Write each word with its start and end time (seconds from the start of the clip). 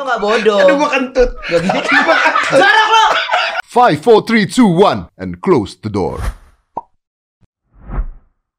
Gue 0.00 0.08
gak 0.08 0.22
bodoh. 0.24 0.64
Aduh 0.64 0.76
gua 0.80 0.88
kentut. 0.96 1.28
Gak 1.44 1.60
gini. 1.60 1.80
Jarak 2.56 2.88
lo. 2.88 3.04
5, 3.68 4.00
4, 4.00 4.00
3, 4.00 4.48
2, 4.48 5.12
1, 5.12 5.20
and 5.20 5.44
close 5.44 5.76
the 5.76 5.92
door. 5.92 6.16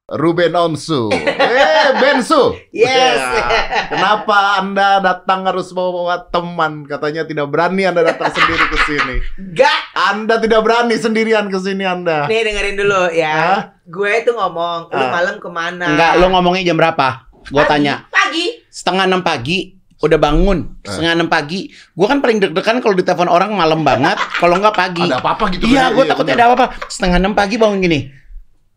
Ruben 0.05 0.53
Onsu. 0.53 1.09
Eh, 1.51 1.97
Bensu. 1.97 2.53
Yes. 2.69 3.17
Ya, 3.17 3.89
Kenapa 3.89 4.61
Anda 4.61 5.01
datang 5.01 5.49
harus 5.49 5.73
bawa 5.73 6.29
teman? 6.29 6.85
Katanya 6.85 7.25
tidak 7.25 7.49
berani 7.49 7.89
Anda 7.89 8.05
datang 8.05 8.29
sendiri 8.29 8.65
ke 8.69 8.77
sini. 8.85 9.15
Gak. 9.51 9.79
Anda 9.97 10.37
tidak 10.37 10.61
berani 10.61 10.93
sendirian 10.93 11.49
ke 11.49 11.57
sini 11.57 11.81
Anda. 11.81 12.29
Nih 12.29 12.45
dengerin 12.45 12.77
dulu 12.77 13.09
ya. 13.09 13.33
Hah? 13.33 13.61
Gue 13.83 14.21
itu 14.21 14.29
ngomong, 14.29 14.87
lu 14.87 15.01
Ah. 15.01 15.09
malam 15.09 15.41
ke 15.41 15.49
mana? 15.49 15.89
Enggak, 15.89 16.11
lo 16.21 16.29
ngomongnya 16.29 16.69
jam 16.69 16.77
berapa? 16.77 17.07
Gua 17.49 17.65
Pagi. 17.65 17.71
tanya. 17.73 17.93
Pagi. 18.07 18.45
Setengah 18.69 19.09
enam 19.09 19.25
pagi. 19.25 19.80
Udah 20.01 20.17
bangun 20.17 20.81
Eh. 20.81 20.89
setengah 20.89 21.13
enam 21.13 21.27
pagi. 21.27 21.69
Gua 21.93 22.07
kan 22.07 22.19
paling 22.19 22.37
deg-degan 22.39 22.81
kalau 22.81 22.93
ditelepon 22.93 23.25
orang 23.25 23.53
malam 23.53 23.81
banget. 23.81 24.17
Kalau 24.35 24.57
nggak 24.57 24.73
pagi. 24.73 25.05
Ada 25.05 25.21
apa-apa 25.21 25.43
gitu 25.53 25.65
Iya, 25.65 25.87
kan? 25.87 25.95
gue 25.95 26.03
takutnya 26.05 26.33
bener. 26.33 26.41
ada 26.41 26.51
apa-apa. 26.51 26.65
Setengah 26.87 27.17
enam 27.17 27.33
pagi 27.33 27.55
bangun 27.55 27.79
gini. 27.79 27.99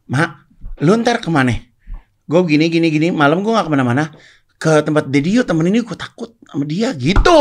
Mak, 0.07 0.31
lu 0.81 0.93
ntar 0.97 1.19
ke 1.19 1.29
mana? 1.29 1.57
Gue 2.25 2.41
gini, 2.47 2.69
gini, 2.69 2.89
gini. 2.89 3.09
Malam 3.09 3.41
gue 3.41 3.51
gak 3.51 3.65
ke 3.65 3.73
mana-mana. 3.73 4.13
Ke 4.55 4.81
tempat 4.81 5.09
Dedi 5.09 5.35
yuk, 5.35 5.45
temen 5.45 5.65
ini 5.65 5.81
gue 5.81 5.93
takut 5.93 6.37
sama 6.43 6.65
dia. 6.65 6.93
Gitu. 6.93 7.41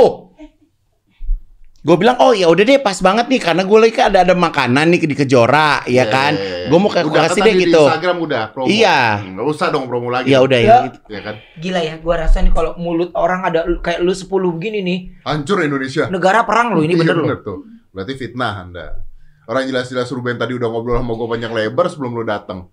Gue 1.84 2.00
bilang, 2.00 2.16
oh 2.18 2.32
ya 2.32 2.48
udah 2.48 2.64
deh 2.64 2.80
pas 2.80 2.96
banget 2.96 3.28
nih. 3.28 3.44
Karena 3.44 3.68
gue 3.68 3.76
lagi 3.76 3.92
kan 3.92 4.08
ada, 4.08 4.24
ada 4.24 4.32
makanan 4.32 4.88
nih 4.88 5.04
di 5.04 5.16
Kejora. 5.20 5.84
ya 5.84 6.08
kan. 6.08 6.32
Eh, 6.34 6.72
Gue 6.72 6.80
mau 6.80 6.88
udah 6.88 7.04
kasih 7.28 7.44
deh 7.44 7.56
gitu. 7.60 7.76
Di 7.76 7.92
Instagram 7.92 8.18
udah 8.24 8.42
promo. 8.50 8.68
Iya. 8.72 9.20
Enggak 9.22 9.46
usah 9.46 9.68
dong 9.68 9.86
promo 9.86 10.08
lagi. 10.08 10.32
Ya 10.32 10.40
udah 10.40 10.56
ya. 10.58 10.68
Ya. 10.70 10.78
gitu. 10.88 10.98
Ya 11.12 11.20
kan? 11.20 11.36
Gila 11.60 11.82
ya, 11.84 11.96
gue 12.00 12.16
rasa 12.16 12.40
nih 12.40 12.50
kalau 12.50 12.80
mulut 12.80 13.12
orang 13.14 13.44
ada 13.44 13.68
lu- 13.68 13.84
kayak 13.84 14.00
lu 14.00 14.16
10 14.16 14.32
begini 14.50 14.80
nih, 14.80 15.00
Hancur 15.22 15.60
Indonesia. 15.60 16.08
negara 16.08 16.48
perang 16.48 16.72
lu 16.72 16.82
ini 16.82 16.96
Iya, 16.96 17.04
bener 17.04 17.16
lu. 17.20 17.24
bener 17.28 17.40
tuh. 17.44 17.68
Berarti 17.92 18.14
fitnah 18.16 18.64
Anda. 18.64 18.86
Orang 19.44 19.68
jelas-jelas 19.68 20.08
Ruben 20.08 20.40
tadi 20.40 20.56
udah 20.56 20.72
ngobrol 20.72 20.96
sama 20.96 21.14
gue 21.14 21.28
banyak 21.30 21.52
lebar 21.52 21.92
sebelum 21.92 22.16
lu 22.16 22.24
datang. 22.24 22.72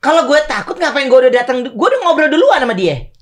Kalau 0.00 0.24
gue 0.24 0.40
takut 0.48 0.80
ngapain 0.80 1.04
gue 1.06 1.18
udah 1.18 1.32
datang? 1.34 1.60
Gue 1.62 1.86
udah 1.86 2.00
ngobrol 2.02 2.32
duluan 2.32 2.56
sama 2.56 2.72
dia. 2.72 3.12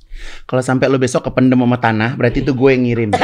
Kalau 0.47 0.62
sampai 0.62 0.87
lo 0.87 0.94
besok 0.97 1.27
kependem 1.27 1.59
sama 1.59 1.75
tanah, 1.77 2.14
berarti 2.14 2.39
itu 2.41 2.55
gue 2.55 2.70
yang 2.70 2.87
ngirim. 2.87 3.11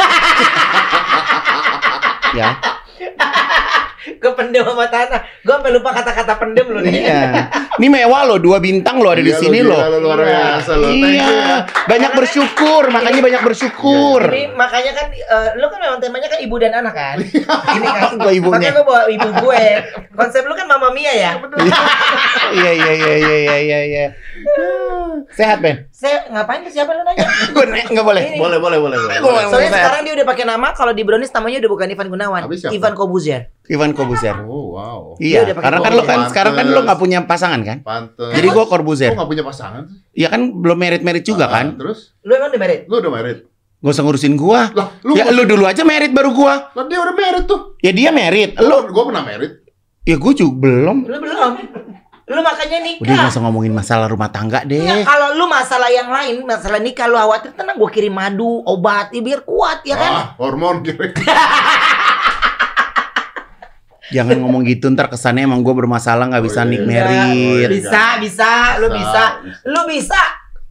ya. 2.35 2.51
Ke 4.23 4.29
pendem 4.33 4.65
sama 4.65 4.89
tanah. 4.89 5.21
Gue 5.45 5.55
sampai 5.55 5.73
lupa 5.75 5.91
kata-kata 5.93 6.35
pendem 6.41 6.67
lu 6.73 6.81
nih. 6.81 7.07
Iya. 7.07 7.23
Ini 7.79 7.87
mewah 7.89 8.23
loh, 8.25 8.39
dua 8.39 8.59
bintang 8.59 8.99
lo 8.99 9.09
ada 9.09 9.19
di 9.19 9.31
Iya, 9.31 9.39
sini 9.39 9.63
loh. 9.63 9.79
gila, 9.79 9.87
lu 9.89 9.99
luar 10.03 10.19
biasa 10.21 10.73
lo. 10.75 10.87
Thank 10.89 10.99
you 10.99 11.15
Iya, 11.15 11.27
ya. 11.31 11.57
banyak 11.87 12.13
bersyukur, 12.13 12.83
makanya 12.89 13.21
banyak 13.21 13.43
bersyukur. 13.43 14.21
Ini 14.27 14.51
makanya 14.53 14.93
kan 14.93 15.07
eh, 15.09 15.49
lu 15.55 15.67
kan 15.67 15.79
memang 15.79 15.99
temanya 15.99 16.27
kan 16.27 16.39
ibu 16.39 16.57
dan 16.57 16.73
anak 16.75 16.93
kan. 16.93 17.17
Ini 17.77 17.87
kan 17.87 18.11
Gua 18.21 18.33
ibunya. 18.33 18.59
Makanya 18.59 18.73
gue 18.75 18.85
bawa 18.85 19.03
ibu 19.07 19.29
gue. 19.41 19.65
Konsep 20.13 20.43
lu 20.43 20.53
kan 20.53 20.67
Mama 20.67 20.91
Mia 20.91 21.13
ya. 21.13 21.33
Iya, 22.51 22.71
iya, 22.77 22.93
iya, 22.93 23.15
iya, 23.17 23.37
iya, 23.39 23.57
iya, 23.59 23.79
iya. 23.85 24.07
Sehat, 25.31 25.59
Ben? 25.59 25.87
Saya 25.91 26.27
ngapain 26.29 26.63
ke 26.63 26.71
siapa 26.71 26.91
lu 26.91 27.03
nanya? 27.03 27.27
Gue 27.49 27.65
nggak 27.65 28.03
boleh. 28.03 28.23
Ini. 28.25 28.39
Boleh, 28.39 28.59
boleh, 28.59 28.79
boleh. 28.79 28.97
boleh. 28.99 29.19
Mau 29.19 29.51
Soalnya 29.51 29.71
sekarang 29.73 30.01
dia 30.03 30.15
udah 30.15 30.27
pakai 30.27 30.45
nama 30.45 30.69
kalau 30.73 30.91
di 30.91 31.03
Brownies 31.03 31.31
namanya 31.31 31.59
udah 31.61 31.71
bukan 31.71 31.87
Ivan 31.89 32.09
Gunawan? 32.09 32.41
Ivan 32.69 32.95
Kobuzier. 32.95 33.51
Ivan 33.69 33.93
Kobuzer. 33.93 34.35
Oh, 34.43 34.75
wow. 34.75 35.01
Dia 35.17 35.29
Iya, 35.29 35.39
udah 35.45 35.55
pakai 35.55 35.67
karena 35.69 35.79
kan 35.79 35.93
lo 35.93 36.03
kan 36.03 36.19
sekarang 36.27 36.55
kan 36.55 36.67
lo 36.67 36.81
nggak 36.83 36.99
punya 36.99 37.19
pasangan 37.23 37.61
kan? 37.69 37.79
Pantes. 37.83 38.33
Jadi 38.33 38.49
gue 38.49 38.57
Kok 38.59 38.67
Corbuzier. 38.67 39.13
nggak 39.13 39.29
punya 39.29 39.45
pasangan 39.45 39.83
sih? 39.85 39.99
Iya 40.17 40.29
kan 40.29 40.41
belum 40.51 40.75
merit-merit 40.75 41.23
juga 41.23 41.45
Ah, 41.45 41.61
kan? 41.61 41.77
Terus? 41.77 42.17
Lu 42.21 42.33
emang 42.33 42.49
udah 42.49 42.59
married? 42.59 42.81
Lu 42.85 42.95
udah 42.97 43.13
married? 43.13 43.39
Gak 43.79 43.93
usah 43.93 44.03
ngurusin 44.03 44.35
gua. 44.35 44.75
Lah, 44.75 44.91
lu 45.03 45.15
Ya 45.15 45.31
lu 45.31 45.47
dulu 45.47 45.63
aja 45.63 45.87
merit 45.87 46.11
baru 46.11 46.35
gua. 46.35 46.75
Lah, 46.75 46.85
dia 46.85 46.99
udah 46.99 47.15
married 47.15 47.47
tuh. 47.47 47.79
Ya 47.79 47.95
dia 47.95 48.11
merit. 48.11 48.59
Lu, 48.59 48.91
gua 48.91 49.05
pernah 49.07 49.23
married. 49.23 49.63
ya 50.03 50.17
gua 50.17 50.33
juga 50.33 50.67
belum. 50.67 51.07
Lu 51.07 51.19
belum. 51.21 51.53
Lu 52.27 52.41
makanya 52.43 52.79
nikah. 52.83 53.01
Udah 53.01 53.15
gak 53.15 53.31
usah 53.31 53.41
ngomongin 53.41 53.73
masalah 53.73 54.05
rumah 54.05 54.29
tangga 54.29 54.61
deh. 54.61 54.83
kalau 55.01 55.33
lu 55.33 55.47
masalah 55.47 55.89
yang 55.89 56.11
lain, 56.11 56.43
masalah 56.43 56.77
nikah 56.77 57.07
lu 57.07 57.17
khawatir, 57.17 57.55
tenang 57.55 57.79
gue 57.79 57.89
kirim 57.89 58.13
madu, 58.13 58.61
obat, 58.67 59.09
ya 59.15 59.23
biar 59.23 59.41
kuat 59.43 59.81
ya 59.83 59.97
kan? 59.97 60.13
Ah, 60.13 60.27
hormon 60.37 60.83
kira. 60.83 61.09
Jangan 64.09 64.39
ngomong 64.39 64.63
gitu 64.65 64.89
ntar 64.89 65.07
kesannya 65.07 65.45
emang 65.45 65.61
gua 65.61 65.77
bermasalah 65.77 66.27
nggak 66.27 66.43
bisa 66.43 66.59
Oh, 66.59 66.65
iya. 66.65 66.67
nik 66.67 66.81
Enggak. 66.81 67.05
merit. 67.05 67.31
Iya. 67.31 67.67
Bisa, 67.69 68.03
bisa, 68.19 68.51
lu 68.79 68.87
bisa, 68.89 69.23
lu 69.65 69.81
bisa. 69.85 70.21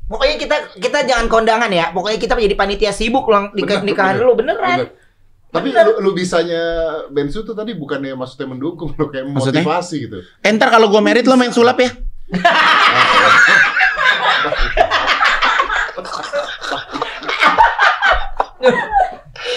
Pokoknya 0.08 0.36
kita 0.36 0.56
kita 0.80 0.98
jangan 1.04 1.28
kondangan 1.28 1.70
ya. 1.70 1.92
Pokoknya 1.92 2.16
kita 2.16 2.34
menjadi 2.34 2.56
panitia 2.56 2.92
sibuk 2.92 3.24
lu 3.24 3.52
nikah 3.54 3.82
nikahan 3.82 4.16
bener. 4.16 4.24
lu 4.24 4.32
beneran. 4.34 4.78
Bener. 4.82 5.06
Tapi 5.48 5.72
Bener. 5.72 5.96
lu, 5.96 6.02
lu 6.02 6.10
bisanya 6.12 6.60
Bensu 7.08 7.42
tuh 7.42 7.54
tadi 7.54 7.72
bukannya 7.72 8.14
maksudnya 8.14 8.48
mendukung 8.48 8.92
lo 8.92 9.08
kayak 9.08 9.26
Maksudnya? 9.28 9.64
motivasi 9.64 9.96
gitu. 10.02 10.18
Eh, 10.40 10.50
ntar 10.52 10.68
kalau 10.68 10.88
gua 10.88 11.00
merit 11.00 11.24
lo 11.24 11.34
main 11.34 11.50
sulap 11.50 11.78
ya. 11.78 11.88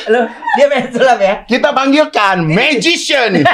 Lu 0.09 0.21
dia 0.57 0.67
main 0.67 0.89
sulap 0.89 1.19
ya. 1.21 1.35
Kita 1.45 1.75
panggilkan 1.75 2.47
magician. 2.47 3.33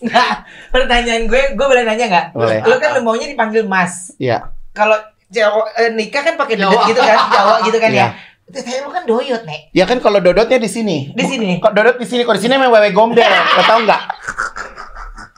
Nggak, 0.00 0.32
pertanyaan 0.72 1.28
gue, 1.28 1.42
gue 1.52 1.66
boleh 1.68 1.84
nanya 1.84 2.06
nggak? 2.08 2.26
Boleh. 2.32 2.64
Lu 2.64 2.80
kan 2.80 2.96
lu 2.96 3.04
maunya 3.04 3.28
dipanggil 3.28 3.68
Mas. 3.68 4.16
Iya. 4.16 4.48
Kalau 4.72 4.96
Jawa 5.28 5.68
eh, 5.76 5.92
nikah 5.92 6.24
kan 6.24 6.40
pakai 6.40 6.56
dedet 6.56 6.80
gitu 6.88 7.00
kan, 7.04 7.18
Jawa 7.28 7.54
gitu 7.68 7.76
kan 7.76 7.90
Iya. 7.92 8.08
ya. 8.48 8.60
Saya 8.64 8.82
lu 8.82 8.90
kan 8.90 9.04
doyot, 9.06 9.44
Nek. 9.46 9.70
Ya 9.70 9.84
kan 9.86 10.00
kalau 10.02 10.18
dodotnya 10.18 10.58
di 10.58 10.66
sini. 10.66 11.12
Di 11.12 11.22
sini. 11.22 11.60
Kok 11.60 11.70
dodot 11.70 11.96
di 12.00 12.06
sini, 12.08 12.24
kok 12.24 12.34
di 12.34 12.42
sini 12.42 12.56
emang 12.56 12.72
wewe 12.72 12.90
gombel. 12.90 13.22
Lo 13.22 13.62
tau 13.62 13.78
nggak? 13.84 14.02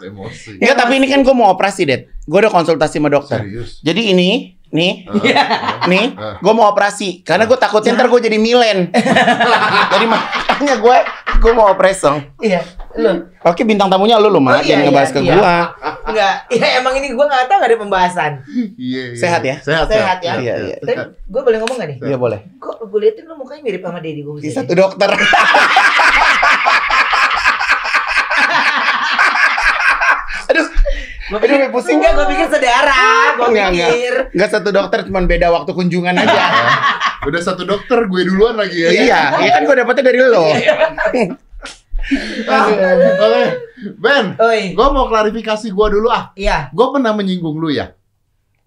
Emosi. 0.02 0.58
Enggak, 0.58 0.76
tapi 0.78 0.92
ini 0.98 1.06
kan 1.06 1.20
gua 1.22 1.34
mau 1.36 1.48
operasi, 1.52 1.82
Det. 1.84 2.08
Gua 2.24 2.42
udah 2.42 2.52
konsultasi 2.54 2.98
sama 2.98 3.10
dokter. 3.12 3.42
Serius. 3.44 3.78
Jadi 3.84 4.16
ini, 4.16 4.56
nih, 4.72 5.04
Iya. 5.20 5.42
nih, 5.84 6.04
Ah. 6.16 6.36
gue 6.44 6.52
mau 6.52 6.72
operasi 6.72 7.20
karena 7.22 7.44
gue 7.44 7.58
takutnya 7.60 7.92
ntar 7.92 8.08
gue 8.08 8.20
jadi 8.24 8.40
milen. 8.40 8.88
jadi 9.92 10.04
makanya 10.08 10.76
gue 10.80 10.96
gue 11.42 11.52
mau 11.52 11.68
operasi. 11.70 12.08
Iya. 12.40 12.64
Lu. 12.92 13.28
Oke 13.42 13.64
bintang 13.64 13.88
tamunya 13.88 14.20
lu 14.20 14.28
lu 14.28 14.36
Oh, 14.36 14.44
mah 14.44 14.60
iya, 14.60 14.76
jangan 14.80 14.84
ngebahas 14.88 15.08
iya, 15.08 15.16
ke 15.16 15.20
iya. 15.20 15.34
gua. 15.34 15.54
Enggak. 16.08 16.34
Ya 16.60 16.66
emang 16.76 16.92
ini 16.96 17.08
gue 17.12 17.24
nggak 17.24 17.48
tahu 17.48 17.56
nggak 17.60 17.70
ada 17.72 17.78
pembahasan. 17.80 18.32
Iya, 18.76 19.02
iya. 19.12 19.16
Sehat 19.16 19.42
ya? 19.42 19.56
Sehat, 19.60 19.86
Sehat 19.88 20.18
ya? 20.20 20.32
Iya, 20.40 20.54
iya. 20.60 20.76
Tapi 20.80 20.96
gue 21.24 21.40
boleh 21.42 21.58
ngomong 21.64 21.76
gak 21.80 21.88
nih? 21.88 21.98
Iya 22.04 22.16
boleh. 22.20 22.40
Kok 22.60 22.88
gue 22.88 22.98
liatin 23.00 23.24
lu 23.24 23.34
mukanya 23.36 23.62
mirip 23.64 23.82
sama 23.84 23.98
Deddy 24.00 24.20
gue 24.22 24.48
satu 24.48 24.72
dokter. 24.72 25.10
Aduh 31.34 31.56
gue 31.56 31.70
pusing 31.70 31.96
Enggak, 31.96 32.12
gue 32.12 32.26
pikir 32.28 32.46
saudara. 32.48 33.00
Gue 33.34 33.48
pikir. 33.48 34.14
Enggak 34.30 34.50
satu 34.50 34.68
dokter, 34.68 34.98
cuman 35.06 35.24
beda 35.24 35.48
waktu 35.48 35.70
kunjungan 35.70 36.14
aja. 36.14 36.42
Udah 37.28 37.40
satu 37.40 37.62
dokter 37.62 37.98
gue 38.02 38.22
duluan 38.24 38.54
lagi 38.54 38.76
ya. 38.76 38.90
iya, 38.90 39.20
iya 39.38 39.50
kan 39.52 39.62
gue 39.62 39.76
dapetnya 39.76 40.04
dari 40.04 40.18
lo. 40.20 40.44
Ah, 42.44 42.66
Oke. 42.66 43.42
Ben, 43.96 44.34
Oi. 44.36 44.74
gue 44.74 44.88
mau 44.90 45.06
klarifikasi 45.06 45.70
gue 45.70 45.86
dulu 45.88 46.10
ah. 46.10 46.34
Iya. 46.34 46.68
Gue 46.68 46.86
pernah 46.90 47.14
menyinggung 47.14 47.56
lu 47.56 47.70
ya? 47.70 47.94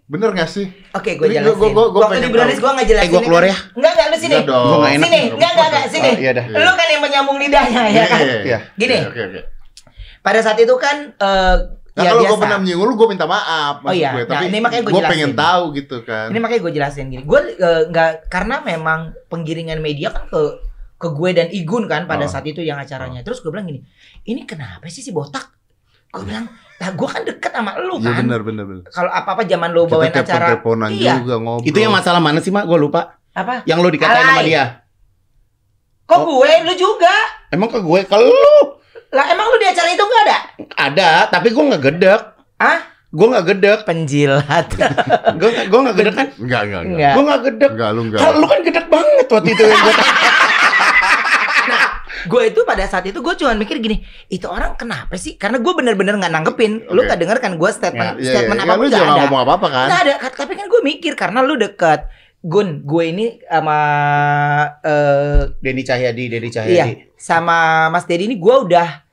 Bener 0.07 0.31
gak 0.31 0.47
sih? 0.47 0.71
Oke, 0.93 1.19
gue 1.19 1.27
jelasin. 1.27 1.51
gua- 1.51 1.69
gua- 1.69 1.89
gua 1.91 2.01
Waktu 2.07 2.23
di 2.23 2.29
Brownies 2.31 2.57
gue 2.57 2.71
nggak 2.71 2.87
jelasin. 2.87 3.05
Eh, 3.05 3.11
gua 3.11 3.21
keluar 3.21 3.43
ya. 3.43 3.55
Enggak, 3.75 3.91
enggak, 3.91 4.07
lu 4.07 4.17
sini. 4.17 4.33
Enggak 4.33 4.47
dong. 4.47 4.65
Gua 4.65 4.77
nggak 4.77 4.93
enak. 4.93 5.03
Sini, 5.05 5.19
enggak, 5.27 5.51
enggak, 5.51 5.67
enggak, 5.67 5.85
sini. 5.91 6.07
Oh, 6.07 6.15
iya 6.15 6.31
dah. 6.31 6.45
Lu 6.47 6.71
kan 6.71 6.87
yang 6.87 7.01
menyambung 7.03 7.37
lidahnya 7.37 7.81
ya 7.91 8.03
kan? 8.07 8.19
Iya. 8.23 8.59
Gini. 8.79 8.97
Oke, 9.03 9.21
oke. 9.21 9.39
Pada 10.21 10.39
saat 10.39 10.57
itu 10.57 10.75
kan 10.79 10.95
eh 11.11 11.55
Nah, 11.95 12.03
ya 12.03 12.09
kalau 12.11 12.21
biasa. 12.21 12.29
gue 12.29 12.39
pernah 12.39 12.57
menyinggung 12.59 12.87
lu, 12.87 12.93
gue 12.93 13.07
minta 13.07 13.23
maaf. 13.25 13.75
Oh 13.79 13.89
iya, 13.89 14.11
gue. 14.11 14.21
nah, 14.21 14.31
Tapi 14.35 14.43
ini 14.45 14.57
makanya 14.59 14.81
gua 14.81 14.91
gue 14.91 14.99
jelasin. 14.99 15.13
pengen 15.15 15.31
tahu 15.33 15.63
gitu 15.73 15.97
kan. 16.03 16.27
Ini 16.27 16.37
makanya 16.37 16.61
gue 16.61 16.73
jelasin 16.73 17.05
gini. 17.07 17.23
Gue 17.23 17.39
eh, 17.53 17.81
nggak 17.87 18.11
karena 18.27 18.55
memang 18.61 18.99
penggiringan 19.25 19.79
media 19.79 20.11
kan 20.11 20.27
ke 20.27 20.41
ke 20.95 21.07
gue 21.09 21.29
dan 21.31 21.47
Igun 21.49 21.85
kan 21.85 22.03
pada 22.03 22.23
Oh. 22.23 22.29
saat 22.29 22.43
itu 22.43 22.59
yang 22.59 22.75
acaranya. 22.75 23.19
Terus 23.21 23.39
gue 23.39 23.47
bilang 23.47 23.63
gini, 23.63 23.79
ini 24.23 24.43
kenapa 24.43 24.83
sih 24.87 24.99
si 24.99 25.09
botak? 25.09 25.55
Gue 26.09 26.23
bilang, 26.25 26.47
nah 26.75 26.89
gue 26.89 27.03
kan 27.05 27.21
deket 27.21 27.51
sama 27.53 27.75
lu 27.77 27.95
Iya 27.97 28.11
kan. 28.11 28.23
bener, 28.23 28.39
bener, 28.41 28.63
bener. 28.65 28.83
Kalau 28.85 29.07
apa 29.09 29.29
apa 29.31 29.43
zaman 29.43 29.69
lo 29.69 29.83
bawain 29.85 30.07
Kita 30.09 30.19
acara, 30.21 30.35
telepon-teleponan 30.51 30.89
Iya. 30.91 31.13
juga 31.17 31.35
ngobrol. 31.37 31.63
Itu 31.65 31.77
yang 31.77 31.91
masalah 31.91 32.19
mana 32.19 32.39
sih, 32.39 32.49
Mak? 32.49 32.63
Gue 32.65 32.75
lupa. 32.77 33.19
apa? 33.31 33.63
Yang 33.63 33.79
lo 33.81 33.89
dikatain 33.89 34.19
sama 34.21 34.35
Alay. 34.37 34.47
dia. 34.49 34.65
Kok 36.05 36.15
Oh. 36.17 36.23
gue? 36.37 36.51
Lu 36.61 36.73
juga? 36.73 37.15
Emang 37.49 37.67
ke 37.67 37.79
gue 37.79 37.99
kalau 38.05 38.25
lu 38.25 38.74
Lah 39.15 39.25
emang 39.31 39.47
lu 39.47 39.57
di 39.57 39.67
acara 39.67 39.87
itu 39.87 40.03
nggak 40.03 40.23
ada? 40.27 40.37
ada, 40.75 41.09
tapi 41.31 41.47
gue 41.49 41.63
nggak 41.63 41.83
gedek. 41.87 42.21
Ah? 42.59 42.79
Gue 43.15 43.27
nggak 43.31 43.45
gedek. 43.47 43.79
Penjilat. 43.87 44.67
Gue 45.39 45.49
gue 45.71 45.79
nggak 45.79 45.95
gedek 45.95 46.13
kan? 46.13 46.27
Enggak, 46.35 46.61
enggak, 46.67 46.81
enggak. 46.83 46.91
Enggak. 46.99 47.13
Gue 47.15 47.23
nggak 47.23 47.41
gedek. 47.47 47.71
Enggak, 47.71 47.89
lu 47.95 48.01
enggak. 48.03 48.19
Kalau 48.19 48.35
lu 48.35 48.45
kan 48.45 48.59
gedek 48.59 48.85
banget 48.91 49.25
waktu 49.31 49.49
itu 49.55 49.63
yang 49.63 49.79
gue 49.79 49.93
gue 52.25 52.41
itu 52.49 52.59
pada 52.65 52.83
saat 52.89 53.05
itu 53.05 53.21
gue 53.21 53.33
cuma 53.37 53.53
mikir 53.53 53.77
gini, 53.77 54.01
itu 54.27 54.49
orang 54.49 54.73
kenapa 54.73 55.13
sih? 55.13 55.37
Karena 55.37 55.61
gue 55.61 55.73
bener-bener 55.77 56.17
nggak 56.17 56.33
nanggepin. 56.33 56.89
Lu 56.89 56.99
Oke. 56.99 57.07
nggak 57.07 57.19
denger 57.21 57.37
kan 57.37 57.51
gue 57.55 57.69
statement 57.69 58.17
Iya, 58.17 58.23
iya, 58.25 58.31
statement 58.33 58.57
iya. 58.59 58.65
apa 58.65 58.73
pun 58.73 58.81
lu 58.81 58.87
nggak 58.89 58.97
jangan 58.97 59.13
ada. 59.13 59.21
ngomong 59.23 59.41
apa-apa 59.45 59.67
kan? 59.69 59.87
Nggak 59.87 60.01
ada. 60.01 60.13
Tapi 60.33 60.53
kan 60.57 60.65
gue 60.65 60.81
mikir 60.83 61.13
karena 61.15 61.39
lu 61.39 61.55
deket. 61.55 62.01
Gun, 62.45 62.85
gue 62.85 63.03
ini 63.09 63.25
sama 63.41 63.77
eh 64.81 65.49
Denny 65.61 65.81
Cahyadi, 65.81 66.29
Denny 66.29 66.49
iya, 66.49 66.55
Cahyadi. 66.61 66.93
sama 67.17 67.89
Mas 67.89 68.05
Dedi 68.05 68.29
ini 68.29 68.37
gue 68.37 68.55
udah 68.69 69.04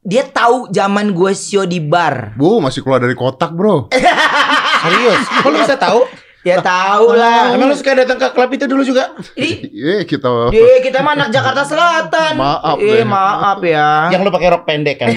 dia 0.00 0.24
tahu 0.24 0.68
zaman 0.68 1.10
gue 1.10 1.32
show 1.32 1.62
di 1.62 1.78
bar. 1.78 2.32
Bu, 2.34 2.58
masih 2.58 2.80
keluar 2.80 2.98
dari 2.98 3.12
kotak, 3.12 3.52
Bro. 3.52 3.90
Serius? 4.82 5.22
Kok 5.42 5.48
lu 5.48 5.58
bisa 5.58 5.74
tahu? 5.74 6.00
Ya 6.46 6.62
tahu 6.62 7.12
lah. 7.12 7.52
Emang 7.52 7.68
lu 7.68 7.74
suka 7.74 7.92
datang 7.92 8.16
ke 8.16 8.30
klub 8.30 8.48
itu 8.48 8.64
dulu 8.64 8.80
juga? 8.80 9.10
Iya, 9.34 10.06
kita 10.06 10.48
Dia 10.48 10.80
kita 10.80 11.02
mah 11.02 11.12
anak 11.12 11.28
Jakarta 11.28 11.60
Selatan. 11.62 12.38
Maaf 12.38 12.78
Eh, 12.78 13.02
deh. 13.02 13.04
maaf 13.04 13.60
ya. 13.60 14.08
Yang 14.08 14.20
lu 14.22 14.30
pakai 14.30 14.48
rok 14.48 14.62
pendek 14.64 14.96
kan? 14.96 15.12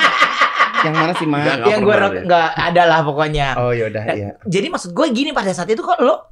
yang 0.84 0.94
mana 0.94 1.12
sih, 1.14 1.24
Ma? 1.24 1.38
Enggak, 1.38 1.56
yang 1.66 1.80
gue 1.80 1.92
pernah 1.92 2.10
deh. 2.10 2.22
nggak 2.26 2.48
ada 2.56 2.82
lah 2.84 3.00
pokoknya. 3.00 3.48
Oh 3.56 3.70
yaudah, 3.70 4.02
Nah, 4.02 4.14
iya. 4.14 4.30
Jadi 4.42 4.66
maksud 4.68 4.90
gue 4.90 5.06
gini 5.10 5.30
pada 5.30 5.48
saat 5.50 5.68
itu 5.68 5.80
kok 5.80 5.96
lo 5.98 6.28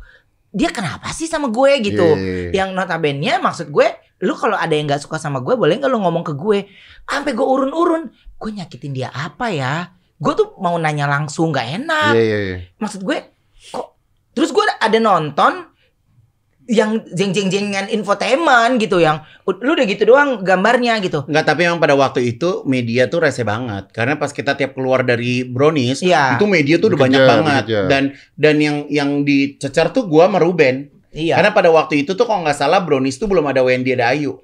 dia 0.48 0.72
kenapa 0.72 1.08
sih 1.08 1.24
sama 1.24 1.48
gue 1.48 1.70
gitu? 1.80 2.04
Iya. 2.04 2.64
Yang 2.64 2.68
notabene 2.74 3.36
maksud 3.38 3.68
gue, 3.68 3.86
lu 4.18 4.34
kalau 4.34 4.58
ada 4.58 4.74
yang 4.74 4.90
nggak 4.90 5.02
suka 5.02 5.18
sama 5.18 5.38
gue, 5.38 5.54
boleh 5.54 5.78
nggak 5.78 5.90
lu 5.90 6.02
ngomong 6.02 6.26
ke 6.26 6.34
gue? 6.34 6.66
Sampai 7.06 7.32
gue 7.34 7.46
urun-urun, 7.46 8.10
gue 8.10 8.50
nyakitin 8.50 8.92
dia 8.94 9.08
apa 9.14 9.50
ya? 9.54 9.94
Gue 10.18 10.34
tuh 10.34 10.58
mau 10.58 10.74
nanya 10.74 11.06
langsung 11.06 11.54
nggak 11.54 11.68
enak. 11.82 12.12
Iya, 12.18 12.22
iya, 12.24 12.38
iya. 12.42 12.56
Maksud 12.82 13.06
gue, 13.06 13.18
kok? 13.70 13.94
Terus 14.34 14.50
gue 14.50 14.64
ada 14.66 14.98
nonton 14.98 15.70
yang 16.68 17.00
jeng-jeng-jengan 17.08 17.88
infotainment 17.88 18.76
gitu 18.76 19.00
yang 19.00 19.24
lu 19.48 19.72
udah 19.72 19.88
gitu 19.88 20.04
doang 20.04 20.44
gambarnya 20.44 21.00
gitu. 21.00 21.24
Enggak, 21.24 21.48
tapi 21.48 21.64
emang 21.64 21.80
pada 21.80 21.96
waktu 21.96 22.36
itu 22.36 22.60
media 22.68 23.08
tuh 23.08 23.24
rese 23.24 23.40
banget. 23.40 23.88
Karena 23.88 24.20
pas 24.20 24.28
kita 24.28 24.52
tiap 24.52 24.76
keluar 24.76 25.00
dari 25.00 25.48
Brownies, 25.48 26.04
Iya. 26.04 26.36
itu 26.36 26.44
media 26.44 26.76
tuh 26.76 26.92
udah 26.92 27.00
banyak 27.00 27.22
banget. 27.24 27.62
dikejar. 27.64 27.84
Dan 27.88 28.02
dan 28.36 28.56
yang 28.60 28.76
yang 28.92 29.10
dicecer 29.24 29.96
tuh 29.96 30.04
gua 30.04 30.28
sama 30.28 30.44
Ruben. 30.44 30.92
Iya. 31.18 31.34
Karena 31.34 31.50
pada 31.50 31.68
waktu 31.74 32.06
itu 32.06 32.14
tuh 32.14 32.22
kalau 32.22 32.46
nggak 32.46 32.54
salah 32.54 32.78
Brownies 32.78 33.18
tuh 33.18 33.26
belum 33.26 33.42
ada 33.50 33.66
Wendy 33.66 33.90
ada 33.90 34.14
Ayu. 34.14 34.38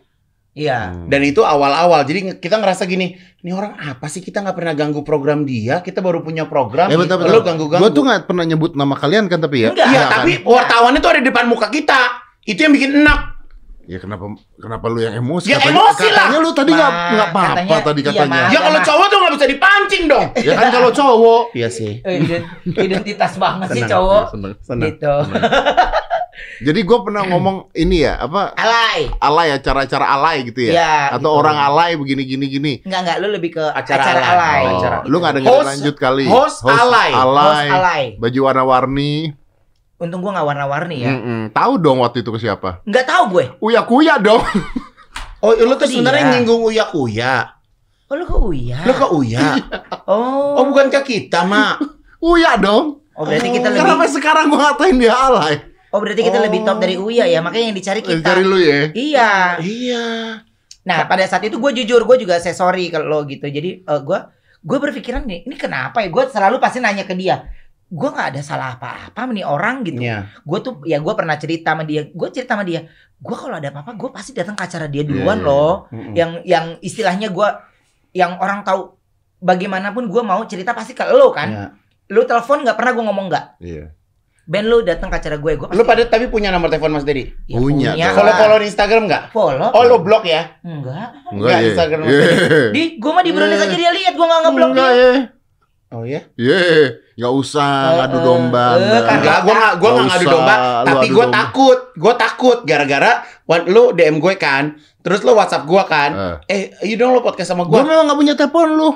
Iya. 0.54 0.94
Hmm. 0.94 1.06
Dan 1.10 1.22
itu 1.26 1.42
awal-awal. 1.42 2.06
Jadi 2.06 2.38
kita 2.38 2.58
ngerasa 2.58 2.86
gini, 2.86 3.14
ini 3.42 3.50
orang 3.50 3.74
apa 3.74 4.06
sih 4.06 4.22
kita 4.22 4.38
nggak 4.38 4.54
pernah 4.54 4.74
ganggu 4.74 5.02
program 5.02 5.42
dia? 5.42 5.82
Kita 5.82 5.98
baru 5.98 6.22
punya 6.22 6.46
program. 6.46 6.90
Eh 6.90 6.98
bentar, 6.98 7.18
Lo 7.18 7.42
bentar. 7.42 7.54
ganggu-ganggu. 7.54 7.82
Gue 7.82 7.90
tuh 7.90 8.02
gak 8.06 8.26
pernah 8.26 8.46
nyebut 8.46 8.78
nama 8.78 8.94
kalian 8.94 9.26
kan 9.26 9.42
tapi 9.42 9.66
ya. 9.66 9.70
Enggak. 9.74 9.88
Iya, 9.90 10.02
kan? 10.06 10.10
tapi 10.22 10.32
wartawannya 10.46 10.98
tuh 11.02 11.10
ada 11.10 11.20
di 11.22 11.26
depan 11.30 11.46
muka 11.50 11.66
kita. 11.70 12.22
Itu 12.46 12.58
yang 12.66 12.74
bikin 12.74 13.02
enak. 13.02 13.34
Ya 13.84 14.00
kenapa 14.00 14.32
kenapa 14.56 14.88
lu 14.88 14.96
yang 15.04 15.12
emosi? 15.20 15.52
Ya, 15.52 15.60
katanya, 15.60 15.76
emosi 15.76 16.08
lah. 16.08 16.16
katanya 16.24 16.38
lu 16.40 16.50
tadi 16.56 16.70
nggak 16.72 16.88
nggak 16.88 17.28
apa-apa 17.28 17.52
katanya- 17.52 17.84
tadi 17.84 18.00
iya, 18.00 18.08
katanya. 18.08 18.40
Ya 18.48 18.60
kalau 18.64 18.80
cowok 18.80 19.06
tuh 19.12 19.18
nggak 19.20 19.32
bisa 19.36 19.46
dipancing 19.52 20.02
dong. 20.08 20.26
ya 20.40 20.52
kan 20.56 20.66
kalau 20.72 20.90
cowok. 20.94 21.42
Iya 21.52 21.68
sih. 21.68 21.92
Ident- 22.00 22.48
identitas 22.64 23.32
banget 23.36 23.68
sih 23.76 23.82
Senang, 23.84 23.92
cowok. 23.92 24.24
Seneng. 24.32 24.52
Senang. 24.64 24.86
Gitu. 24.88 25.14
Jadi 26.60 26.80
gue 26.80 26.98
pernah 27.00 27.22
ngomong 27.30 27.70
ini 27.72 28.02
ya 28.02 28.18
apa 28.18 28.54
Alay. 28.54 29.10
alay 29.16 29.46
ya 29.50 29.58
cara-cara 29.58 30.06
alay 30.08 30.36
gitu 30.44 30.66
ya. 30.66 30.72
Iya, 30.74 30.94
Atau 31.14 31.30
gitu. 31.30 31.40
orang 31.40 31.56
alay 31.56 31.90
begini 31.94 32.22
gini 32.22 32.46
gini. 32.48 32.72
Enggak 32.82 33.00
enggak 33.02 33.16
lu 33.18 33.28
lebih 33.30 33.50
ke 33.52 33.64
Acara 33.64 34.02
acara, 34.02 34.20
alay. 34.20 34.30
alay. 34.30 34.62
Oh, 34.64 34.76
acara. 34.76 34.96
lu 35.04 35.16
nggak 35.18 35.32
dengerin 35.34 35.52
Host- 35.54 35.68
lanjut 35.68 35.96
kali. 35.96 36.24
host 36.26 36.58
alay. 36.64 37.10
alay. 37.10 37.44
Host 37.44 37.64
alay. 37.70 38.02
Baju 38.16 38.40
warna-warni. 38.42 39.14
Untung 39.94 40.20
gua 40.20 40.30
nggak 40.32 40.46
warna-warni 40.46 40.96
ya. 41.00 41.10
Mm-mm. 41.10 41.40
Tahu 41.50 41.72
dong 41.78 41.98
waktu 42.00 42.20
itu 42.20 42.30
ke 42.30 42.38
siapa? 42.38 42.82
Enggak 42.82 43.04
tahu 43.04 43.22
gue. 43.32 43.44
Uya 43.60 43.82
Kuya 43.82 44.18
dong. 44.18 44.42
Oh, 45.38 45.52
lu 45.52 45.76
tuh 45.76 45.84
sebenarnya 45.84 46.34
nyinggung 46.34 46.60
Uya 46.62 46.88
Kuya. 46.88 47.52
Oh 48.04 48.16
lu 48.16 48.24
ke 48.24 48.36
Uya. 48.36 48.80
Lu 48.84 48.92
ke 48.92 49.06
Uya. 49.12 49.48
Oh. 50.04 50.60
Oh, 50.60 50.64
bukan 50.66 50.88
ke 50.88 51.00
kita, 51.02 51.44
Mak. 51.44 51.80
Uya 52.24 52.56
dong. 52.56 53.00
Oh 53.14 53.22
berarti 53.22 53.48
kita 53.48 53.70
Karena 53.70 53.94
sampai 53.94 53.94
lebih 54.00 54.10
sekarang 54.10 54.44
gue 54.48 54.58
ngatain 54.58 54.96
dia 54.96 55.14
alay. 55.14 55.54
Oh 55.94 56.02
berarti 56.02 56.22
kita 56.22 56.36
Oh. 56.36 56.44
lebih 56.44 56.60
top 56.60 56.76
dari 56.76 56.98
Uya 56.98 57.24
ya. 57.24 57.38
Makanya 57.38 57.70
yang 57.70 57.76
dicari 57.76 58.02
kita. 58.02 58.18
Cari 58.20 58.42
lu 58.42 58.58
ya. 58.58 58.90
Iya. 58.90 59.30
Iya. 59.62 60.04
Nah 60.82 60.98
pada 61.06 61.22
saat 61.24 61.40
itu 61.42 61.54
gue 61.54 61.70
jujur 61.72 62.02
gue 62.02 62.16
juga 62.18 62.36
say 62.36 62.50
sorry 62.50 62.90
kalau 62.90 63.22
gitu. 63.24 63.46
Jadi 63.46 63.80
eh, 63.80 64.00
gue 64.00 64.18
gue 64.60 64.78
berpikiran 64.80 65.22
nih 65.22 65.46
ini 65.46 65.54
kenapa 65.54 66.02
ya? 66.02 66.10
Gue 66.10 66.26
selalu 66.26 66.58
pasti 66.58 66.78
nanya 66.78 67.02
ke 67.02 67.14
dia. 67.14 67.46
Gue 67.86 68.10
nggak 68.10 68.34
ada 68.34 68.40
salah 68.42 68.74
apa-apa 68.74 69.30
nih 69.30 69.46
orang 69.46 69.80
gitu. 69.82 70.02
Iya. 70.02 70.26
gue 70.42 70.58
tuh 70.60 70.82
ya 70.82 70.98
gue 70.98 71.14
pernah 71.14 71.36
cerita 71.36 71.72
sama 71.72 71.84
dia 71.84 72.04
gue 72.04 72.28
cerita 72.28 72.52
sama 72.52 72.64
dia 72.64 72.90
gue 73.14 73.36
kalau 73.38 73.54
ada 73.54 73.70
apa-apa 73.70 73.94
gue 73.94 74.10
pasti 74.10 74.34
datang 74.34 74.52
ke 74.52 74.66
acara 74.66 74.84
dia 74.84 75.00
duluan 75.00 75.38
Iya, 75.38 75.40
iya, 75.40 75.46
loh 75.46 75.74
Mm-mm. 75.88 76.12
yang 76.12 76.30
yang 76.42 76.66
istilahnya 76.80 77.30
gue 77.30 77.48
yang 78.12 78.36
orang 78.36 78.60
tahu 78.60 78.98
bagaimanapun 79.38 80.06
gue 80.06 80.22
mau 80.22 80.42
cerita 80.44 80.72
pasti 80.72 80.92
ke 80.92 81.06
lo 81.06 81.30
kan 81.30 81.48
Iya. 81.48 81.66
lu 82.10 82.22
telepon 82.24 82.60
nggak 82.62 82.74
pernah 82.74 82.92
gue 82.92 83.04
ngomong 83.04 83.26
nggak 83.28 83.44
Iya. 83.60 83.84
Ben 84.44 84.62
lu 84.62 84.80
datang 84.80 85.08
ke 85.08 85.16
acara 85.16 85.36
gue 85.36 85.52
gue 85.54 85.68
Lu 85.70 85.82
pada 85.82 86.04
tapi 86.04 86.28
punya 86.28 86.48
nomor 86.48 86.68
telepon 86.68 86.92
Mas 86.92 87.02
Dedi? 87.02 87.32
ya, 87.42 87.56
Punya 87.56 87.90
dong. 87.92 88.12
Follow 88.12 88.34
follow 88.34 88.58
di 88.58 88.66
Instagram 88.66 89.02
nggak? 89.04 89.22
follow 89.30 89.68
Oh, 89.70 89.82
lu 89.82 89.96
blok 89.98 90.24
ya? 90.24 90.52
enggak 90.60 91.08
Nggak, 91.30 91.48
ya. 91.54 91.66
Instagram. 91.66 92.04
Iya. 92.04 92.28
di 92.76 92.82
gue 92.94 93.10
mah 93.10 93.22
di 93.22 93.30
Brownies 93.30 93.56
Eh. 93.56 93.64
aja 93.64 93.74
dia 93.74 93.90
lihat 93.90 94.12
gue 94.12 94.26
nggak 94.26 94.40
ngeblok 94.42 94.70
Enggak 94.70 94.90
dia 94.90 95.00
ya. 95.00 95.12
Oh 95.90 96.02
ya? 96.02 96.20
Iya, 96.34 96.58
nggak 97.14 97.34
usah 97.34 97.70
Eh, 97.70 97.94
ngadu 97.96 98.18
domba. 98.20 98.64
Anda. 98.74 98.98
karena- 98.98 99.14
Enggak, 99.14 99.38
gua 99.38 99.54
nggak 99.54 99.74
gua 99.74 99.88
nggak 99.88 99.94
Nggak 99.94 100.08
ngadu 100.10 100.26
domba, 100.28 100.54
tapi 100.82 101.06
gua 101.06 101.22
domba. 101.22 101.36
takut. 101.38 101.78
Gua 101.94 102.12
takut 102.14 102.58
gara-gara 102.64 103.12
lu 103.64 103.84
DM 103.92 104.16
gue 104.18 104.34
kan. 104.34 104.64
Terus 105.00 105.22
lu 105.22 105.32
WhatsApp 105.32 105.62
gua 105.64 105.86
kan. 105.86 106.10
Eh. 106.44 106.74
Eh, 106.74 106.90
you 106.90 106.96
dong 106.96 107.14
lu 107.14 107.22
podcast 107.22 107.48
sama 107.48 107.62
Gua 107.62 107.80
gua. 107.80 107.86
memang 107.86 108.04
nggak 108.04 108.18
punya 108.18 108.34
telepon 108.34 108.68
lu. 108.74 108.90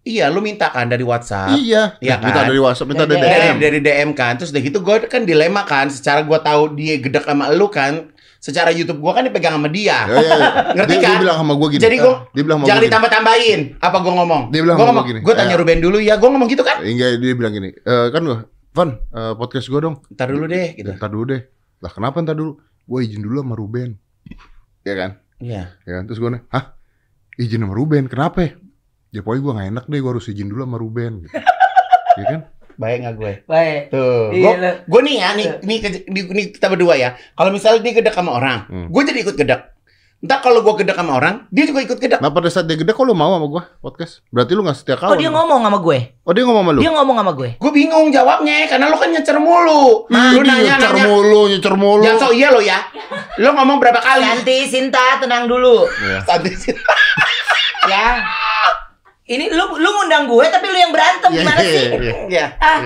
Iya, 0.00 0.28
lu 0.28 0.40
minta 0.40 0.68
kan 0.68 0.86
dari 0.86 1.02
WhatsApp. 1.02 1.52
Iya. 1.54 1.98
Iya 1.98 2.16
Minta 2.16 2.40
kan? 2.40 2.46
dari 2.46 2.58
WhatsApp, 2.58 2.88
minta 2.88 3.04
dari 3.04 3.18
Dari 3.18 3.34
DM. 3.44 3.56
dari 3.58 3.78
DM 3.78 4.10
kan 4.12 4.32
terus 4.34 4.50
udah 4.50 4.62
gitu 4.62 4.78
gue 4.78 4.96
kan 5.04 5.22
dilema 5.22 5.62
kan 5.62 5.86
secara 5.88 6.22
gue 6.22 6.38
tahu 6.38 6.62
dia 6.72 6.96
gedek 6.96 7.22
sama 7.22 7.50
lu 7.50 7.66
kan 7.66 8.08
secara 8.38 8.70
YouTube 8.70 8.98
gue 8.98 9.10
kan 9.10 9.22
dipegang 9.22 9.52
sama 9.52 9.68
dia 9.68 9.98
Ya, 10.00 10.14
ya, 10.14 10.22
ya. 10.32 10.48
Ngerti 10.78 10.94
dia, 10.94 11.02
kan? 11.02 11.10
Dia 11.10 11.20
bilang 11.20 11.36
sama 11.36 11.52
gua 11.54 11.68
gini. 11.68 11.82
Jadi 11.82 11.96
gua- 11.98 12.18
dia 12.30 12.42
bilang 12.42 12.58
sama 12.58 12.64
jangan 12.64 12.70
gua 12.70 12.80
gini. 12.80 12.88
ditambah 12.88 13.10
tambahin 13.10 13.60
apa 13.76 13.96
gue 13.98 14.12
ngomong 14.14 14.42
Dia 14.48 14.60
bilang 14.60 14.76
gue 14.76 14.86
ngomong 14.86 15.02
gua 15.02 15.10
gini, 15.10 15.20
gue 15.20 15.34
tanya 15.34 15.54
"Eh." 15.54 15.58
Ruben 15.58 15.78
dulu 15.78 15.98
ya 15.98 16.14
gue 16.14 16.28
ngomong 16.28 16.48
gitu 16.48 16.62
kan 16.62 16.76
Enggak, 16.80 17.08
dia 17.18 17.32
bilang 17.34 17.52
gini. 17.52 17.68
Eh 17.74 18.06
kan 18.08 18.22
gua, 18.22 18.38
Van, 18.70 18.90
eh, 18.94 19.32
podcast 19.34 19.66
gua 19.66 19.80
dong. 19.82 19.96
ntar 20.08 20.28
dulu 20.28 20.46
deh 20.46 20.66
gitu 20.72 20.90
Ntar 20.90 21.10
dulu 21.10 21.24
deh. 21.28 21.42
Lah 21.78 21.90
kenapa 21.90 22.16
ntar 22.18 22.32
dulu? 22.32 22.56
Gua 22.84 22.98
izin 23.02 23.20
dulu 23.20 23.42
sama 23.42 23.52
Ruben. 23.52 23.98
Ya 24.82 24.94
kan? 24.94 25.10
iya 25.38 25.74
Ya 25.82 25.92
kan? 25.94 26.06
Terus 26.06 26.16
gua 26.16 26.30
nih, 26.30 26.42
hah? 26.48 26.64
Izin 27.36 27.60
sama 27.60 27.70
Ruben, 27.72 28.06
kenapa? 28.06 28.54
Ya 29.08 29.20
pokoknya 29.20 29.40
gua 29.40 29.52
gak 29.54 29.68
enak 29.70 29.84
deh, 29.86 29.98
gua 29.98 30.10
harus 30.12 30.26
izin 30.26 30.46
dulu 30.46 30.62
sama 30.62 30.76
Ruben. 30.76 31.12
Gitu. 31.20 31.34
ya 32.18 32.26
kan? 32.26 32.40
baik 32.74 32.98
nggak 33.02 33.14
gue 33.16 33.32
baik 33.44 33.82
tuh 33.90 34.30
Iya, 34.30 34.54
gue 34.54 34.70
gue 34.86 35.00
nih 35.02 35.16
ya 35.18 35.28
nih 35.34 35.46
nih, 35.60 35.78
ke- 35.82 36.06
nih, 36.06 36.22
nih 36.30 36.44
kita 36.52 36.66
berdua 36.68 36.94
ya 36.94 37.10
kalau 37.32 37.50
misalnya 37.50 37.82
dia 37.82 37.90
gedek 37.92 38.14
sama 38.14 38.30
orang 38.32 38.70
Hmm. 38.70 38.86
gue 38.86 39.02
jadi 39.02 39.18
ikut 39.20 39.34
gedek 39.34 39.74
Ntar 40.18 40.38
kalau 40.40 40.62
gue 40.62 40.74
gedek 40.76 40.94
sama 40.94 41.14
orang, 41.14 41.46
dia 41.48 41.62
juga 41.62 41.78
ikut 41.80 41.94
gedek. 41.96 42.18
Nah 42.18 42.26
pada 42.28 42.46
saat 42.46 42.66
dia 42.66 42.74
gede 42.74 42.90
kok 42.90 43.02
lu 43.02 43.14
mau 43.14 43.30
sama 43.32 43.46
gua 43.46 43.62
podcast? 43.78 44.18
Berarti 44.28 44.50
lu 44.52 44.62
gak 44.62 44.74
setia 44.76 44.94
kawan. 44.94 45.10
oh 45.10 45.16
dia 45.16 45.26
ngomong 45.28 45.58
sama 45.60 45.78
gue 45.80 45.98
Oh 46.20 46.32
dia 46.32 46.42
ngomong 46.42 46.58
sama 46.60 46.72
lu? 46.74 46.80
dia 46.80 46.90
ngomong 46.92 47.16
sama 47.16 47.32
gue 47.32 47.50
Gue 47.56 47.70
bingung 47.72 48.06
jawabnya, 48.08 48.56
karena 48.66 48.86
lu 48.86 48.96
kan 48.96 49.08
nyecer 49.08 49.38
mulu. 49.38 50.06
Ih, 50.08 50.30
lu 50.32 50.40
nanya 50.40 50.62
nyecer 50.74 50.90
nanya. 50.92 51.04
mulu, 51.04 51.40
nyecer 51.48 51.74
mulu. 51.76 52.02
Jangan 52.04 52.18
sok 52.20 52.32
iya 52.32 52.48
lo 52.48 52.60
ya. 52.60 52.78
Lu 53.36 53.50
ngomong 53.52 53.78
berapa 53.78 53.98
kali? 54.00 54.22
Santi 54.28 54.56
Sinta 54.64 55.18
tenang 55.18 55.46
dulu 55.46 55.82
Iya. 56.00 56.18
Santai 56.24 56.50
sih. 56.52 56.74
ya 57.84 58.06
ini 59.28 59.44
lu 59.48 59.64
lu 59.74 59.88
ngundang 59.92 60.24
gue 60.24 60.44
tapi 60.48 60.66
lu 60.66 60.78
yang 60.78 60.90
berantem 60.90 61.30
Iya, 61.30 61.38
gimana 61.38 61.60
iya, 61.60 61.70
sih 61.70 61.84
iya. 61.86 62.14
Ya. 62.28 62.46
ah 62.66 62.80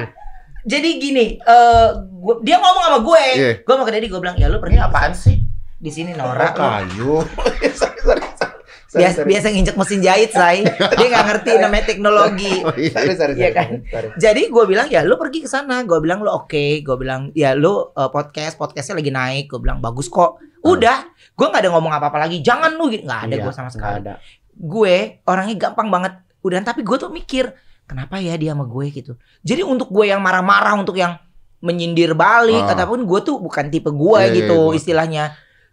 jadi 0.62 0.88
gini 0.96 1.26
eh 1.36 1.88
gua- 2.16 2.38
dia 2.40 2.56
ngomong 2.56 2.82
sama 2.84 2.98
gue 3.00 3.24
Iya. 3.32 3.52
gue 3.60 3.74
mau 3.74 3.82
ke 3.82 3.92
Dedi 3.92 4.06
gue 4.06 4.20
bilang 4.20 4.36
ya 4.36 4.46
lu 4.46 4.58
pergi 4.58 4.76
apaan 4.76 5.12
sih 5.12 5.38
di 5.76 5.88
sini 5.88 6.12
Nora 6.12 6.38
lu 6.44 6.48
kayu. 6.52 7.14
sorry, 7.72 7.98
sorry, 7.98 8.22
sorry. 8.32 8.54
Sorry, 8.84 9.00
biasa 9.00 9.16
sorry. 9.16 9.28
biasa 9.32 9.46
nginjek 9.48 9.74
mesin 9.74 10.00
jahit 10.00 10.30
say 10.30 10.56
dia 10.68 11.06
nggak 11.08 11.24
ngerti 11.26 11.50
namanya 11.64 11.84
teknologi 11.86 12.54
Oh, 12.60 12.76
iya. 12.76 12.92
Sorry, 12.92 13.14
sorry, 13.14 13.32
Iya 13.32 13.40
sorry, 13.40 13.52
kan? 13.52 13.68
sorry. 13.88 14.08
jadi 14.16 14.42
gue 14.46 14.64
bilang 14.66 14.86
ya 14.86 15.00
lu 15.00 15.16
pergi 15.16 15.40
ke 15.40 15.48
sana 15.48 15.80
gue 15.80 15.98
bilang 15.98 16.20
lu 16.20 16.28
oke 16.28 16.54
gue 16.78 16.96
bilang 16.96 17.32
ya 17.32 17.54
lu 17.54 17.72
eh, 17.90 18.10
podcast 18.10 18.54
podcastnya 18.54 18.94
lagi 18.94 19.10
naik 19.10 19.44
gue 19.48 19.58
bilang 19.58 19.78
bagus 19.78 20.06
kok 20.06 20.36
udah 20.60 20.98
gue 21.08 21.46
nggak 21.48 21.62
ada 21.62 21.70
ngomong 21.70 21.90
apa 21.90 22.06
apa 22.06 22.18
lagi 22.20 22.38
jangan 22.38 22.70
lu 22.72 22.86
gitu 22.86 23.02
nggak 23.02 23.22
ada 23.26 23.34
Iya, 23.34 23.42
gue 23.42 23.52
sama 23.52 23.66
sekali 23.66 23.98
ada. 23.98 24.14
gue 24.52 24.94
orangnya 25.24 25.56
gampang 25.58 25.88
banget 25.88 26.12
udah 26.42 26.58
tapi 26.60 26.82
gue 26.82 26.96
tuh 26.96 27.08
mikir 27.08 27.54
kenapa 27.84 28.18
ya 28.18 28.34
dia 28.34 28.52
sama 28.52 28.64
gue 28.64 28.86
gitu 28.90 29.12
jadi 29.40 29.62
untuk 29.62 29.88
gue 29.88 30.06
yang 30.06 30.18
marah-marah 30.18 30.74
untuk 30.74 30.94
yang 30.94 31.18
menyindir 31.58 32.12
balik 32.12 32.62
Ah. 32.64 32.74
ataupun 32.74 33.02
gue 33.02 33.20
tuh 33.22 33.38
bukan 33.38 33.68
tipe 33.68 33.88
gue 33.88 34.18
Iya, 34.18 34.26
iya, 34.26 34.36
gitu 34.36 34.56
gua- 34.60 34.74
istilahnya 34.74 35.24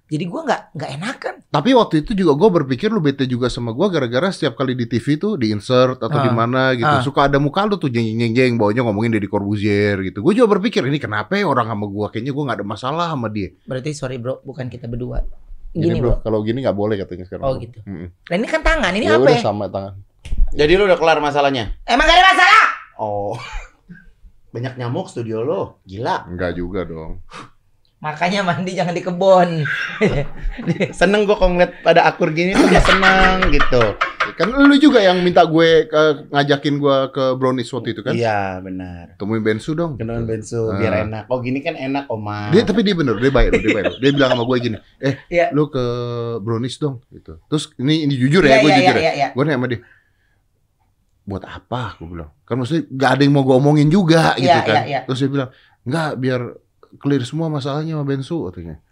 jadi 0.05 0.25
gue 0.25 0.41
nggak 0.41 0.61
nggak 0.73 0.91
enakan 0.95 1.35
Tapi 1.49 1.69
waktu 1.71 1.95
itu 1.99 2.13
juga 2.15 2.33
gue 2.35 2.49
berpikir 2.55 2.89
lu 2.89 2.97
bete 2.99 3.25
juga 3.25 3.45
sama 3.45 3.69
gue 3.71 3.87
gara-gara 3.87 4.29
setiap 4.29 4.53
kali 4.53 4.73
di 4.73 4.85
TV 4.85 5.17
tuh 5.17 5.33
di 5.33 5.49
insert 5.49 5.97
atau 5.97 6.13
Ah. 6.13 6.21
di 6.21 6.29
mana 6.29 6.73
gitu 6.73 6.85
Ah. 6.87 7.01
suka 7.01 7.25
ada 7.25 7.37
muka 7.37 7.65
lu 7.65 7.73
tuh 7.75 7.87
jeng 7.87 8.05
jeng 8.15 8.33
jeng 8.33 8.53
bawanya 8.55 8.81
ngomongin 8.83 9.09
Deddy 9.11 9.25
Corbuzier 9.25 9.97
gitu. 10.03 10.21
Gue 10.21 10.33
juga 10.33 10.49
berpikir 10.51 10.81
ini 10.83 10.97
kenapa 10.97 11.33
ya 11.33 11.45
orang 11.45 11.65
sama 11.67 11.85
gue 11.85 12.05
kayaknya 12.07 12.31
gue 12.31 12.43
nggak 12.43 12.57
ada 12.57 12.67
masalah 12.67 13.07
sama 13.07 13.27
dia. 13.27 13.49
berarti 13.63 13.89
sorry 13.91 14.17
bro 14.17 14.41
bukan 14.43 14.65
kita 14.67 14.85
berdua 14.85 15.25
Gini, 15.71 15.85
gini 15.87 15.97
bro, 15.99 16.09
bro 16.11 16.21
kalau 16.21 16.41
gini 16.41 16.61
nggak 16.61 16.73
boleh 16.75 16.95
katanya 16.97 17.25
sekarang. 17.25 17.43
Oh, 17.43 17.51
bro. 17.51 17.61
gitu. 17.63 17.79
Mm-mm. 17.83 18.09
nah 18.23 18.35
ini 18.35 18.47
kan 18.47 18.61
tangan 18.61 18.91
ini 18.91 19.05
Ya 19.05 19.13
apa 19.15 19.21
udah 19.23 19.33
ya? 19.35 19.41
sama 19.43 19.65
tangan. 19.67 19.93
Jadi 20.51 20.73
lu 20.75 20.85
udah 20.85 20.97
kelar 20.97 21.19
masalahnya? 21.19 21.77
emang 21.85 22.05
gak 22.05 22.17
ada 22.17 22.25
masalah 22.25 22.65
Oh. 22.99 23.37
Banyak 24.53 24.75
nyamuk 24.75 25.07
studio 25.07 25.45
lo. 25.45 25.79
Gila. 25.85 26.25
Enggak 26.25 26.57
juga 26.57 26.83
dong. 26.83 27.21
Makanya 27.99 28.41
mandi 28.41 28.73
jangan 28.73 28.91
di 28.91 29.03
kebun. 29.03 29.63
Seneng 30.99 31.23
gue 31.23 31.35
kalau 31.35 31.53
ngeliat 31.53 31.79
pada 31.79 32.07
akur 32.07 32.31
gini 32.31 32.55
tuh 32.55 32.65
gua 32.65 32.79
seneng 32.81 33.51
gitu. 33.51 33.83
Kan 34.35 34.55
lu 34.55 34.71
juga 34.79 35.03
yang 35.03 35.19
minta 35.19 35.43
gue 35.43 35.83
ke, 35.85 36.01
ngajakin 36.31 36.79
gue 36.79 36.97
ke 37.11 37.23
brownies 37.35 37.67
waktu 37.69 37.91
itu 37.91 38.01
kan? 38.01 38.15
Iya 38.15 38.63
benar. 38.63 39.19
Temuin 39.19 39.43
Bensu 39.43 39.75
dong. 39.75 39.99
Kenalan 39.99 40.23
bensu 40.23 40.71
Ah. 40.71 40.79
biar 40.79 40.93
enak. 41.03 41.27
Oh 41.27 41.43
gini 41.43 41.59
kan 41.59 41.75
enak 41.75 42.07
Oma. 42.07 42.47
Dia 42.49 42.63
tapi 42.63 42.87
dia 42.87 42.95
bener, 42.95 43.19
dia 43.19 43.31
baik, 43.35 43.59
dia 43.59 43.71
baik. 43.75 43.99
Dia 43.99 44.11
bilang 44.15 44.31
sama 44.31 44.43
gue 44.47 44.57
gini, 44.63 44.77
eh 45.03 45.19
Iya. 45.27 45.51
lu 45.51 45.67
ke 45.67 45.83
brownies 46.39 46.79
dong 46.79 47.03
gitu. 47.11 47.35
Terus 47.51 47.67
ini 47.77 48.07
ini 48.07 48.15
jujur 48.15 48.39
ya, 48.41 48.63
gue 48.63 48.71
iya, 48.71 48.77
jujur 48.79 48.95
iya, 48.95 49.03
ya. 49.03 49.11
iya. 49.11 49.27
Gue 49.35 49.43
nanya 49.43 49.59
sama 49.59 49.67
dia, 49.67 49.79
buat 51.29 51.45
apa? 51.45 51.93
Gue 52.01 52.17
bilang, 52.17 52.33
kan 52.49 52.57
maksudnya 52.57 52.89
gak 52.89 53.11
ada 53.13 53.21
yang 53.21 53.33
mau 53.37 53.45
gue 53.45 53.55
omongin 53.55 53.87
juga 53.93 54.33
gitu 54.41 54.49
Iya, 54.49 54.65
kan. 54.65 54.75
iya, 54.75 54.83
iya. 54.89 54.99
Terus 55.05 55.19
dia 55.21 55.29
bilang, 55.29 55.49
enggak 55.85 56.09
biar 56.17 56.41
clear 56.97 57.21
semua 57.21 57.47
masalahnya 57.53 57.93
sama 57.93 58.05
Bensu 58.09 58.49
katanya. 58.49 58.81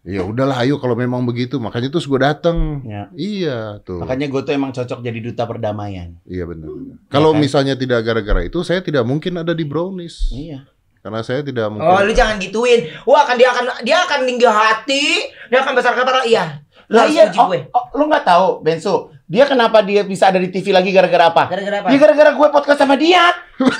Ya 0.00 0.24
udahlah, 0.24 0.64
ayo 0.64 0.80
kalau 0.80 0.96
memang 0.96 1.28
begitu. 1.28 1.60
Makanya 1.60 1.92
terus 1.92 2.08
gue 2.08 2.16
dateng. 2.16 2.80
Ya. 2.88 3.12
Iya 3.12 3.84
tuh. 3.84 4.00
Makanya 4.00 4.32
gue 4.32 4.40
tuh 4.48 4.56
emang 4.56 4.72
cocok 4.72 5.04
jadi 5.04 5.20
duta 5.20 5.44
perdamaian. 5.44 6.16
Iya 6.24 6.48
benar. 6.48 6.72
benar. 6.72 6.96
Kalau 7.12 7.36
kan? 7.36 7.44
misalnya 7.44 7.76
tidak 7.76 8.00
gara-gara 8.08 8.40
itu, 8.40 8.64
saya 8.64 8.80
tidak 8.80 9.04
mungkin 9.04 9.36
ada 9.36 9.52
di 9.52 9.60
brownies. 9.68 10.32
Iya. 10.32 10.64
Karena 11.04 11.20
saya 11.20 11.44
tidak 11.44 11.68
mungkin. 11.68 11.84
Oh, 11.84 12.00
lu 12.00 12.16
jangan 12.16 12.40
gituin. 12.40 12.88
Wah, 13.04 13.28
akan 13.28 13.36
dia 13.36 13.48
akan 13.52 13.64
dia 13.84 13.96
akan 14.00 14.20
tinggi 14.24 14.48
hati, 14.48 15.04
dia 15.52 15.60
akan 15.60 15.72
besar 15.76 15.92
kepala. 15.92 16.24
Iya. 16.24 16.64
Lah 16.90 17.04
iya, 17.06 17.28
oh, 17.36 17.46
gue. 17.52 17.70
oh, 17.70 17.84
lu 18.00 18.10
nggak 18.10 18.26
tahu 18.26 18.66
Bensu, 18.66 19.14
dia 19.30 19.46
kenapa 19.46 19.78
dia 19.80 20.02
bisa 20.02 20.26
ada 20.26 20.36
di 20.36 20.50
TV 20.50 20.70
lagi 20.70 20.90
gara-gara 20.90 21.30
apa? 21.30 21.42
Gara-gara 21.46 21.76
apa? 21.78 21.86
Ya 21.88 21.96
gara-gara 21.96 22.30
gue 22.34 22.46
podcast 22.50 22.76
sama 22.76 22.98
dia. 22.98 23.22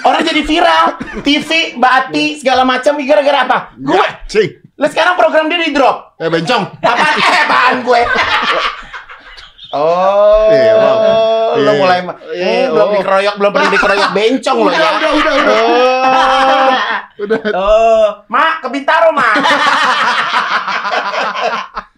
Orang 0.01 0.23
jadi 0.23 0.41
viral, 0.41 0.97
TV, 1.21 1.75
Mbak 1.75 1.93
Ati, 1.93 2.25
segala 2.39 2.63
macam. 2.63 2.95
Ya 2.95 3.05
gara-gara 3.05 3.39
apa? 3.43 3.57
Gue. 3.75 4.07
Cing. 4.25 4.49
Lah 4.79 4.87
sekarang 4.87 5.13
program 5.13 5.51
dia 5.51 5.59
di 5.59 5.71
drop. 5.71 6.15
Eh 6.17 6.31
bencong. 6.31 6.63
Apa? 6.79 7.05
Eh, 7.21 7.39
apaan 7.43 7.75
gue? 7.83 8.01
Oh, 9.71 10.51
Iya, 10.51 10.73
lo 11.53 11.63
Iya. 11.63 11.73
mulai 11.77 11.99
ma- 12.03 12.19
Iya, 12.29 12.43
eh, 12.43 12.65
belum 12.69 12.87
oh. 12.87 12.93
dikeroyok, 12.97 13.35
belum 13.39 13.51
pernah 13.51 13.71
dikeroyok 13.71 14.11
bencong 14.13 14.57
lo 14.57 14.67
ya. 14.67 14.71
udah, 14.73 14.91
udah, 15.13 15.13
udah. 15.13 15.33
Oh, 15.51 16.71
Udah. 17.21 17.39
oh, 17.53 18.07
mak 18.27 18.63
ke 18.63 18.69
Bintaro 18.71 19.11
mak. 19.11 19.35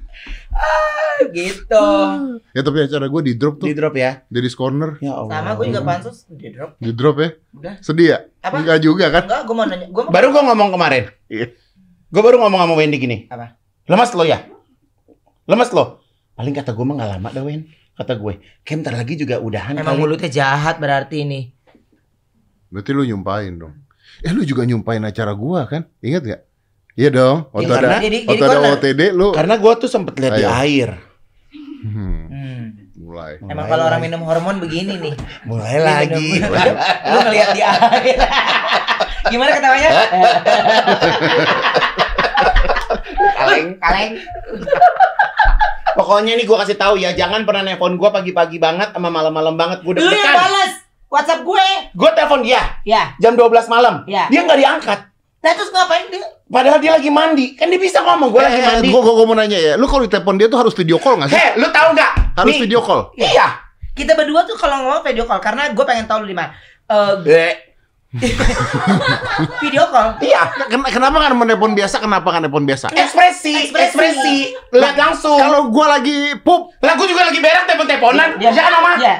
gitu. 1.33 1.87
Ya 2.53 2.61
tapi 2.61 2.79
acara 2.85 3.07
gue 3.09 3.23
di 3.25 3.33
drop 3.39 3.63
tuh. 3.63 3.67
Di 3.71 3.75
drop 3.75 3.95
ya. 3.97 4.23
Jadi 4.29 4.49
corner. 4.53 4.91
Ya 5.01 5.13
Allah. 5.17 5.33
Sama 5.33 5.51
gue 5.57 5.65
juga 5.73 5.83
pansus 5.83 6.19
di 6.29 6.49
drop. 6.53 6.71
Di 6.77 6.91
drop 6.93 7.17
ya. 7.19 7.29
Udah. 7.57 7.75
Sedih 7.81 8.07
ya? 8.13 8.19
Apa? 8.45 8.57
Enggak 8.61 8.79
juga 8.85 9.05
kan? 9.09 9.23
Enggak, 9.29 9.43
gue 9.47 9.55
mau 9.57 9.67
nanya. 9.67 9.87
Gue 9.89 10.03
mau 10.05 10.13
Baru 10.13 10.27
gue 10.35 10.43
ngomong 10.43 10.69
kemarin. 10.75 11.05
Iya. 11.31 11.47
Gue 12.13 12.23
baru 12.23 12.37
ngomong 12.45 12.61
sama 12.61 12.75
Wendy 12.77 12.97
gini. 13.01 13.19
Apa? 13.33 13.57
Lemas 13.89 14.13
lo 14.13 14.25
ya? 14.29 14.45
Lemas 15.49 15.71
lo? 15.73 16.05
Paling 16.37 16.55
kata 16.55 16.77
gue 16.77 16.85
mah 16.85 16.97
gak 17.01 17.11
lama 17.17 17.29
dah 17.33 17.45
Wen. 17.45 17.63
Kata 17.93 18.17
gue, 18.17 18.41
kayak 18.65 18.77
bentar 18.81 18.95
lagi 18.97 19.15
juga 19.21 19.37
udahan 19.37 19.77
Emang 19.77 19.97
kali. 19.97 20.01
mulutnya 20.01 20.31
jahat 20.33 20.81
berarti 20.81 21.29
ini. 21.29 21.53
Berarti 22.73 22.91
lu 22.97 23.05
nyumpain 23.05 23.53
dong. 23.53 23.75
Eh 24.25 24.33
lu 24.33 24.45
juga 24.49 24.65
nyumpain 24.65 25.01
acara 25.05 25.37
gua 25.37 25.69
kan? 25.69 25.85
Ingat 26.01 26.23
gak? 26.25 26.41
Iya 26.93 27.09
dong. 27.09 27.49
Waktu 27.51 27.65
Iya, 27.65 27.79
ada 27.79 27.89
jadi- 27.99 28.23
waktu 28.23 28.37
jadi 28.39 28.57
ada. 28.59 28.71
OTD 28.75 29.01
lu. 29.11 29.29
Karena 29.33 29.55
gue 29.57 29.73
tuh 29.77 29.89
sempet 29.89 30.15
lihat 30.15 30.33
di 30.35 30.45
air. 30.45 30.91
Hmm, 31.83 32.29
Hmm. 32.29 32.65
mulai. 32.95 33.41
Emang 33.41 33.57
Mulai 33.59 33.71
kalau 33.71 33.85
orang 33.87 33.99
lagi. 33.99 34.07
minum 34.07 34.23
hormon 34.23 34.57
begini 34.59 34.95
nih. 35.01 35.15
Mulai 35.43 35.73
Dia 35.73 35.81
lagi. 35.83 36.27
minum- 36.37 36.79
Lu 37.09 37.19
ngeliat 37.23 37.49
di 37.51 37.63
air. 37.63 38.17
Gimana 39.33 39.51
ketawanya? 39.53 39.89
Kaleng. 43.35 43.67
Kaleng. 43.79 44.13
Pokoknya 45.93 46.33
nih 46.35 46.45
gue 46.45 46.57
kasih 46.59 46.77
tahu 46.77 46.95
ya, 46.97 47.13
jangan 47.13 47.45
pernah 47.45 47.63
nelpon 47.63 47.95
gue 47.95 48.09
pagi-pagi 48.11 48.57
banget 48.57 48.93
sama 48.93 49.09
malam-malam 49.09 49.55
banget. 49.55 49.81
Gue 49.81 49.93
Lu 49.95 50.01
yang 50.03 50.09
deg-degan. 50.11 50.37
balas 50.39 50.73
WhatsApp 51.07 51.41
gue. 51.43 51.67
Gue 51.93 52.11
telepon 52.13 52.41
dia 52.41 52.63
Ya. 52.83 53.13
jam 53.17 53.33
12 53.33 53.65
malam. 53.67 54.05
Ya. 54.07 54.25
Dia 54.27 54.41
nggak 54.43 54.57
diangkat. 54.59 55.01
Nah 55.43 55.53
terus 55.53 55.69
ngapain 55.69 56.07
dia? 56.07 56.23
Padahal 56.47 56.79
dia 56.79 56.93
lagi 56.93 57.09
mandi. 57.09 57.47
Kan 57.53 57.67
dia 57.67 57.77
bisa 57.77 57.99
ngomong, 58.01 58.31
gue 58.31 58.39
lagi 58.41 58.57
Eh, 58.57 58.65
mandi. 58.65 58.89
gua, 58.89 59.03
gua 59.03 59.25
mau 59.25 59.35
nanya 59.35 59.57
ya, 59.57 59.73
lu 59.75 59.85
kalau 59.85 60.03
ditelepon 60.03 60.37
dia 60.37 60.47
tuh 60.47 60.57
harus 60.57 60.71
video 60.73 60.97
call 60.97 61.19
gak 61.19 61.29
sih? 61.29 61.35
Heh, 61.35 61.51
lu 61.57 61.67
tahu 61.69 61.93
nggak? 61.93 62.13
harus 62.33 62.49
Nih, 62.49 62.61
video 62.63 62.79
call. 62.79 63.11
Iya. 63.15 63.59
Kita 63.91 64.15
berdua 64.15 64.43
tuh 64.43 64.55
kalau 64.55 64.81
ngomong 64.81 65.03
video 65.03 65.25
call 65.25 65.39
karena 65.39 65.69
gue 65.69 65.83
pengen 65.83 66.07
tahu 66.07 66.23
lu 66.23 66.29
di 66.29 66.37
mana. 66.37 66.55
Eh, 66.87 67.15
Eh, 67.27 67.55
video 69.59 69.89
call. 69.89 70.21
Iya. 70.21 70.43
Ken- 70.69 70.85
Kenapa 70.87 71.17
kan 71.19 71.33
menelpon 71.33 71.73
biasa? 71.73 71.97
Kenapa 71.99 72.29
kan 72.29 72.41
nelpon 72.41 72.63
biasa? 72.63 72.93
Ekspresi, 72.93 73.69
Ekspresi. 73.69 73.89
ekspresi. 73.89 74.37
Lihat 74.71 74.97
langsung. 74.97 75.37
Kalau 75.37 75.69
gua 75.69 75.97
lagi 75.97 76.37
pup, 76.39 76.77
Lah 76.79 76.93
gue 76.93 77.07
juga 77.07 77.25
lagi 77.25 77.41
berak 77.41 77.65
telepon-teleponan. 77.65 78.37
Dia- 78.37 78.53
Jangan 78.53 78.73
sama. 78.75 78.93
Iya. 78.97 79.17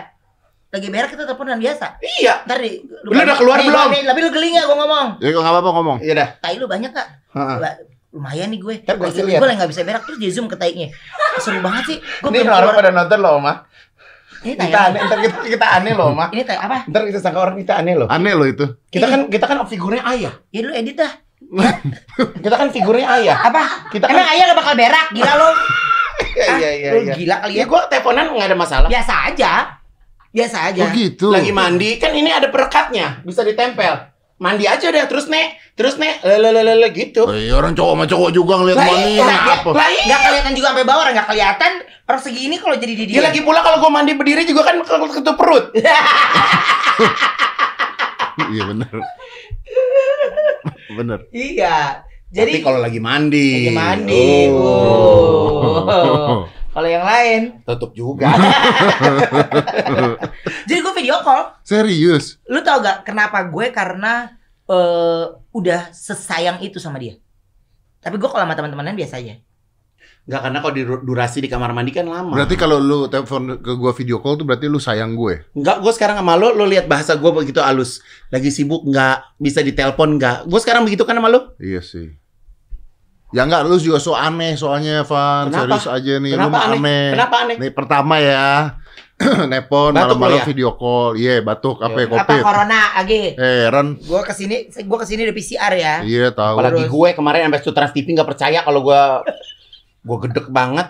Lagi 0.73 0.89
berak 0.89 1.13
kita 1.13 1.29
teleponan 1.29 1.61
biasa. 1.61 2.01
Iya. 2.01 2.49
Ntar 2.49 2.57
di, 2.65 2.81
Lu 3.05 3.13
udah 3.13 3.37
keluar 3.37 3.61
nih, 3.61 3.69
belum? 3.69 3.89
nih, 3.93 4.03
Tapi 4.09 4.19
lu 4.25 4.31
geling 4.33 4.55
ya 4.57 4.65
gue 4.65 4.77
ngomong. 4.81 5.09
ya 5.21 5.29
nggak 5.29 5.53
apa-apa 5.53 5.71
ngomong. 5.77 5.99
Iya 6.01 6.13
dah. 6.17 6.29
Tai 6.41 6.55
lu 6.57 6.65
banyak 6.65 6.91
gak? 6.97 7.09
Heeh. 7.37 7.57
Lah, 7.61 7.75
Lumayan 8.13 8.49
nih 8.49 8.61
gue. 8.61 8.75
Ntar 8.81 8.97
kasih 8.97 9.25
lihat. 9.29 9.41
Gue 9.45 9.49
lagi 9.53 9.59
gak 9.61 9.71
bisa 9.73 9.83
berak 9.85 10.03
terus 10.09 10.17
dia 10.17 10.31
zoom 10.33 10.49
ke 10.49 10.57
taiknya. 10.57 10.89
Seru 11.45 11.61
banget 11.61 11.85
sih. 11.93 11.99
Gue 12.01 12.33
Ini 12.33 12.49
orang 12.49 12.73
pada 12.73 12.89
nonton 12.89 13.19
loh, 13.21 13.37
Mah. 13.37 13.69
Ini 14.43 14.59
tai 14.59 14.73
Kita 14.73 14.79
aneh, 14.91 15.01
ntar 15.07 15.19
kita, 15.23 15.37
kita 15.45 15.67
aneh 15.77 15.93
loh, 15.93 16.09
Mah. 16.17 16.29
Ini 16.33 16.43
tai 16.43 16.57
apa? 16.57 16.89
Ntar 16.89 17.03
kita 17.05 17.19
sangka 17.21 17.41
orang 17.45 17.57
kita 17.61 17.73
aneh 17.77 17.93
loh. 17.93 18.09
Aneh 18.09 18.33
loh 18.33 18.49
itu. 18.49 18.65
Kita 18.89 19.07
kan 19.13 19.21
kita 19.29 19.45
kan 19.45 19.57
figurnya 19.69 20.03
ayah. 20.09 20.33
Ya 20.49 20.61
lu 20.65 20.73
edit 20.73 20.97
dah. 20.97 21.13
Kita 22.41 22.57
kan 22.57 22.73
figurnya 22.73 23.13
ayah. 23.21 23.37
Apa? 23.45 23.93
Kita 23.93 24.09
Emang 24.09 24.25
kan 24.25 24.33
ayah 24.33 24.45
gak 24.49 24.57
bakal 24.57 24.73
berak? 24.73 25.07
Gila 25.13 25.33
lu. 25.37 25.51
Iya 26.33 26.49
iya 26.49 26.71
iya. 26.73 26.89
Lu 26.97 27.01
iya. 27.05 27.13
gila 27.13 27.37
kali 27.45 27.53
Ya 27.53 27.61
ya. 27.61 27.65
gue 27.69 27.81
teleponan 27.93 28.25
nggak 28.33 28.47
ada 28.49 28.57
masalah. 28.57 28.89
Biasa 28.89 29.15
aja. 29.29 29.53
Biasa 30.33 30.73
aja. 30.73 30.83
Oh 30.83 30.91
gitu. 30.91 31.29
Lagi 31.29 31.53
mandi 31.53 31.97
kan 31.97 32.11
ini 32.11 32.29
ada 32.29 32.49
perekatnya, 32.49 33.21
bisa 33.23 33.45
ditempel. 33.45 34.09
Mandi 34.37 34.67
aja 34.67 34.91
deh 34.91 35.05
terus 35.07 35.29
nek, 35.29 35.55
terus 35.73 35.95
nek, 35.95 36.19
lelelelele 36.21 36.91
gitu. 36.91 37.23
Oh, 37.23 37.37
iya, 37.37 37.55
orang 37.55 37.79
cowok 37.79 37.95
sama 37.95 38.05
cowok 38.05 38.31
juga 38.33 38.59
ngeliat 38.59 38.75
Lah 38.75 38.87
mani 38.89 39.13
iya, 39.15 39.23
apa? 39.55 39.71
lah 39.71 39.87
iya. 39.87 40.03
Gak 40.09 40.21
kelihatan 40.21 40.53
juga 40.53 40.67
sampai 40.73 40.83
bawah, 40.83 41.05
gak 41.07 41.29
kelihatan. 41.29 41.73
Orang 42.03 42.19
segini 42.19 42.57
kalau 42.59 42.75
jadi 42.75 42.91
di 42.91 43.05
Ya 43.07 43.09
dia. 43.09 43.23
lagi 43.23 43.41
pula 43.41 43.63
kalau 43.63 43.79
gue 43.79 43.87
mandi 43.87 44.13
berdiri 44.13 44.43
juga 44.43 44.67
kan 44.67 44.83
ke- 44.83 45.01
ketutup 45.07 45.37
perut. 45.39 45.71
Iya 48.33 48.65
bener. 48.65 48.89
bener. 50.91 51.19
Iya. 51.31 52.01
Jadi 52.33 52.57
Jadi 52.57 52.65
kalau 52.65 52.81
lagi 52.81 52.97
mandi. 52.97 53.69
lagi 53.69 53.77
mandi. 53.77 54.29
Oh. 54.49 55.85
Oh. 55.85 56.41
Kalau 56.73 56.89
yang 56.89 57.05
lain, 57.05 57.61
Tutup 57.69 57.93
juga. 57.93 58.33
jadi 60.69 60.79
gue 60.81 60.95
video 60.97 61.21
call. 61.21 61.53
Serius. 61.61 62.41
Lu 62.49 62.65
tau 62.65 62.81
gak 62.81 63.05
kenapa 63.05 63.45
gue? 63.45 63.69
Karena 63.69 64.33
eh 64.65 65.25
udah 65.53 65.93
sesayang 65.93 66.65
itu 66.65 66.81
sama 66.81 66.97
dia. 66.97 67.21
Tapi 68.01 68.17
gue 68.17 68.25
kalau 68.25 68.49
sama 68.49 68.57
teman-teman 68.57 68.97
biasa 68.97 69.21
aja. 69.21 69.37
Enggak 70.23 70.41
karena 70.47 70.59
kalau 70.63 70.75
di 70.79 70.83
durasi 70.87 71.39
di 71.43 71.51
kamar 71.51 71.75
mandi 71.75 71.91
kan 71.91 72.07
lama. 72.07 72.39
Berarti 72.39 72.55
kalau 72.55 72.79
lu 72.79 73.11
telepon 73.11 73.59
ke 73.59 73.75
gua 73.75 73.91
video 73.91 74.23
call 74.23 74.39
tuh 74.39 74.47
berarti 74.47 74.71
lu 74.71 74.79
sayang 74.79 75.19
gue. 75.19 75.43
Enggak, 75.51 75.83
gue 75.83 75.93
sekarang 75.99 76.23
sama 76.23 76.39
lo, 76.39 76.55
lo 76.55 76.63
lihat 76.63 76.87
bahasa 76.87 77.19
gue 77.19 77.31
begitu 77.35 77.59
halus. 77.59 77.99
Lagi 78.31 78.55
sibuk 78.55 78.87
nggak, 78.87 79.43
bisa 79.43 79.67
ditelepon 79.67 80.23
nggak. 80.23 80.47
Gue 80.47 80.61
sekarang 80.63 80.87
begitu 80.87 81.03
kan 81.03 81.19
sama 81.19 81.27
lo. 81.27 81.59
Iya 81.59 81.83
sih. 81.83 82.22
Ya 83.33 83.43
enggak, 83.43 83.65
lu 83.65 83.77
juga 83.77 83.97
so 83.97 84.13
aneh 84.13 84.55
soalnya, 84.55 85.01
Van. 85.03 85.49
Kenapa? 85.49 85.65
Serius 85.75 85.87
aja 85.87 86.13
nih, 86.15 86.31
lu 86.31 86.37
Kenapa 86.39 86.53
mah 86.53 86.63
aneh? 86.63 86.77
aneh. 86.77 87.05
Kenapa 87.11 87.37
aneh? 87.39 87.57
Nih 87.57 87.71
pertama 87.71 88.15
ya, 88.17 88.49
nepon 89.49 89.91
malam-malam 89.91 90.35
lu 90.35 90.39
ya? 90.39 90.45
video 90.45 90.71
call. 90.75 91.15
Iya, 91.15 91.41
batuk 91.41 91.79
apa 91.79 91.97
ya, 91.97 92.07
Apa 92.07 92.17
covid. 92.23 92.43
corona 92.43 92.81
lagi? 92.95 93.23
Eh, 93.33 93.65
Ren. 93.67 93.89
Gue 93.99 94.21
ke 94.21 94.33
sini, 94.33 94.57
gue 94.69 94.99
ke 94.99 95.07
sini 95.07 95.21
udah 95.23 95.33
PCR 95.33 95.73
ya. 95.73 95.95
Iya, 96.03 96.27
tahu. 96.31 96.55
Apalagi 96.57 96.85
Terus. 96.85 96.93
gue 96.93 97.09
kemarin 97.15 97.41
sampai 97.47 97.61
Trans 97.65 97.93
TV 97.93 98.07
nggak 98.13 98.29
percaya 98.29 98.59
kalau 98.61 98.81
gue 98.83 99.03
gue 100.03 100.17
gedek 100.23 100.47
banget. 100.49 100.89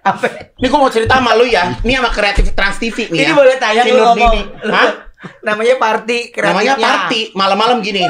Apa? 0.00 0.24
Ini 0.56 0.66
gue 0.66 0.78
mau 0.78 0.88
cerita 0.88 1.20
sama 1.20 1.34
lu 1.34 1.44
ya. 1.44 1.76
Ini 1.78 1.92
sama 1.98 2.08
kreatif 2.08 2.44
Trans 2.52 2.78
TV 2.78 3.12
nih 3.12 3.20
Ini 3.20 3.28
ya. 3.28 3.36
boleh 3.36 3.54
tayang 3.56 3.84
Si 3.84 3.92
lu 3.92 4.00
ngomong. 4.00 4.34
Hah? 4.64 4.90
Namanya 5.46 5.74
party 5.76 6.18
Namanya 6.32 6.74
kreatifnya. 6.74 6.80
party 6.80 7.20
malam-malam 7.36 7.78
gini. 7.78 8.02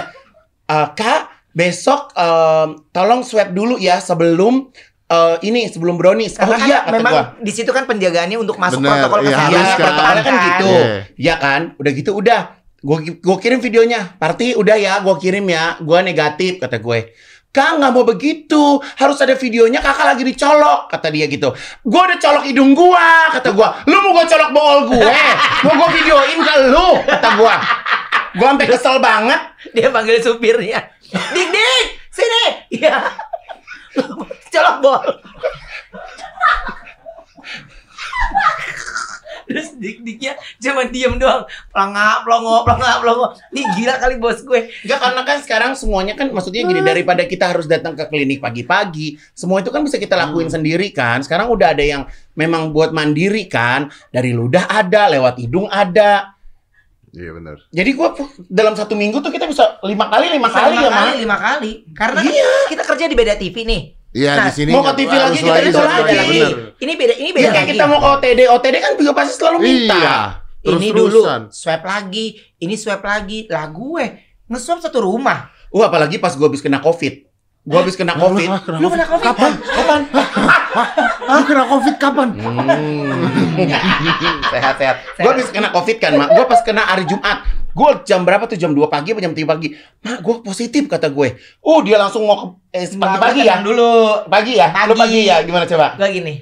Eh, 0.62 0.87
Kak, 0.95 1.21
besok 1.52 2.12
em, 2.16 2.80
tolong 2.92 3.21
swab 3.25 3.52
dulu 3.52 3.76
ya 3.76 4.00
sebelum 4.00 4.73
eh, 5.09 5.37
ini 5.44 5.68
sebelum 5.68 6.00
brownies. 6.00 6.37
Oh 6.40 6.49
Karena 6.49 6.56
kan 6.56 6.68
iya 6.68 6.78
kata 6.85 6.94
memang 6.97 7.12
gua. 7.12 7.25
di 7.40 7.52
situ 7.52 7.71
kan 7.71 7.85
penjagaannya 7.85 8.38
untuk 8.40 8.56
masuk 8.56 8.80
Bener, 8.80 9.04
protokol 9.04 9.21
iya, 9.23 9.28
kesehatan. 9.28 9.52
Iya, 9.52 9.59
harus 9.61 9.73
kan. 9.73 9.80
protokolnya 9.85 10.23
kan 10.23 10.35
gitu. 10.35 10.71
Iya. 10.73 10.87
Iya 11.16 11.35
kan? 11.37 11.61
Udah 11.76 11.92
gitu 11.92 12.11
udah. 12.16 12.42
Gue 12.82 12.97
gue 13.14 13.37
kirim 13.38 13.61
videonya. 13.62 14.00
Party 14.18 14.59
udah 14.59 14.75
ya, 14.75 14.99
gue 15.04 15.14
kirim 15.23 15.47
ya. 15.47 15.78
Gue 15.78 15.99
negatif 16.02 16.59
kata 16.59 16.82
gue. 16.82 17.14
Kak 17.52 17.76
nggak 17.76 17.92
mau 17.92 18.09
begitu, 18.09 18.80
harus 18.97 19.21
ada 19.21 19.37
videonya 19.37 19.85
kakak 19.85 20.09
lagi 20.09 20.25
dicolok 20.25 20.88
kata 20.88 21.12
dia 21.12 21.28
gitu. 21.28 21.52
Gue 21.85 22.00
udah 22.00 22.16
colok 22.16 22.49
hidung 22.49 22.73
gua 22.73 23.28
kata 23.28 23.52
gua. 23.52 23.76
Lu 23.85 23.92
mau 24.00 24.16
gue 24.16 24.25
colok 24.25 24.50
bool 24.56 24.78
gue, 24.97 25.21
mau 25.61 25.73
gue 25.85 25.88
videoin 26.00 26.40
ke 26.40 26.54
lu 26.73 26.97
kata 27.04 27.28
gua. 27.37 27.61
Gue 28.32 28.49
sampai 28.49 28.66
kesel 28.73 28.97
banget. 29.04 29.40
Dia 29.76 29.92
panggil 29.92 30.25
supirnya. 30.25 30.80
Dik 31.12 31.49
dik, 31.52 31.87
sini. 32.09 32.45
Iya. 32.81 32.97
colok 34.52 34.76
bol. 34.85 35.04
Terus 39.42 39.76
dik-diknya 39.76 40.38
cuma 40.62 40.88
diem 40.88 41.21
doang. 41.21 41.45
Pelangap, 41.69 42.25
pelongo, 42.25 42.64
pelangap, 42.64 42.97
pelongo. 43.04 43.26
Nih 43.52 43.64
gila 43.76 43.95
kali 44.00 44.16
bos 44.16 44.40
gue. 44.40 44.73
Enggak 44.87 45.00
karena 45.02 45.21
kan 45.28 45.38
sekarang 45.45 45.73
semuanya 45.76 46.14
kan 46.16 46.33
maksudnya 46.33 46.64
gini 46.64 46.81
daripada 46.81 47.28
kita 47.28 47.52
harus 47.52 47.69
datang 47.69 47.92
ke 47.92 48.04
klinik 48.09 48.40
pagi-pagi, 48.40 49.21
semua 49.37 49.61
itu 49.61 49.69
kan 49.69 49.85
bisa 49.85 50.00
kita 50.00 50.16
lakuin 50.16 50.49
sendiri 50.49 50.88
kan. 50.95 51.21
Sekarang 51.21 51.52
udah 51.52 51.76
ada 51.76 51.85
yang 51.85 52.09
memang 52.33 52.73
buat 52.73 52.97
mandiri 52.97 53.45
kan, 53.45 53.92
dari 54.09 54.33
ludah 54.33 54.64
ada, 54.73 55.12
lewat 55.12 55.37
hidung 55.37 55.69
ada. 55.69 56.32
Iya 57.12 57.31
benar. 57.31 57.57
Jadi 57.69 57.90
gua 57.92 58.16
dalam 58.49 58.73
satu 58.73 58.97
minggu 58.97 59.21
tuh 59.21 59.28
kita 59.28 59.45
bisa 59.45 59.76
lima 59.83 60.09
kali 60.09 60.33
lima 60.33 60.49
kali 60.49 60.73
lima 60.73 60.81
ya 60.81 60.88
kali, 60.88 61.11
mah. 61.12 61.21
lima 61.21 61.37
kali. 61.37 61.73
Karena 61.92 62.19
kan 62.19 62.33
Iya. 62.33 62.52
kita 62.69 62.83
kerja 62.88 63.04
di 63.04 63.14
beda 63.14 63.35
TV 63.37 63.57
nih. 63.62 63.83
Iya 64.12 64.33
Nah, 64.35 64.45
di 64.45 64.52
sini 64.52 64.71
mau 64.73 64.81
ke 64.83 64.92
TV 64.95 65.12
lagi, 65.12 65.38
kita 65.38 65.59
itu 65.59 65.73
lagi. 65.75 66.04
lagi, 66.04 66.28
benar. 66.31 66.52
Ini 66.78 66.92
beda, 66.97 67.14
ini 67.16 67.31
beda 67.31 67.42
Ya 67.42 67.50
kayak 67.50 67.64
lagi. 67.64 67.73
kita 67.75 67.85
mau 67.87 67.99
ke 67.99 68.09
OTD, 68.11 68.40
OTD 68.47 68.76
kan 68.78 68.92
juga 68.95 69.12
pasti 69.12 69.33
selalu 69.35 69.57
minta. 69.59 69.97
Iya. 69.97 70.19
ini 70.64 70.88
dulu 70.88 71.21
swab 71.50 71.83
lagi, 71.83 72.26
ini 72.57 72.75
swab 72.76 73.02
lagi. 73.02 73.45
Lah 73.47 73.66
gue 73.66 74.04
nge-swab 74.47 74.78
satu 74.81 75.02
rumah. 75.02 75.49
Uh 75.69 75.81
apalagi 75.81 76.16
pas 76.16 76.33
gua 76.33 76.47
habis 76.47 76.61
kena 76.61 76.78
Covid. 76.78 77.25
Gua 77.64 77.81
habis 77.81 77.97
kena 77.97 78.12
Covid. 78.14 78.49
Lu 78.76 78.88
kena 78.88 79.04
Covid? 79.07 79.25
Kapan? 79.26 79.52
Kapan? 79.59 80.00
Lu 81.23 81.43
kena 81.45 81.64
covid 81.69 81.95
kapan? 82.00 82.29
sehat 84.52 84.75
sehat. 84.81 84.97
Gue 85.21 85.31
habis 85.33 85.49
kena 85.52 85.69
covid 85.69 85.97
kan, 86.00 86.17
mak. 86.17 86.29
Gue 86.33 86.45
pas 86.49 86.61
kena 86.64 86.83
hari 86.85 87.05
Jumat. 87.05 87.45
Gue 87.73 87.88
jam 88.05 88.25
berapa 88.25 88.45
tuh 88.45 88.61
jam 88.61 88.76
2 88.76 88.85
pagi 88.88 89.17
apa 89.17 89.21
jam 89.25 89.33
3 89.33 89.49
pagi? 89.49 89.73
Mak, 90.05 90.19
gue 90.21 90.35
positif 90.45 90.88
kata 90.88 91.09
gue. 91.09 91.37
Oh 91.64 91.81
dia 91.81 91.97
langsung 91.97 92.29
mau 92.29 92.61
ke 92.69 92.76
eh, 92.76 92.85
pagi 93.00 93.19
pagi 93.21 93.41
ya? 93.49 93.64
Dulu. 93.64 93.88
Pagi 94.29 94.52
ya? 94.61 94.69
Lu 94.88 94.93
Pagi. 94.93 95.00
pagi 95.00 95.21
ya? 95.29 95.37
Gimana 95.45 95.64
coba? 95.64 95.97
Gue 95.97 96.09
gini. 96.12 96.35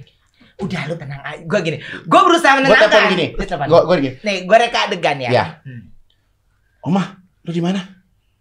Udah 0.60 0.82
lu 0.90 0.94
tenang 0.98 1.22
aja. 1.22 1.42
Gue 1.46 1.60
gini. 1.62 1.78
Gue 2.04 2.20
berusaha 2.26 2.58
Gue 2.58 2.66
menenangkan. 2.66 2.90
telepon 2.90 3.12
gini. 3.14 3.26
Gue 3.38 3.80
gue 3.86 3.96
gini. 4.02 4.14
Nih, 4.26 4.36
gue 4.44 4.56
reka 4.58 4.78
adegan 4.90 5.16
ya. 5.22 5.30
Ya. 5.30 5.44
Hmm. 5.62 5.82
Oma, 6.82 7.22
lu 7.46 7.50
di 7.52 7.62
mana? 7.62 7.99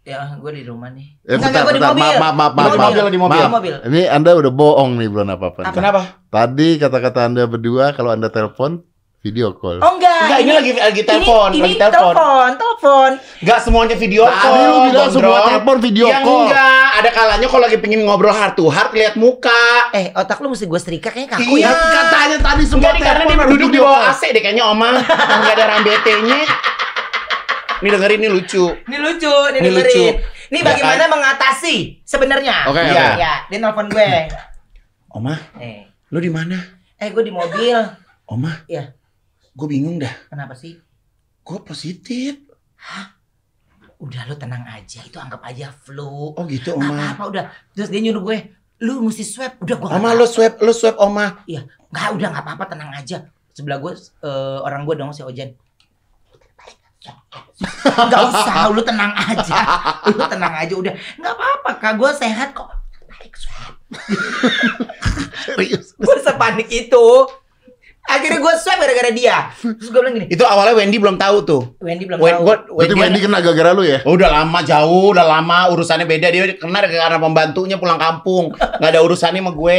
Ya, 0.09 0.25
gue 0.33 0.51
di 0.51 0.63
rumah 0.63 0.89
nih. 0.89 1.21
Eh, 1.21 1.37
Enggak, 1.37 1.37
bentar, 1.37 1.49
enggak, 1.51 1.61
gue 1.61 1.69
di 1.69 1.79
bentar. 1.79 1.93
mobil. 1.93 2.17
Maaf, 2.17 2.33
maaf, 2.33 2.49
Di 2.49 2.57
maaf, 2.57 2.73
mobil, 2.81 3.05
di 3.05 3.19
mobil. 3.19 3.37
Di 3.39 3.51
mobil. 3.51 3.73
Ini 3.85 4.01
Anda 4.09 4.31
udah 4.33 4.51
bohong 4.51 4.91
nih 4.95 5.07
belum 5.07 5.27
apa-apa. 5.29 5.61
Apa? 5.63 5.71
Kenapa? 5.71 6.01
Tadi 6.27 6.69
kata-kata 6.75 7.19
Anda 7.23 7.43
berdua 7.45 7.93
kalau 7.93 8.09
Anda 8.09 8.27
telepon 8.27 8.81
video 9.19 9.53
call. 9.53 9.77
Oh 9.79 9.91
enggak. 9.93 10.17
Enggak, 10.23 10.39
ini 10.39 10.51
lagi 10.51 10.71
lagi 10.73 11.01
telepon, 11.03 11.49
ini, 11.51 11.59
lagi 11.59 11.69
ini 11.69 11.75
telepon. 11.77 12.13
telepon, 12.15 12.49
telepon. 12.55 13.11
Enggak 13.37 13.59
semuanya 13.59 13.95
video 13.95 14.23
Tadi 14.23 14.39
call. 14.39 14.57
lu 14.65 14.77
bilang 14.87 15.09
semua 15.11 15.39
telepon 15.45 15.77
video 15.77 16.05
yang 16.07 16.23
call. 16.23 16.41
enggak, 16.41 16.87
ada 16.95 17.09
kalanya 17.11 17.45
kalau 17.45 17.63
lagi 17.63 17.77
pengen 17.77 17.99
ngobrol 18.01 18.31
heart 18.31 18.55
to 18.55 18.65
heart 18.65 18.89
lihat 18.91 19.13
muka. 19.13 19.91
Eh, 19.91 20.09
otak 20.15 20.39
lu 20.39 20.49
mesti 20.49 20.65
gue 20.65 20.79
setrika 20.79 21.11
kayaknya 21.11 21.35
kaku 21.35 21.53
Iya. 21.53 21.67
ya. 21.67 21.73
Katanya 21.75 22.37
tadi 22.41 22.63
semua 22.63 22.79
Enggak 22.81 22.93
nih 22.95 23.03
karena 23.03 23.21
telepon 23.21 23.37
dia 23.37 23.51
duduk 23.53 23.69
di 23.69 23.79
bawah. 23.79 24.09
AC 24.09 24.21
deh 24.25 24.41
kayaknya 24.41 24.63
Oma. 24.65 24.89
Enggak 25.03 25.53
ada 25.53 25.65
rambetenya. 25.69 26.41
Nih 27.79 27.89
dengerin 27.89 28.19
ini 28.19 28.29
lucu. 28.29 28.63
Ini 28.85 28.97
lucu, 28.97 29.33
ini, 29.49 29.57
dengerin. 29.57 29.75
lucu. 29.79 30.05
Ini 30.49 30.59
Ya 30.59 30.65
bagaimana 30.65 31.05
mengatasi 31.07 31.75
sebenarnya. 32.03 32.55
Oke, 32.67 32.79
oke. 32.81 32.95
Ya, 33.15 33.33
dia 33.45 33.57
nelpon 33.57 33.87
gue. 33.87 34.09
Oma, 35.09 35.35
Eh, 35.57 35.87
lu 36.09 36.19
di 36.19 36.29
mana? 36.29 36.57
eh 36.95 37.09
gue 37.09 37.23
di 37.23 37.31
mobil. 37.31 37.77
Oma, 38.27 38.51
Iya. 38.65 38.91
gue 39.49 39.67
bingung 39.67 39.97
dah. 39.97 40.11
Kenapa 40.27 40.51
sih? 40.53 40.75
Gue 41.41 41.63
positif. 41.63 42.35
Udah 43.99 44.23
lu 44.25 44.35
tenang 44.35 44.63
aja, 44.63 44.99
itu 45.01 45.15
anggap 45.15 45.39
aja 45.41 45.71
flu. 45.75 46.31
Oh 46.31 46.43
gitu 46.45 46.71
Oma. 46.73 47.15
Apa-apa 47.15 47.23
udah. 47.29 47.43
Terus 47.73 47.89
dia 47.89 47.99
nyuruh 47.99 48.23
gue, 48.23 48.37
lu 48.79 48.99
mesti 49.01 49.23
swab. 49.23 49.59
Udah 49.59 49.75
gue 49.75 49.87
Oma 49.89 50.11
lu 50.13 50.23
swab, 50.23 50.55
lu 50.59 50.71
swab 50.71 50.95
Oma. 50.97 51.43
Iya, 51.45 51.63
nggak 51.89 52.07
udah 52.15 52.27
nggak 52.31 52.43
apa-apa 52.47 52.63
tenang 52.69 52.91
aja. 52.91 53.27
Sebelah 53.51 53.79
gue 53.79 53.91
eh, 53.97 54.59
orang 54.63 54.83
gue 54.83 54.95
dong 54.95 55.11
si 55.11 55.19
Ojan. 55.19 55.51
Gak 58.09 58.21
usah, 58.31 58.71
lu 58.71 58.81
tenang 58.81 59.11
aja. 59.11 59.59
Lu 60.07 60.23
tenang 60.31 60.53
aja 60.55 60.73
udah. 60.73 60.93
Nggak 61.19 61.33
apa-apa, 61.35 61.71
kak 61.79 61.93
gue 61.99 62.11
sehat 62.15 62.55
kok. 62.55 62.71
Balik 63.07 63.35
swab. 63.35 63.75
Serius. 65.43 65.91
Gue 65.99 66.15
sepanik 66.23 66.71
itu. 66.71 67.07
Akhirnya 68.09 68.41
gue 68.41 68.53
swab 68.57 68.79
gara-gara 68.81 69.11
dia. 69.13 69.53
Terus 69.59 69.91
gue 69.91 69.99
bilang 70.01 70.15
gini, 70.17 70.25
Itu 70.33 70.41
awalnya 70.41 70.73
Wendy 70.73 70.97
belum 70.97 71.19
tahu 71.19 71.37
tuh. 71.45 71.61
Wendy 71.77 72.09
belum 72.09 72.17
Wen, 72.17 72.41
tahu. 72.41 72.45
gua, 72.47 72.55
Berarti 72.65 72.95
Wendy 72.97 73.19
kena 73.21 73.37
gara-gara 73.37 73.71
lu 73.75 73.83
ya? 73.85 74.01
Oh, 74.07 74.17
udah 74.17 74.29
lama 74.33 74.59
jauh, 74.65 75.13
udah 75.13 75.25
lama 75.27 75.57
urusannya 75.69 76.09
beda 76.09 76.33
dia 76.33 76.57
kena 76.57 76.79
karena 76.89 77.21
pembantunya 77.21 77.77
pulang 77.77 78.01
kampung, 78.01 78.49
nggak 78.55 78.89
ada 78.89 79.05
urusannya 79.05 79.45
sama 79.45 79.53
gue. 79.53 79.77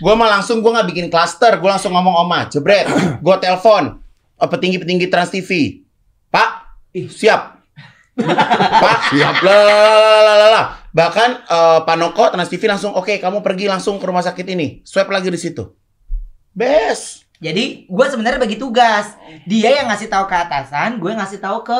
Gue 0.00 0.12
mah 0.16 0.40
langsung 0.40 0.64
gue 0.64 0.72
nggak 0.72 0.88
bikin 0.88 1.06
klaster, 1.12 1.60
gue 1.60 1.68
langsung 1.68 1.92
ngomong 1.92 2.24
oma, 2.24 2.48
jebret, 2.48 2.88
gue 3.20 3.36
telepon, 3.44 4.00
oh, 4.40 4.48
petinggi 4.48 4.80
petinggi 4.80 5.12
Trans 5.12 5.28
TV, 5.28 5.84
Pak, 6.32 6.59
ih 6.90 7.06
siap, 7.06 7.60
Pak, 8.82 8.98
Siap. 9.14 9.34
lah 9.46 9.60
lah 9.64 9.76
lah 9.78 10.22
lah 10.22 10.36
lah 10.36 10.48
lah. 10.50 10.64
Bahkan 10.90 11.30
eh, 11.46 11.78
Pak 11.86 11.96
Noko 11.96 12.24
Trans 12.28 12.50
TV 12.50 12.66
langsung, 12.66 12.92
oke 12.92 13.16
kamu 13.16 13.40
pergi 13.40 13.70
langsung 13.70 13.96
ke 13.96 14.04
rumah 14.04 14.26
sakit 14.26 14.46
ini, 14.50 14.82
swab 14.82 15.08
lagi 15.08 15.30
di 15.30 15.38
situ, 15.38 15.70
best. 16.52 17.30
Jadi 17.40 17.88
gue 17.88 18.06
sebenarnya 18.12 18.36
bagi 18.36 18.60
tugas. 18.60 19.16
Dia 19.48 19.80
yang 19.80 19.88
ngasih 19.88 20.12
tahu 20.12 20.28
ke 20.28 20.36
atasan, 20.36 21.00
gue 21.00 21.08
ngasih 21.08 21.40
tahu 21.40 21.64
ke 21.64 21.78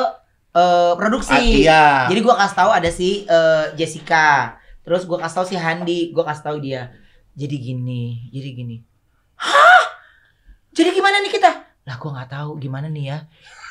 eh, 0.57 0.93
produksi. 0.97 1.37
Ah, 1.37 1.41
iya. 1.41 1.85
Jadi 2.09 2.19
gue 2.25 2.33
kasih 2.33 2.57
tahu 2.57 2.71
ada 2.73 2.89
si 2.89 3.29
eh, 3.29 3.65
Jessica. 3.77 4.57
Terus 4.81 5.05
gue 5.05 5.17
kasih 5.21 5.35
tahu 5.37 5.45
si 5.45 5.55
Handi, 5.61 6.09
gue 6.09 6.23
kasih 6.25 6.43
tahu 6.49 6.57
dia. 6.57 6.89
Jadi 7.37 7.55
gini, 7.61 8.27
jadi 8.33 8.49
gini. 8.57 8.77
Hah? 9.37 9.85
Jadi 10.73 10.89
gimana 10.97 11.21
nih 11.21 11.29
kita? 11.29 11.51
Lah 11.85 11.95
gue 12.01 12.09
nggak 12.09 12.29
tahu 12.33 12.57
gimana 12.57 12.89
nih 12.89 13.05
ya. 13.13 13.17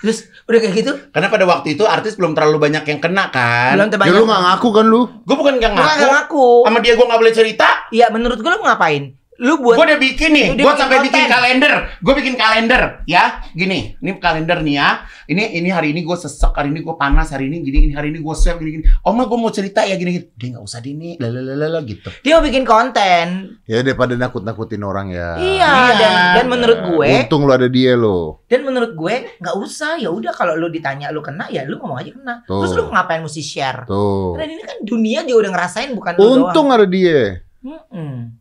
Terus 0.00 0.18
udah 0.48 0.58
kayak 0.58 0.74
gitu, 0.74 0.92
Karena 1.12 1.28
pada 1.28 1.44
waktu 1.44 1.76
itu 1.76 1.84
artis 1.84 2.16
belum 2.16 2.32
terlalu 2.32 2.56
banyak 2.58 2.84
yang 2.84 2.98
kena 2.98 3.28
kan. 3.28 3.76
belum 3.76 3.86
Ya 3.86 3.92
terbanyak. 3.92 4.16
lu 4.16 4.24
gak 4.24 4.42
ngaku 4.42 4.68
kan 4.72 4.86
lu? 4.88 5.02
Gue 5.22 5.36
bukan 5.36 5.54
Gua 5.60 5.70
ngaku. 5.76 6.00
nggak 6.00 6.12
ngaku. 6.16 6.46
Sama 6.64 6.78
dia 6.80 6.92
gue 6.96 7.06
nggak 7.06 7.20
boleh 7.20 7.34
cerita. 7.34 7.68
Iya 7.90 8.06
menurut 8.08 8.38
gue 8.38 8.50
lu 8.50 8.60
ngapain? 8.60 9.19
Lu 9.40 9.56
buat 9.56 9.72
Gue 9.74 9.88
udah 9.88 9.96
bikin 9.98 10.30
nih, 10.30 10.46
gue 10.52 10.60
bikin 10.60 10.76
sampai 10.76 10.98
bikin 11.00 11.16
konten. 11.18 11.32
kalender. 11.32 11.72
Gue 11.98 12.12
bikin 12.12 12.34
kalender, 12.36 12.82
ya. 13.04 13.40
Gini, 13.50 13.96
ini 13.96 14.10
kalender 14.16 14.60
nih 14.60 14.74
ya. 14.76 14.88
Ini 15.24 15.56
ini 15.56 15.68
hari 15.68 15.90
ini 15.90 16.04
gue 16.04 16.12
sesek, 16.12 16.52
hari 16.52 16.68
ini 16.68 16.80
gue 16.80 16.92
panas, 16.92 17.32
hari 17.32 17.48
ini 17.48 17.60
gini, 17.60 17.88
ini 17.88 17.94
hari 17.94 18.12
ini 18.12 18.20
gue 18.20 18.34
swab 18.34 18.60
gini 18.60 18.70
gini. 18.76 18.84
Oma 19.00 19.24
gue 19.24 19.38
mau 19.38 19.48
cerita 19.48 19.80
ya 19.80 19.96
gini 19.96 20.12
gini. 20.12 20.26
Dia 20.30 20.48
nggak 20.52 20.64
usah 20.66 20.78
dini, 20.78 21.16
lalalala 21.16 21.80
gitu. 21.82 22.12
dia 22.20 22.36
mau 22.36 22.44
bikin 22.44 22.64
konten. 22.64 23.56
Ya 23.64 23.80
daripada 23.80 24.12
nakut-nakutin 24.12 24.82
orang 24.82 25.08
ya. 25.08 25.34
Iya, 25.34 25.70
Iya. 25.70 25.96
dan 25.96 26.12
dan 26.36 26.46
menurut 26.46 26.78
gue 26.86 27.08
Untung 27.24 27.42
lu 27.42 27.52
ada 27.52 27.66
dia 27.66 27.96
lo. 27.96 28.44
Dan 28.44 28.60
menurut 28.62 28.92
gue 28.92 29.14
nggak 29.38 29.56
usah 29.56 29.96
ya 29.96 30.12
udah 30.12 30.30
kalau 30.30 30.52
lu 30.52 30.68
ditanya 30.68 31.08
lu 31.08 31.20
kena 31.20 31.48
ya 31.48 31.64
lu 31.64 31.80
ngomong 31.80 31.96
aja 31.96 32.12
kena. 32.12 32.34
Tuh. 32.44 32.60
Terus 32.60 32.76
lu 32.76 32.92
ngapain 32.92 33.24
mesti 33.24 33.40
share? 33.40 33.88
Tuh. 33.88 34.36
Karena 34.36 34.52
ini 34.52 34.62
kan 34.62 34.78
dunia 34.82 35.24
juga 35.24 35.48
udah 35.48 35.52
ngerasain 35.56 35.90
bukan 35.90 36.12
lu 36.14 36.44
Untung 36.44 36.68
ada 36.68 36.84
dia. 36.84 37.40
doang. 37.40 37.48
Mm-mm. 37.60 38.39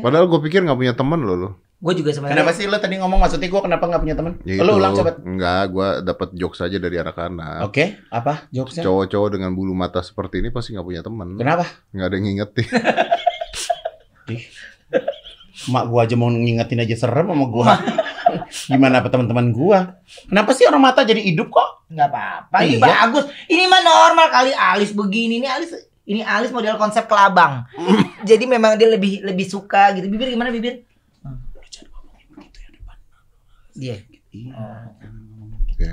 Padahal 0.00 0.26
gue 0.26 0.40
pikir 0.42 0.62
gak 0.62 0.74
punya 0.74 0.92
temen 0.92 1.20
lo 1.20 1.34
lo. 1.34 1.50
Gue 1.78 1.94
juga 1.94 2.10
sebenarnya. 2.10 2.34
Kenapa 2.34 2.50
sih 2.52 2.66
lo 2.66 2.74
tadi 2.76 2.98
ngomong 2.98 3.18
maksudnya 3.18 3.46
gue 3.46 3.62
kenapa 3.62 3.86
nggak 3.86 4.02
punya 4.02 4.16
teman? 4.18 4.32
Ya 4.42 4.58
Lo 4.58 4.74
itu. 4.74 4.78
ulang 4.78 4.92
coba. 4.92 5.10
Enggak, 5.20 5.62
gue 5.68 5.88
dapat 6.02 6.28
jokes 6.32 6.58
aja 6.60 6.74
dari 6.74 6.96
anak-anak. 6.96 7.62
Oke, 7.64 8.02
apa 8.08 8.50
jokesnya? 8.50 8.82
Cowok-cowok 8.82 9.28
dengan 9.30 9.54
bulu 9.54 9.72
mata 9.72 10.02
seperti 10.02 10.42
ini 10.42 10.50
pasti 10.50 10.74
gak 10.74 10.82
punya 10.82 11.00
temen. 11.00 11.38
Kenapa? 11.38 11.70
Nggak 11.90 12.02
ada 12.04 12.14
yang 12.14 12.24
ngingetin. 12.26 12.66
Mak 15.68 15.84
gua 15.86 16.00
aja 16.02 16.14
mau 16.14 16.26
ngingetin 16.28 16.78
aja 16.78 16.94
serem 16.96 17.26
sama 17.26 17.46
gua. 17.46 17.78
Gimana 18.66 18.98
apa 18.98 19.08
teman-teman 19.08 19.50
gua? 19.50 19.98
Kenapa 20.26 20.50
sih 20.52 20.66
orang 20.66 20.82
mata 20.82 21.02
jadi 21.02 21.18
hidup 21.20 21.48
kok? 21.48 21.78
nggak 21.88 22.04
apa-apa. 22.06 22.56
Ini 22.60 22.76
Iya. 22.76 22.84
bagus. 22.84 23.24
Ini 23.48 23.64
mah 23.64 23.80
normal 23.80 24.26
kali 24.28 24.52
alis 24.52 24.92
begini. 24.92 25.40
Ini 25.40 25.48
alis 25.48 25.72
ini 26.08 26.24
alis 26.24 26.48
model 26.48 26.80
konsep 26.80 27.04
kelabang. 27.04 27.68
Jadi 28.24 28.48
memang 28.48 28.80
dia 28.80 28.88
lebih 28.88 29.20
lebih 29.20 29.44
suka 29.44 29.92
gitu. 29.92 30.08
Bibir 30.08 30.32
gimana 30.32 30.48
bibir? 30.48 30.88
Iya. 33.76 33.96
Ya, 35.78 35.92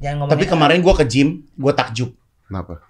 Jangan 0.00 0.16
ngomong. 0.24 0.32
Tapi 0.36 0.44
kemarin 0.44 0.78
gua 0.84 0.94
ke 0.96 1.04
gym, 1.08 1.48
gua 1.56 1.72
takjub. 1.72 2.12
Kenapa? 2.46 2.84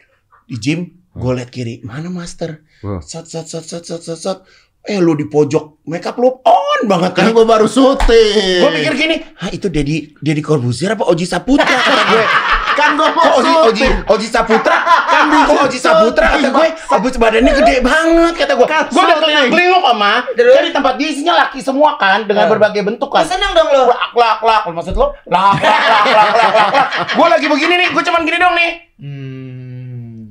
Di 0.50 0.58
gym, 0.58 1.00
gua 1.14 1.38
liat 1.38 1.50
kiri, 1.50 1.80
mana 1.86 2.10
master? 2.10 2.66
Sat 3.02 3.30
sat 3.30 3.46
sat 3.46 3.64
sat 3.64 3.86
sat 3.86 4.18
sat. 4.18 4.38
Eh 4.82 4.96
lu 4.96 5.12
di 5.12 5.24
pojok, 5.24 5.84
makeup 5.84 6.16
lu 6.16 6.40
on 6.40 6.80
banget 6.84 7.12
Kan 7.12 7.24
kan? 7.26 7.36
gue 7.36 7.44
baru 7.44 7.66
syuting. 7.66 8.60
Gue 8.60 8.70
pikir 8.74 8.94
gini, 8.96 9.16
ah 9.36 9.48
itu 9.48 9.68
Dedi 9.68 10.16
Dedi 10.16 10.40
Corbuzier 10.40 10.90
apa 10.90 11.04
Oji 11.04 11.22
Saputra 11.22 11.68
kata 11.68 12.04
gue. 12.08 12.24
kan 12.80 12.96
gue 12.96 13.04
Kok 13.04 13.34
Oji 13.36 13.52
Oji 13.66 13.86
Oji 14.08 14.26
Saputra? 14.26 14.76
Kan 15.04 15.24
kok 15.44 15.58
Oji 15.62 15.76
Saputra 15.76 16.26
kata 16.32 16.48
gue. 16.48 16.68
Abis 16.90 17.14
badannya 17.14 17.52
gede 17.54 17.76
banget 17.80 18.34
kata 18.36 18.52
gue. 18.54 18.64
Kan 18.64 18.88
Gue 18.88 18.98
udah 18.98 19.16
syuting. 19.20 19.50
kelinguk 19.52 19.82
sama. 19.84 20.12
Di 20.32 20.70
tempat 20.72 20.94
dia 20.96 21.08
isinya 21.08 21.34
laki 21.38 21.60
semua 21.60 21.90
kan 21.94 22.24
dengan 22.24 22.44
Eh. 22.44 22.50
berbagai 22.50 22.80
bentuk 22.82 23.12
kan. 23.12 23.22
seneng 23.22 23.52
dong 23.52 23.68
lo. 23.68 23.84
Lak 23.86 24.16
lak 24.16 24.38
lak 24.40 24.62
maksud 24.66 24.96
lo? 24.96 25.12
Lak 25.26 25.60
lak 25.60 25.82
lak 25.84 26.04
lak 26.08 26.28
lak 26.32 26.50
lak. 26.56 26.68
lak. 26.72 26.88
Gue 27.12 27.26
lagi 27.28 27.46
begini 27.46 27.74
nih, 27.76 27.88
gue 27.92 28.02
cuman 28.02 28.20
gini 28.22 28.38
dong 28.38 28.54
nih. 28.54 28.70
Hmm. 28.96 30.24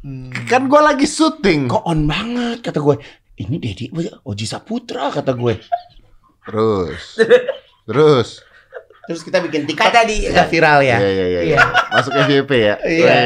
Hmm. 0.00 0.30
kan 0.46 0.62
gue 0.64 0.80
lagi 0.80 1.04
syuting. 1.04 1.66
Kok 1.66 1.84
on 1.84 2.06
banget 2.06 2.62
kata 2.62 2.78
gue. 2.78 2.96
Ini 3.40 3.56
Dedi 3.56 3.88
Oji 4.28 4.44
Saputra 4.44 5.08
kata 5.08 5.32
gue. 5.32 5.56
Terus. 6.44 7.16
Terus. 7.88 8.28
Terus 9.08 9.20
kita 9.24 9.40
bikin 9.40 9.64
TikTok. 9.64 9.80
Kata 9.80 10.04
di 10.04 10.28
Kita 10.28 10.44
viral 10.44 10.84
ya. 10.84 11.00
Iya, 11.00 11.08
iya, 11.10 11.26
iya. 11.26 11.40
Iya. 11.42 11.58
Masuk 11.88 12.12
FYP 12.14 12.52
ya. 12.60 12.76
Iya. 12.84 13.16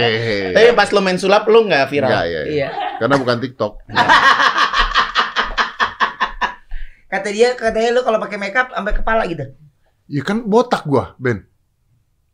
Tapi 0.54 0.70
pas 0.78 0.88
lo 0.94 1.02
main 1.02 1.18
sulap 1.18 1.44
lo 1.50 1.66
nggak 1.66 1.90
viral. 1.90 2.08
Enggak, 2.14 2.24
iya, 2.30 2.40
iya. 2.46 2.52
Iya. 2.54 2.68
Karena 3.02 3.16
bukan 3.18 3.36
TikTok. 3.42 3.72
Kata 7.14 7.30
dia 7.30 7.54
katanya 7.54 7.94
lu 7.94 8.02
kalau 8.02 8.18
pakai 8.18 8.38
makeup 8.42 8.74
sampai 8.74 8.94
kepala 8.94 9.22
gitu. 9.30 9.46
Ya 10.10 10.22
kan 10.26 10.42
botak 10.50 10.82
gua, 10.82 11.14
Ben. 11.14 11.46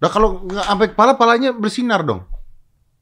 Nah 0.01 0.09
kalau 0.09 0.41
nggak 0.49 0.65
sampai 0.65 0.89
kepala, 0.89 1.13
palanya 1.21 1.53
bersinar 1.53 2.01
dong. 2.01 2.25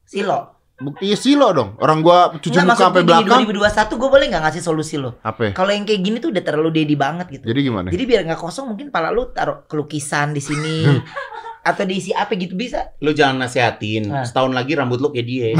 Silo. 0.03 0.58
Iya 0.79 1.19
silo 1.19 1.51
dong. 1.51 1.75
Orang 1.83 1.99
gua 1.99 2.31
cuci 2.39 2.55
muka 2.63 2.79
sampai 2.79 3.03
maksudnya 3.03 3.19
di 3.19 3.27
belakang. 3.27 3.91
2021 3.91 3.99
gue 3.99 4.09
boleh 4.09 4.25
nggak 4.31 4.43
ngasih 4.47 4.63
solusi 4.63 4.95
lo? 4.95 5.19
Apa? 5.19 5.51
Kalau 5.51 5.71
yang 5.75 5.83
kayak 5.83 5.99
gini 5.99 6.17
tuh 6.23 6.31
udah 6.31 6.39
terlalu 6.39 6.71
dedi 6.71 6.95
banget 6.95 7.27
gitu. 7.35 7.45
Jadi 7.51 7.59
gimana? 7.67 7.87
Jadi 7.91 8.03
biar 8.07 8.23
nggak 8.23 8.39
kosong 8.39 8.71
mungkin 8.71 8.87
pala 8.87 9.11
lu 9.11 9.27
taruh 9.35 9.67
kelukisan 9.67 10.31
di 10.31 10.39
sini 10.39 10.87
atau 11.69 11.83
diisi 11.83 12.15
apa 12.15 12.31
gitu 12.39 12.55
bisa. 12.55 12.95
Lo 13.03 13.11
jangan 13.11 13.43
nasihatin. 13.43 14.07
Nah. 14.07 14.23
Setahun 14.23 14.55
lagi 14.55 14.71
rambut 14.79 15.03
lo 15.03 15.11
kayak 15.11 15.27
dia. 15.27 15.51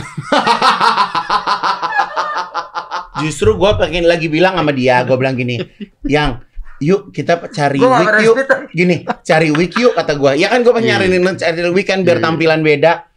Justru 3.19 3.59
gue 3.59 3.71
pengen 3.75 4.07
lagi 4.07 4.31
bilang 4.31 4.55
sama 4.55 4.71
dia, 4.71 5.03
gue 5.03 5.17
bilang 5.19 5.35
gini, 5.35 5.59
yang 6.07 6.39
yuk 6.79 7.11
kita 7.11 7.35
cari 7.51 7.75
Gua 7.75 7.99
yuk, 8.23 8.39
gini 8.71 9.03
cari 9.27 9.51
wig 9.51 9.75
yuk 9.75 9.91
kata 9.91 10.15
gue. 10.15 10.39
Ya 10.39 10.47
kan 10.47 10.63
gue 10.63 10.71
pengen 10.71 10.87
Iya. 10.87 11.03
nyariin 11.03 11.23
lo 11.27 11.35
cari 11.35 11.59
wig 11.75 11.83
kan 11.83 12.07
biar 12.07 12.15
Iya, 12.15 12.23
iya. 12.23 12.27
tampilan 12.31 12.63
beda. 12.63 13.08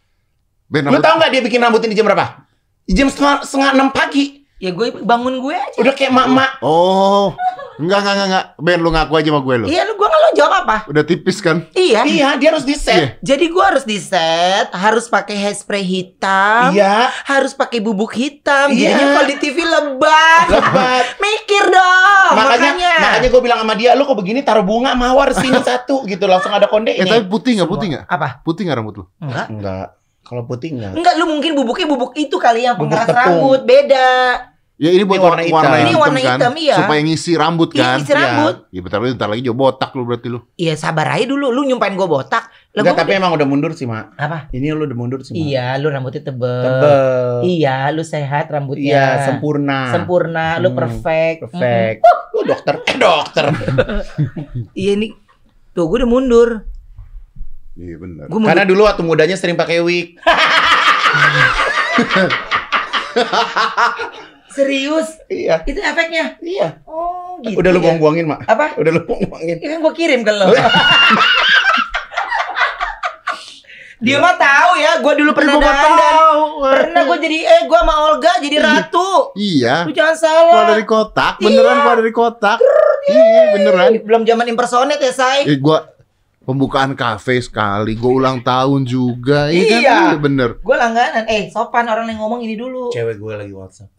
Ben, 0.73 0.81
rambut- 0.83 0.99
tau 0.99 1.15
nggak 1.15 1.29
dia 1.29 1.41
bikin 1.41 1.61
rambut 1.61 1.81
ini 1.81 1.93
jam 1.93 2.03
berapa? 2.03 2.41
Jam 2.85 3.05
setengah, 3.05 3.45
setengah 3.45 3.69
enam 3.71 3.89
pagi. 3.89 4.41
Ya 4.57 4.71
gue 4.71 4.89
bangun 4.97 5.37
gue 5.37 5.53
aja. 5.53 5.77
Udah 5.77 5.91
kayak 5.91 6.09
mak-mak. 6.09 6.55
Oh, 6.63 7.35
enggak, 7.75 7.99
enggak, 7.99 8.13
enggak, 8.15 8.27
enggak. 8.27 8.45
Ben, 8.57 8.79
lu 8.79 8.89
ngaku 8.89 9.13
aja 9.13 9.27
sama 9.27 9.41
gue 9.41 9.55
lo. 9.55 9.65
Iya 9.67 9.81
lu 9.83 9.93
gue 9.93 10.07
nggak 10.07 10.21
lo 10.23 10.29
jawab 10.33 10.53
apa? 10.63 10.77
Udah 10.87 11.03
tipis 11.03 11.37
kan? 11.37 11.67
Iya. 11.73 12.07
Iya, 12.07 12.27
dia 12.37 12.47
harus 12.49 12.63
di 12.63 12.71
Iya. 12.71 12.79
set. 12.79 13.07
Jadi 13.19 13.45
gue 13.45 13.59
harus 13.61 13.83
di 13.83 13.99
set, 13.99 14.71
harus 14.71 15.05
pakai 15.05 15.35
hairspray 15.37 15.83
hitam, 15.83 16.71
Iya. 16.71 17.11
harus 17.23 17.51
pakai 17.51 17.77
bubuk 17.77 18.15
hitam. 18.15 18.71
Iya. 18.71 18.95
Jadinya 18.95 19.07
kalau 19.13 19.27
di 19.27 19.37
TV 19.37 19.57
lebat. 19.59 20.45
Lebat. 20.49 21.05
Mikir 21.23 21.63
dong. 21.67 22.31
makanya 22.33 22.71
Makanya. 22.71 22.93
makanya 22.99 23.27
gue 23.29 23.41
bilang 23.43 23.59
sama 23.59 23.73
dia, 23.75 23.91
lu 23.93 24.03
kok 24.03 24.15
begini 24.15 24.39
taruh 24.41 24.63
bunga 24.63 24.95
mawar 24.95 25.31
sini 25.33 25.59
satu 25.61 26.01
gitu 26.05 26.23
langsung 26.23 26.49
ada 26.49 26.65
Eh, 26.65 26.71
kondenya. 26.71 27.03
tapi 27.05 27.27
putih 27.27 27.59
nggak? 27.59 27.67
Putih 27.67 27.87
nggak? 27.91 28.03
Apa? 28.07 28.39
Putih 28.41 28.63
nggak 28.63 28.77
rambut 28.79 28.95
lu? 28.95 29.05
Enggak. 29.19 29.47
Enggak. 29.49 29.87
Kalau 30.23 30.43
putih 30.43 30.71
enggak. 30.71 30.95
Enggak, 30.95 31.13
lu 31.15 31.27
mungkin 31.27 31.51
bubuknya 31.53 31.85
bubuk 31.85 32.15
itu 32.15 32.35
kali 32.35 32.63
yang 32.63 32.75
pengeras 32.75 33.11
rambut 33.11 33.61
beda. 33.63 34.09
Ya 34.73 34.89
ini 34.89 35.05
buat 35.05 35.15
Ini 35.15 35.23
warna 35.23 35.43
hitam. 35.45 35.61
hitam, 35.61 35.79
Ini 35.79 35.93
warna 35.95 36.17
kan? 36.17 36.25
hitam, 36.33 36.53
iya. 36.57 36.75
Supaya 36.75 36.99
ngisi 36.99 37.31
rambut 37.37 37.69
Iya, 37.71 37.77
kan? 37.77 37.97
ngisi 38.01 38.11
rambut. 38.11 38.55
Ya 38.67 38.79
bentar 38.81 38.99
lagi, 38.99 39.11
bentar 39.13 39.29
lagi 39.29 39.41
juga 39.41 39.57
botak 39.61 39.89
lu 39.93 40.01
berarti 40.01 40.27
lu. 40.27 40.39
Iya, 40.57 40.73
sabar 40.73 41.07
aja 41.13 41.25
dulu. 41.25 41.53
Lu 41.53 41.61
nyumpain 41.61 41.93
gue 41.93 42.03
botak. 42.03 42.49
Lah, 42.73 42.81
Enggak, 42.81 42.89
gua 42.89 43.01
tapi 43.05 43.11
emang 43.13 43.31
udah 43.31 43.45
mundur 43.45 43.71
sih, 43.71 43.85
Mak. 43.85 44.17
Apa? 44.17 44.49
Ini 44.49 44.73
lu 44.73 44.83
udah 44.83 44.97
mundur 44.97 45.21
sih, 45.21 45.31
Mak. 45.31 45.39
Iya, 45.39 45.65
lu 45.77 45.87
rambutnya 45.87 46.21
tebel. 46.25 46.63
Tebel. 46.65 46.99
Iya, 47.45 47.77
lu 47.93 48.01
sehat 48.01 48.45
rambutnya. 48.49 48.89
Iya, 48.89 49.05
sempurna. 49.23 49.79
Sempurna, 49.93 50.45
lu 50.57 50.67
Hmm, 50.67 50.77
perfect. 50.81 51.37
Perfect. 51.45 51.99
Lu 52.33 52.41
dokter. 52.43 52.75
Eh, 52.81 52.97
dokter. 53.05 53.45
Iya 54.73 54.93
nih. 54.97 55.11
Tuh, 55.71 55.85
gue 55.85 55.97
udah 56.01 56.09
mundur. 56.09 56.49
Iya 57.73 57.95
benar. 57.97 58.25
Mundur. 58.29 58.47
Karena 58.47 58.63
dulu 58.63 58.81
waktu 58.85 59.01
mudanya 59.01 59.33
sering 59.33 59.57
pakai 59.57 59.81
wig. 59.81 60.13
Serius? 64.47 65.17
Iya. 65.25 65.65
Itu 65.65 65.81
efeknya? 65.81 66.37
Iya. 66.37 66.85
Oh, 66.85 67.41
gitu. 67.41 67.57
Udah 67.57 67.73
lu 67.73 67.81
ya? 67.81 67.85
buang-buangin, 67.89 68.25
Mak. 68.29 68.45
Apa? 68.45 68.77
Udah 68.77 68.91
lu 68.93 69.01
buang-buangin. 69.01 69.57
Ya 69.57 69.67
kan 69.73 69.81
gue 69.81 69.93
kirim 69.93 70.21
ke 70.21 70.29
lo. 70.29 70.53
Dia 74.03 74.19
mah 74.19 74.35
tahu 74.35 74.71
ya, 74.75 74.99
gue 74.99 75.13
dulu 75.15 75.31
pernah 75.31 75.55
gua 75.55 75.63
dandan. 75.63 75.95
tahu. 75.95 76.41
Pernah 76.67 77.01
gue 77.07 77.17
jadi 77.23 77.37
eh 77.39 77.61
gue 77.63 77.79
sama 77.79 77.95
Olga 78.03 78.35
jadi 78.37 78.57
ratu. 78.59 79.31
Iya. 79.33 79.87
Lu 79.87 79.95
jangan 79.95 80.11
Keluar 80.13 80.43
salah. 80.51 80.67
dari 80.69 80.83
kotak, 80.83 81.33
beneran 81.39 81.63
Iya. 81.71 81.79
keluar 81.79 81.97
dari 82.03 82.11
kotak. 82.11 82.57
Iya, 83.03 83.43
beneran. 83.55 83.89
Belum 84.03 84.21
zaman 84.21 84.45
impersonate 84.45 84.99
ya, 84.99 85.13
say. 85.15 85.47
Eh, 85.47 85.55
gua 85.55 85.87
pembukaan 86.43 86.91
kafe 86.93 87.39
sekali, 87.39 87.95
gua 87.95 88.11
ulang 88.13 88.39
tahun 88.39 88.83
juga. 88.83 89.47
Iya, 89.47 89.63
kan? 89.65 89.79
Iya. 89.79 89.97
Iya, 90.05 90.17
bener. 90.17 90.49
Gue 90.59 90.75
langganan. 90.75 91.23
Eh, 91.25 91.47
sopan 91.47 91.85
orang 91.85 92.05
yang 92.05 92.19
ngomong 92.19 92.39
ini 92.39 92.53
dulu. 92.53 92.89
Cewek 92.89 93.15
gue 93.15 93.33
lagi 93.33 93.51
WhatsApp. 93.51 93.89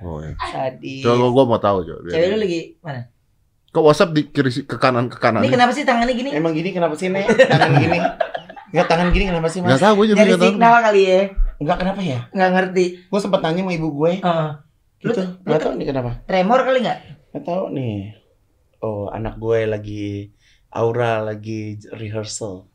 Oh, 0.00 0.20
iya. 0.20 0.36
Tadi. 0.36 1.00
Coba 1.00 1.26
gua 1.26 1.44
mau 1.46 1.58
tahu, 1.58 1.78
coba. 1.82 2.06
Cewek 2.06 2.28
lu 2.28 2.38
lagi 2.38 2.60
mana? 2.78 3.08
Kok 3.70 3.82
WhatsApp 3.82 4.12
di 4.12 4.22
kiri 4.26 4.50
ke 4.62 4.76
kanan 4.76 5.06
ke 5.06 5.16
kanan? 5.16 5.40
Ini 5.40 5.50
kenapa 5.50 5.72
sih 5.72 5.82
tangannya 5.82 6.12
gini? 6.12 6.30
Emang 6.30 6.52
gini 6.52 6.70
kenapa 6.70 6.94
sih, 6.94 7.08
Nek? 7.08 7.26
Tangan 7.26 7.72
gini. 7.74 7.98
Enggak 8.70 8.86
tangan 8.86 9.08
gini 9.10 9.24
kenapa 9.26 9.48
sih, 9.48 9.58
Enggak 9.58 9.78
Mas? 9.78 9.82
tahu 9.82 9.94
gua 9.94 10.06
juga 10.06 10.16
Nyari 10.16 10.28
enggak 10.28 10.40
tahu. 10.40 10.50
signal 10.52 10.74
kali 10.80 11.02
ya. 11.02 11.20
Enggak 11.56 11.76
kenapa 11.78 12.00
ya? 12.00 12.18
Nggak 12.30 12.50
ngerti. 12.52 12.84
Gue 13.06 13.18
sempat 13.18 13.40
tanya 13.40 13.60
sama 13.60 13.72
ibu 13.72 13.88
gue. 13.94 14.12
Heeh. 14.18 14.48
Lu 15.00 15.10
Gitu. 15.10 15.22
lu 15.22 15.30
Enggak 15.42 15.60
tahu 15.60 15.72
nih 15.74 15.86
kenapa. 15.86 16.10
tremor 16.24 16.60
kali 16.60 16.78
nggak? 16.82 16.98
Enggak 17.30 17.44
tahu 17.44 17.64
nih. 17.72 17.96
Oh, 18.78 19.06
anak 19.08 19.34
gue 19.38 19.58
lagi 19.64 20.06
Aura 20.74 21.22
lagi 21.22 21.78
rehearsal. 21.88 22.66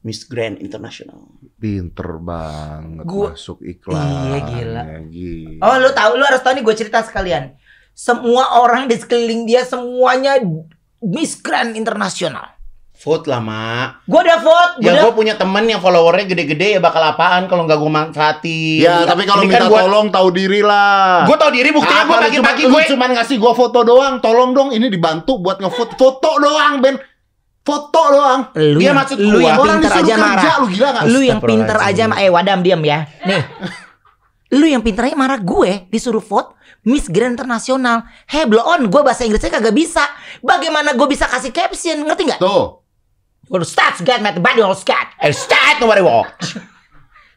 Miss 0.00 0.24
Grand 0.24 0.56
International. 0.56 1.28
Pinter 1.54 2.16
banget 2.16 3.04
Gua- 3.04 3.34
masuk 3.34 3.60
iklan. 3.60 4.00
Iya, 4.00 4.38
gila. 4.46 4.82
Gila. 5.04 5.60
Oh, 5.60 5.74
lu 5.76 5.90
tahu 5.92 6.10
lu 6.16 6.24
harus 6.24 6.40
tahu 6.40 6.54
nih 6.54 6.64
gue 6.64 6.76
cerita 6.76 7.02
sekalian. 7.02 7.52
Semua 7.92 8.56
orang 8.56 8.86
di 8.86 8.94
sekeliling 8.94 9.44
dia 9.44 9.60
semuanya 9.62 10.38
Miss 11.00 11.36
Grand 11.36 11.74
Internasional. 11.74 12.56
Vote 12.96 13.26
lah, 13.26 13.38
Mak. 13.38 14.10
Gue 14.10 14.20
udah 14.20 14.38
vote, 14.40 14.72
Ya 14.80 14.90
udah 14.90 15.02
gue 15.04 15.12
punya 15.14 15.34
temen 15.34 15.62
yang 15.62 15.78
followernya 15.78 16.26
gede-gede 16.26 16.78
ya 16.78 16.80
bakal 16.80 16.98
apaan 17.04 17.46
kalau 17.46 17.62
nggak 17.62 17.78
gue 17.78 17.92
manfaatin. 17.92 18.82
Ya, 18.82 19.06
tapi 19.06 19.22
kalau 19.22 19.46
Ini 19.46 19.50
minta 19.50 19.60
kan 19.60 19.70
buat- 19.70 19.82
tolong 19.86 20.06
tahu 20.08 20.28
diri 20.30 20.62
lah. 20.62 21.22
Gue 21.22 21.36
tau 21.36 21.50
diri 21.52 21.70
buktinya 21.70 22.02
gue 22.02 22.16
Ah, 22.16 22.22
pagi-pagi 22.24 22.62
cuma, 22.64 22.74
gue. 22.74 22.82
lu 22.82 22.90
cuman 22.90 23.10
ngasih 23.14 23.36
gua 23.36 23.52
foto 23.52 23.78
doang. 23.82 24.18
Tolong 24.18 24.50
dong 24.50 24.70
ini 24.72 24.88
dibantu 24.88 25.38
buat 25.38 25.58
ngefoto 25.58 25.94
foto 25.94 26.30
doang, 26.38 26.80
Ben. 26.80 26.98
Foto 27.68 28.00
doang. 28.08 28.40
lu 28.56 28.80
Dia 28.80 28.88
yang, 28.90 28.96
maksud 28.96 29.16
lu 29.20 29.36
gua. 29.36 29.44
yang 29.44 29.58
Orang 29.60 29.76
pinter 29.76 29.92
aja 29.92 30.00
kerja, 30.00 30.16
marah. 30.16 30.44
lu 30.56 30.66
gila 30.72 30.88
gak? 30.88 31.04
Lu 31.04 31.20
yang 31.20 31.40
pinter 31.44 31.76
aja 31.76 32.02
eh 32.16 32.30
wadam 32.32 32.58
diam 32.64 32.80
ya. 32.80 33.04
Nih. 33.28 33.42
lu 34.56 34.64
yang 34.64 34.80
pinter 34.80 35.04
aja 35.04 35.12
marah 35.12 35.36
gue 35.36 35.84
disuruh 35.92 36.24
vote 36.24 36.56
Miss 36.88 37.04
Grand 37.12 37.36
Internasional. 37.36 38.08
Hey, 38.24 38.48
blow 38.48 38.64
on, 38.64 38.88
gue 38.88 39.00
bahasa 39.04 39.28
Inggrisnya 39.28 39.52
kagak 39.52 39.76
bisa. 39.76 40.00
Bagaimana 40.40 40.96
gue 40.96 41.04
bisa 41.04 41.28
kasih 41.28 41.52
caption, 41.52 42.08
ngerti 42.08 42.32
nggak? 42.32 42.40
Tuh. 42.40 42.80
Gue 43.44 43.60
stats 43.64 44.00
get 44.00 44.24
mad 44.24 44.40
body 44.40 44.64
all 44.64 44.72
scat. 44.72 45.12
Eh, 45.20 45.36
start 45.36 45.84
nobody 45.84 46.00
watch. 46.00 46.56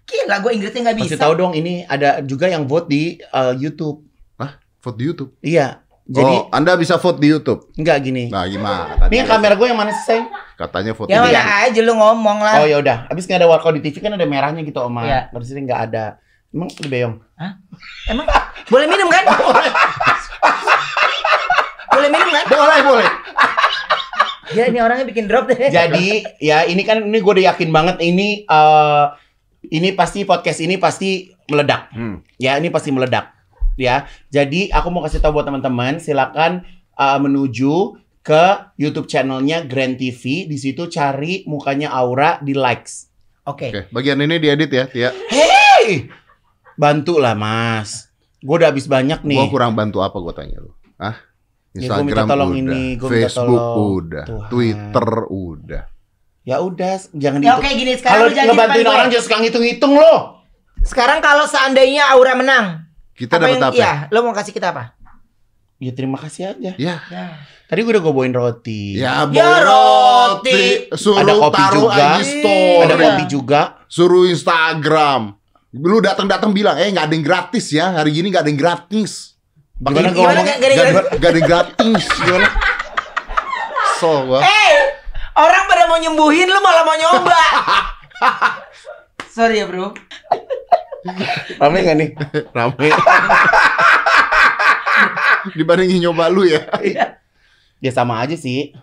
Gila, 0.08 0.39
gue 0.39 0.52
Inggrisnya 0.56 0.91
nggak 0.91 0.98
bisa. 1.04 1.13
Masih 1.15 1.24
tahu 1.24 1.34
dong 1.36 1.54
ini 1.56 1.84
ada 1.84 2.24
juga 2.24 2.48
yang 2.48 2.63
vote 2.63 2.88
di 2.88 3.20
uh, 3.36 3.52
YouTube. 3.56 4.08
Hah? 4.39 4.60
Vote 4.80 4.98
di 5.00 5.04
YouTube. 5.04 5.32
Iya. 5.44 5.84
Jadi 6.12 6.36
oh, 6.43 6.52
Anda 6.52 6.76
bisa 6.76 7.00
vote 7.00 7.24
di 7.24 7.32
YouTube. 7.32 7.71
enggak 7.80 8.04
gini. 8.04 8.28
Nah, 8.28 8.43
gimana? 8.43 9.00
Ini 9.08 9.24
yang 9.24 9.32
kamera 9.32 9.56
gue 9.56 9.67
yang 9.71 9.80
mana 9.80 9.95
sih, 9.95 10.12
Sayang? 10.12 10.28
Katanya 10.60 10.91
vote 10.91 11.08
Ya 11.08 11.24
di 11.24 11.32
mana 11.32 11.56
aja 11.63 11.80
lu 11.80 11.93
ngomong 11.95 12.38
lah. 12.43 12.60
Oh 12.60 12.67
ya 12.67 12.84
udah. 12.84 13.08
Abis 13.08 13.24
nggak 13.24 13.39
ada 13.39 13.47
warkop 13.47 13.71
di 13.80 13.80
TV 13.80 14.04
kan 14.04 14.19
ada 14.19 14.28
merahnya 14.28 14.60
gitu, 14.67 14.84
Oma. 14.84 15.08
Iya. 15.08 15.32
Terus 15.32 15.56
ini 15.56 15.63
nggak 15.63 15.82
ada. 15.88 16.19
Emang 16.52 16.67
di 16.67 16.88
Beyong? 16.91 17.15
Emang 18.12 18.28
boleh 18.67 18.86
minum 18.91 19.08
kan? 19.08 19.24
boleh 21.95 22.10
minum 22.12 22.28
kan? 22.28 22.45
Boleh, 22.52 22.80
boleh. 22.84 23.08
Ya 24.52 24.67
ini 24.67 24.84
orangnya 24.84 25.08
bikin 25.08 25.32
drop 25.32 25.47
deh. 25.47 25.71
Jadi 25.71 26.28
ya 26.43 26.67
ini 26.67 26.84
kan 26.84 27.08
ini 27.08 27.24
gue 27.24 27.32
udah 27.39 27.56
yakin 27.56 27.71
banget 27.71 28.04
ini 28.04 28.43
eh 28.43 29.06
ini 29.71 29.95
pasti 29.95 30.28
podcast 30.28 30.60
ini 30.60 30.76
pasti 30.76 31.32
meledak. 31.47 31.88
Hmm. 31.95 32.19
Ya 32.36 32.60
ini 32.60 32.67
pasti 32.67 32.91
meledak. 32.91 33.40
Ya. 33.76 34.08
Jadi 34.30 34.70
aku 34.70 34.88
mau 34.90 35.02
kasih 35.02 35.20
tahu 35.20 35.36
buat 35.36 35.46
teman-teman 35.46 35.98
silakan 35.98 36.64
eh, 36.92 37.20
menuju 37.20 37.98
ke 38.22 38.44
YouTube 38.76 39.08
channelnya 39.08 39.66
Grand 39.66 39.96
TV. 39.96 40.46
Di 40.46 40.58
situ 40.58 40.86
cari 40.88 41.44
mukanya 41.46 41.90
Aura 41.92 42.38
di 42.40 42.54
likes. 42.54 43.10
Oke. 43.44 43.74
Oke, 43.74 43.82
bagian 43.90 44.22
ini 44.22 44.38
diedit 44.38 44.70
ya, 44.70 44.86
Tia. 44.86 45.10
Hey, 45.28 46.06
bantu 46.78 47.18
lah 47.18 47.34
Mas. 47.34 48.12
Gue 48.38 48.62
udah 48.62 48.70
habis 48.70 48.86
banyak 48.86 49.22
nih. 49.22 49.38
Gua 49.38 49.50
kurang 49.50 49.74
bantu 49.74 50.02
apa 50.02 50.18
gua 50.18 50.34
tanya 50.34 50.62
lu? 50.62 50.74
Hah? 50.98 51.18
Ya, 51.74 51.88
gua 51.90 52.04
minta 52.04 52.22
Instagram 52.22 52.28
tolong 52.28 52.52
udah, 52.52 52.62
ini, 52.62 52.84
gua 52.98 53.08
minta 53.08 53.18
Facebook 53.26 53.48
tolong. 53.58 53.90
udah, 53.98 54.26
Tuhan. 54.28 54.50
Twitter 54.50 55.08
udah. 55.30 55.84
Ya 56.42 56.58
udah, 56.58 56.94
jangan 57.14 57.40
Ya 57.40 57.54
dihitung. 57.54 57.62
oke 57.62 57.70
gini 57.78 57.94
sekarang 57.96 58.20
Kalau 58.30 58.46
ngebantuin 58.50 58.82
gue. 58.84 58.94
orang 58.94 59.08
jangan 59.14 59.26
suka 59.26 59.38
ngitung-ngitung 59.40 59.94
loh. 59.94 60.20
Sekarang 60.82 61.20
kalau 61.22 61.46
seandainya 61.46 62.10
Aura 62.10 62.34
menang, 62.34 62.66
Kita 63.13 63.36
apa 63.36 63.43
dapat 63.43 63.54
yang 63.54 63.63
apa? 63.63 63.76
iya, 63.76 63.91
lo 64.08 64.17
mau 64.21 64.32
kasih 64.32 64.52
kita 64.52 64.71
apa? 64.71 64.84
Ya 65.78 65.91
terima 65.91 66.15
kasih 66.15 66.54
aja. 66.54 66.71
Ya. 66.78 66.95
Ya. 67.04 67.26
Tadi 67.65 67.80
gue 67.82 67.89
udah 67.89 68.02
gue 68.02 68.13
bawain 68.13 68.30
roti. 68.32 68.95
Ya, 68.95 69.26
Ya, 69.28 69.65
roti. 69.65 70.88
Suruh 70.93 71.17
Ada 71.17 71.34
kopi 71.34 71.58
taruh 71.58 71.76
juga. 71.82 72.08
Story. 72.21 72.82
Ada 72.82 72.95
kopi 72.95 73.24
juga. 73.26 73.62
Suruh 73.88 74.26
Instagram. 74.26 75.21
Lu 75.74 75.97
datang-datang 75.97 76.52
bilang, 76.52 76.76
eh 76.76 76.88
nggak 76.88 77.06
ada 77.08 77.13
yang 77.13 77.26
gratis 77.26 77.65
ya. 77.71 77.95
Hari 77.95 78.12
gini 78.12 78.30
nggak 78.30 78.43
ada 78.43 78.52
yang 78.52 78.60
gratis. 78.60 79.34
Gimana 79.74 80.13
ngomong? 80.13 80.36
nggak- 80.38 80.58
nggak 80.60 80.69
ada 80.69 80.76
yang 81.17 81.34
ada 81.34 81.41
gratis. 81.41 82.04
Gimana? 82.21 82.47
So, 83.97 84.10
gua. 84.28 84.41
Eh, 84.41 84.74
orang 85.34 85.63
pada 85.65 85.84
mau 85.86 85.97
nyembuhin 85.97 86.45
lu 86.45 86.60
malah 86.60 86.84
mau 86.84 86.93
nyoba. 86.93 87.41
Sorry 89.32 89.63
ya 89.63 89.65
bro. 89.65 89.96
Rame 91.58 91.78
gak 91.82 91.96
nih? 91.98 92.10
Rame. 92.52 92.88
Dibandingin 95.58 96.04
nyoba 96.04 96.28
lu 96.30 96.44
ya. 96.46 96.67
Ya 97.82 97.91
sama 97.96 98.20
aja 98.22 98.36
sih. 98.36 98.76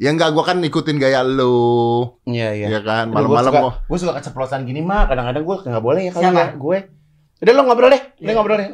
Ya 0.00 0.08
enggak, 0.12 0.32
gua 0.32 0.44
kan 0.48 0.56
ikutin 0.60 0.96
gaya 0.96 1.20
lu. 1.20 2.16
Iya, 2.24 2.56
iya. 2.56 2.66
Iya 2.72 2.80
kan, 2.80 3.12
malam-malam 3.12 3.52
gua 3.52 3.72
gua. 3.84 3.98
suka, 4.00 4.16
keceplosan 4.16 4.64
gini 4.64 4.80
mah. 4.80 5.04
Kadang-kadang 5.04 5.44
gua 5.44 5.56
nggak 5.60 5.84
boleh 5.84 6.02
ya 6.08 6.12
kalau 6.14 6.24
Siapa? 6.24 6.36
nggak 6.36 6.50
gue. 6.56 6.78
Udah 7.40 7.52
lo 7.52 7.62
ngobrol 7.64 7.90
deh, 7.92 8.00
udah 8.00 8.24
Iya. 8.24 8.32
ngobrol 8.36 8.56
deh. 8.60 8.68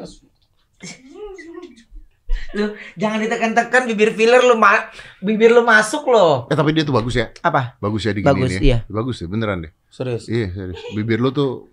Lu 2.57 2.67
jangan 2.97 3.21
ditekan-tekan 3.21 3.85
bibir 3.85 4.09
filler 4.11 4.41
lu 4.41 4.57
ma 4.57 4.89
bibir 5.21 5.53
lu 5.53 5.61
masuk 5.61 6.09
loh. 6.09 6.49
Eh 6.49 6.57
tapi 6.57 6.73
dia 6.73 6.81
tuh 6.81 6.91
bagus 6.91 7.13
ya. 7.13 7.29
Apa? 7.39 7.77
Bagus 7.77 8.01
ya 8.03 8.17
diginiin 8.17 8.33
Bagus, 8.33 8.51
ya. 8.57 8.61
iya. 8.65 8.77
Bagus 8.89 9.17
ya, 9.21 9.27
beneran 9.29 9.61
deh. 9.61 9.71
Serius. 9.87 10.25
Iya, 10.25 10.49
serius. 10.51 10.81
Bibir 10.91 11.21
lu 11.21 11.29
tuh 11.29 11.69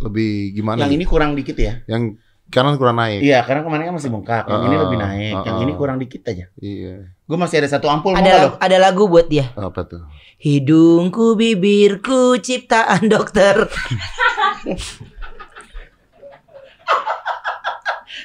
lebih 0.00 0.56
gimana? 0.56 0.82
Yang 0.82 0.90
gitu? 0.90 0.98
ini 0.98 1.06
kurang 1.06 1.30
dikit 1.36 1.56
ya? 1.60 1.84
Yang 1.84 2.16
kanan 2.48 2.76
kurang 2.76 2.96
naik. 2.96 3.20
Iya, 3.20 3.44
karena 3.44 3.60
kemarin 3.60 3.84
kan 3.88 3.94
masih 3.96 4.10
bengkak. 4.10 4.44
Yang 4.48 4.60
ini 4.64 4.74
Ah, 4.74 4.80
lebih 4.84 4.98
naik. 4.98 5.34
Yang 5.44 5.56
ah, 5.56 5.62
ini 5.62 5.72
ah. 5.72 5.76
kurang 5.76 5.96
dikit 6.00 6.22
aja. 6.24 6.44
Iya. 6.56 6.94
Gue 7.28 7.38
masih 7.38 7.56
ada 7.60 7.68
satu 7.70 7.86
ampul 7.88 8.12
mau 8.12 8.20
Ada 8.20 8.32
lo? 8.40 8.48
ada 8.56 8.76
lagu 8.80 9.04
buat 9.08 9.28
dia. 9.28 9.52
Apa 9.52 9.84
tuh? 9.84 10.02
Hidungku 10.36 11.36
bibirku 11.36 12.40
ciptaan 12.40 13.06
dokter. 13.06 13.68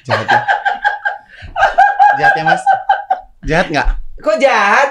Jahat 0.08 0.28
ya. 0.28 0.40
Jahat 2.18 2.34
ya 2.36 2.44
mas. 2.44 2.62
Jahat 3.46 3.68
nggak? 3.70 3.88
Kok 4.20 4.38
jahat? 4.42 4.90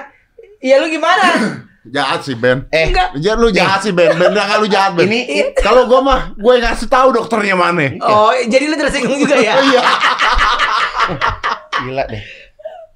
Ya 0.62 0.80
lu 0.80 0.86
gimana? 0.88 1.26
Jahat 1.86 2.26
sih 2.26 2.34
Ben. 2.34 2.66
Eh, 2.74 2.90
Enggak. 2.90 3.14
Jangan 3.14 3.38
lu 3.38 3.48
jahat 3.54 3.78
sih 3.78 3.94
Ben. 3.94 4.10
Ben 4.18 4.34
enggak 4.34 4.58
lu 4.58 4.66
jahat 4.66 4.98
Ben. 4.98 5.06
ini 5.06 5.54
Kalau 5.54 5.86
gua 5.86 6.02
mah 6.02 6.20
gue 6.34 6.54
ngasih 6.58 6.90
tahu 6.90 7.14
dokternya 7.14 7.54
mana. 7.54 7.94
Oh, 8.02 8.34
jadi 8.34 8.66
lu 8.66 8.74
tersinggung 8.74 9.14
juga 9.22 9.38
ya? 9.38 9.54
Iya. 9.70 9.82
gila 11.86 12.04
deh. 12.10 12.22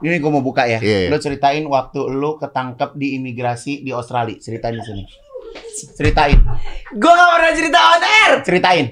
Ini 0.02 0.16
gue 0.18 0.30
mau 0.32 0.42
buka 0.42 0.66
ya. 0.66 0.82
Iya, 0.82 1.06
iya. 1.06 1.08
Lo 1.12 1.22
ceritain 1.22 1.62
waktu 1.70 2.02
lo 2.10 2.34
ketangkep 2.40 2.98
di 2.98 3.14
imigrasi 3.20 3.86
di 3.86 3.94
Australia. 3.94 4.34
Ceritain 4.42 4.74
di 4.74 4.82
sini. 4.82 5.02
Ceritain. 5.94 6.42
Gua 6.98 7.12
gak 7.14 7.30
pernah 7.38 7.52
cerita 7.54 7.78
on 7.78 8.02
air. 8.02 8.32
Ceritain. 8.42 8.84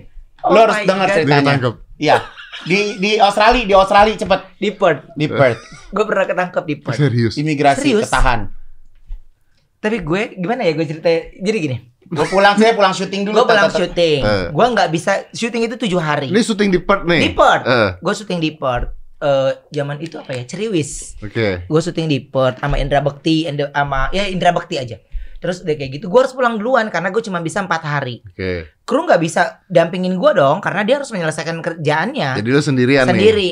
Oh 0.46 0.54
lo 0.54 0.58
harus 0.68 0.78
God. 0.86 0.94
Dia 0.94 1.10
ceritanya. 1.10 1.58
Iya. 1.98 2.16
Di 2.66 2.98
di 2.98 3.10
Australia, 3.18 3.62
di 3.62 3.74
Australia 3.74 4.14
cepet 4.16 4.40
Di 4.58 4.70
Perth. 4.74 5.02
di 5.14 5.26
Perth. 5.30 5.60
Gue 5.94 6.04
pernah 6.04 6.24
ketangkep 6.26 6.64
di 6.66 6.76
Perth. 6.78 6.98
Serius. 6.98 7.34
Imigrasi 7.36 7.94
Serius? 7.94 8.08
ketahan. 8.08 8.50
Tapi 9.78 10.02
gue 10.02 10.34
gimana 10.34 10.66
ya 10.66 10.74
gue 10.74 10.86
cerita? 10.86 11.06
Jadi 11.38 11.58
gini. 11.62 11.78
Gue 12.08 12.26
pulang 12.26 12.58
saya 12.58 12.74
pulang 12.74 12.90
syuting 12.90 13.22
dulu. 13.30 13.34
Gue 13.38 13.46
pulang 13.46 13.70
syuting. 13.70 14.20
Eh. 14.26 14.46
Gue 14.50 14.66
nggak 14.74 14.88
bisa 14.90 15.28
syuting 15.30 15.70
itu 15.70 15.76
tujuh 15.78 16.00
hari. 16.02 16.34
Ini 16.34 16.42
syuting 16.42 16.74
di 16.74 16.80
Perth 16.82 17.04
nih. 17.06 17.20
Di 17.22 17.30
Perth. 17.30 17.64
Eh, 17.68 17.88
Gue 18.02 18.14
syuting 18.16 18.38
di 18.42 18.50
Perth. 18.58 18.90
Eh, 19.18 19.50
zaman 19.70 19.98
itu 20.02 20.18
apa 20.18 20.34
ya? 20.34 20.42
Ceriwis. 20.46 21.14
Oke. 21.22 21.62
Gue 21.68 21.80
syuting 21.80 22.10
di 22.10 22.18
Perth 22.18 22.58
sama 22.58 22.74
Indra 22.78 22.98
Bekti, 22.98 23.46
sama 23.46 24.10
ya 24.10 24.26
Indra 24.26 24.50
Bekti 24.50 24.82
aja. 24.82 24.98
Terus 25.38 25.62
udah 25.62 25.74
kayak 25.74 25.90
gitu, 26.02 26.10
gue 26.10 26.18
harus 26.18 26.34
pulang 26.34 26.58
duluan 26.58 26.90
karena 26.90 27.14
gue 27.14 27.22
cuma 27.22 27.38
bisa 27.38 27.62
empat 27.62 27.82
hari. 27.86 28.26
Oke. 28.26 28.66
Kru 28.82 29.06
nggak 29.06 29.22
bisa 29.22 29.62
dampingin 29.70 30.18
gue 30.18 30.30
dong, 30.34 30.58
karena 30.58 30.82
dia 30.82 30.98
harus 30.98 31.14
menyelesaikan 31.14 31.62
kerjaannya 31.62 32.42
Jadi 32.42 32.48
lu 32.50 32.58
sendirian 32.58 33.06
nih. 33.06 33.12
sendiri. 33.14 33.48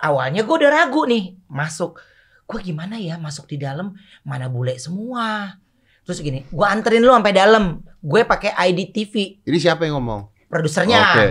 Awalnya 0.00 0.44
gue 0.44 0.56
udah 0.56 0.70
ragu 0.70 1.08
nih 1.08 1.36
masuk. 1.48 1.96
Gue 2.44 2.60
gimana 2.60 3.00
ya 3.00 3.16
masuk 3.16 3.48
di 3.48 3.56
dalam 3.56 3.96
mana 4.20 4.52
bule 4.52 4.76
semua. 4.76 5.56
Terus 6.04 6.20
gini, 6.20 6.44
gue 6.44 6.66
anterin 6.66 7.00
lu 7.00 7.12
sampai 7.12 7.32
dalam. 7.32 7.80
Gue 8.00 8.24
pakai 8.24 8.52
ID 8.68 8.92
TV, 8.92 9.14
Ini 9.44 9.58
siapa 9.60 9.84
yang 9.88 9.96
ngomong? 10.00 10.28
produsernya. 10.50 11.00
Oke. 11.14 11.28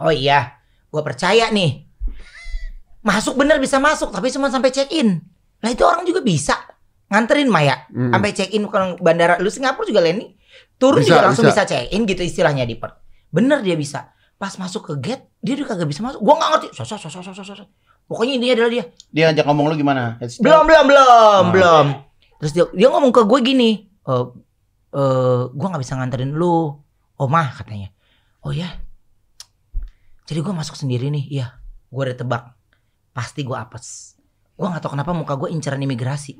Oh 0.00 0.10
iya, 0.10 0.56
gue 0.88 1.02
percaya 1.04 1.52
nih. 1.52 1.84
Masuk 3.02 3.34
bener 3.34 3.58
bisa 3.58 3.76
masuk, 3.76 4.08
tapi 4.08 4.30
cuma 4.30 4.48
sampai 4.48 4.70
check 4.70 4.88
in. 4.90 5.20
Lah 5.60 5.70
itu 5.70 5.82
orang 5.84 6.02
juga 6.02 6.22
bisa 6.22 6.54
nganterin 7.12 7.46
Maya 7.46 7.84
Mm. 7.86 8.10
sampai 8.10 8.30
check 8.32 8.50
in 8.50 8.64
ke 8.64 8.72
bandara. 8.98 9.36
Lu 9.36 9.46
Singapura 9.46 9.84
juga 9.84 10.00
Leni 10.00 10.32
turun 10.74 10.98
Bisa, 10.98 11.12
juga 11.12 11.20
langsung 11.22 11.44
bisa. 11.44 11.62
bisa. 11.62 11.70
check 11.70 11.92
in 11.92 12.02
gitu 12.02 12.22
istilahnya 12.22 12.64
di 12.64 12.74
Perth. 12.74 12.96
Bener 13.28 13.60
dia 13.60 13.76
bisa. 13.76 14.08
Pas 14.34 14.56
masuk 14.56 14.82
ke 14.82 14.94
gate 14.98 15.24
dia 15.38 15.54
udah 15.54 15.68
kagak 15.68 15.86
bisa 15.86 16.00
masuk. 16.00 16.18
Gua 16.18 16.34
nggak 16.34 16.50
ngerti. 16.50 16.68
Sosok 16.74 16.98
sosok 16.98 17.22
sosok 17.22 17.44
sosok. 17.46 17.68
Pokoknya 18.02 18.32
intinya 18.34 18.54
adalah 18.58 18.70
dia. 18.70 18.84
Dia 19.08 19.22
ngajak 19.28 19.44
ngomong 19.44 19.64
lu 19.68 19.74
gimana? 19.76 20.16
Belum 20.40 20.64
belum 20.64 20.84
belum 20.88 21.06
Ah. 21.06 21.52
belum. 21.52 21.86
Terus 22.40 22.52
dia 22.52 22.64
dia 22.72 22.88
ngomong 22.88 23.12
ke 23.12 23.22
gue 23.22 23.40
gini. 23.40 23.70
Eh 24.02 24.24
eh 24.92 25.42
gue 25.46 25.66
nggak 25.68 25.78
bisa 25.78 25.94
nganterin 25.94 26.32
lu. 26.32 26.74
Oh 27.14 27.28
mah 27.28 27.54
katanya. 27.54 27.92
Oh 28.42 28.50
ya. 28.50 28.66
Jadi 30.24 30.38
gue 30.38 30.50
masuk 30.50 30.74
sendiri 30.74 31.06
nih. 31.08 31.28
Iya. 31.30 31.46
Gue 31.86 32.02
udah 32.04 32.16
tebak. 32.16 32.44
Pasti 33.12 33.44
gue 33.44 33.54
apes. 33.54 34.11
Gue 34.62 34.70
nggak 34.70 34.86
tahu 34.86 34.94
kenapa 34.94 35.10
muka 35.10 35.34
gue 35.34 35.50
inceran 35.50 35.82
imigrasi. 35.82 36.38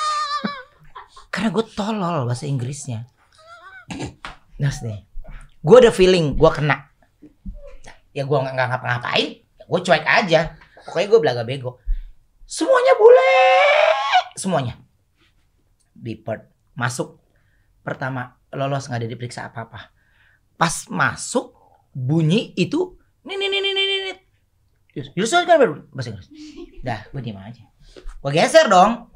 Karena 1.28 1.52
gue 1.52 1.64
tolol 1.76 2.24
bahasa 2.24 2.48
Inggrisnya. 2.48 3.04
Terus 4.56 4.80
nih. 4.80 5.04
Gue 5.60 5.76
ada 5.76 5.92
feeling 5.92 6.40
gue 6.40 6.48
kena. 6.48 6.88
Ya 8.16 8.24
gue 8.24 8.32
nggak 8.32 8.56
ngapa-ngapain. 8.56 9.44
Gue 9.44 9.80
cuek 9.84 10.08
aja. 10.08 10.56
Pokoknya 10.88 11.06
gue 11.12 11.20
belaga 11.20 11.42
bego. 11.44 11.76
Semuanya 12.48 12.96
bule. 12.96 13.36
Semuanya. 14.32 14.80
Di 15.92 16.16
Perth. 16.16 16.48
Masuk. 16.80 17.20
Pertama 17.84 18.40
lolos 18.56 18.88
nggak 18.88 19.04
ada 19.04 19.08
diperiksa 19.12 19.52
apa-apa. 19.52 19.92
Pas 20.56 20.88
masuk 20.88 21.52
bunyi 21.92 22.56
itu 22.56 22.96
nih 23.28 23.36
nih 23.36 23.48
nih 23.52 23.60
nih 23.60 23.97
nih 24.98 25.14
nih. 25.14 25.22
Yus 25.22 25.30
kan 25.30 25.46
baru 25.46 25.86
bahasa 25.94 26.10
Inggris. 26.10 26.28
Dah, 26.82 27.06
gue 27.10 27.20
diem 27.22 27.38
aja. 27.38 27.62
Gue 28.18 28.30
geser 28.34 28.66
dong. 28.66 29.10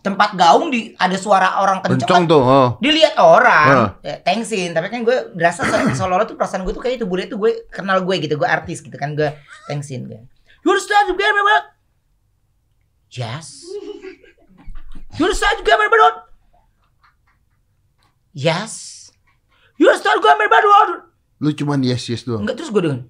Tempat 0.00 0.32
gaung 0.32 0.72
di 0.72 0.96
ada 0.96 1.12
suara 1.20 1.60
orang 1.60 1.84
kenceng. 1.84 2.08
Kenceng 2.08 2.24
tuh. 2.24 2.40
Oh. 2.40 2.68
Dilihat 2.80 3.20
orang, 3.20 4.00
ya, 4.00 4.16
thanksin. 4.24 4.72
Tapi 4.72 4.88
kan 4.88 5.04
gue 5.04 5.28
berasa 5.36 5.60
se- 5.60 5.92
seolah-olah 6.00 6.24
tuh 6.24 6.40
perasaan 6.40 6.64
gue 6.64 6.72
tuh 6.72 6.80
kayak 6.80 7.04
itu 7.04 7.04
bule 7.04 7.28
tuh 7.28 7.36
gue 7.36 7.68
kenal 7.68 8.00
gue 8.00 8.16
gitu, 8.16 8.40
gue 8.40 8.48
artis 8.48 8.80
gitu 8.80 8.96
kan 8.96 9.12
gue 9.12 9.28
thanksin 9.68 10.08
gue. 10.08 10.16
You 10.64 10.72
understand 10.72 11.12
you 11.12 11.16
get 11.20 11.28
me, 11.36 11.44
bro? 11.44 11.58
Yes. 13.12 13.60
You 15.20 15.28
understand 15.28 15.60
you 15.60 15.64
get 15.68 15.76
me, 15.76 15.86
bro? 15.92 16.08
Yes. 18.32 18.72
You 19.76 19.84
understand 19.88 20.16
you 20.16 20.24
get 20.24 20.36
me, 20.40 20.48
bro? 20.48 21.10
Lu 21.40 21.50
cuman 21.56 21.80
yes 21.84 22.08
yes 22.08 22.24
doang. 22.24 22.44
Enggak 22.44 22.60
terus 22.60 22.72
gue 22.72 22.82
dengan, 22.84 23.04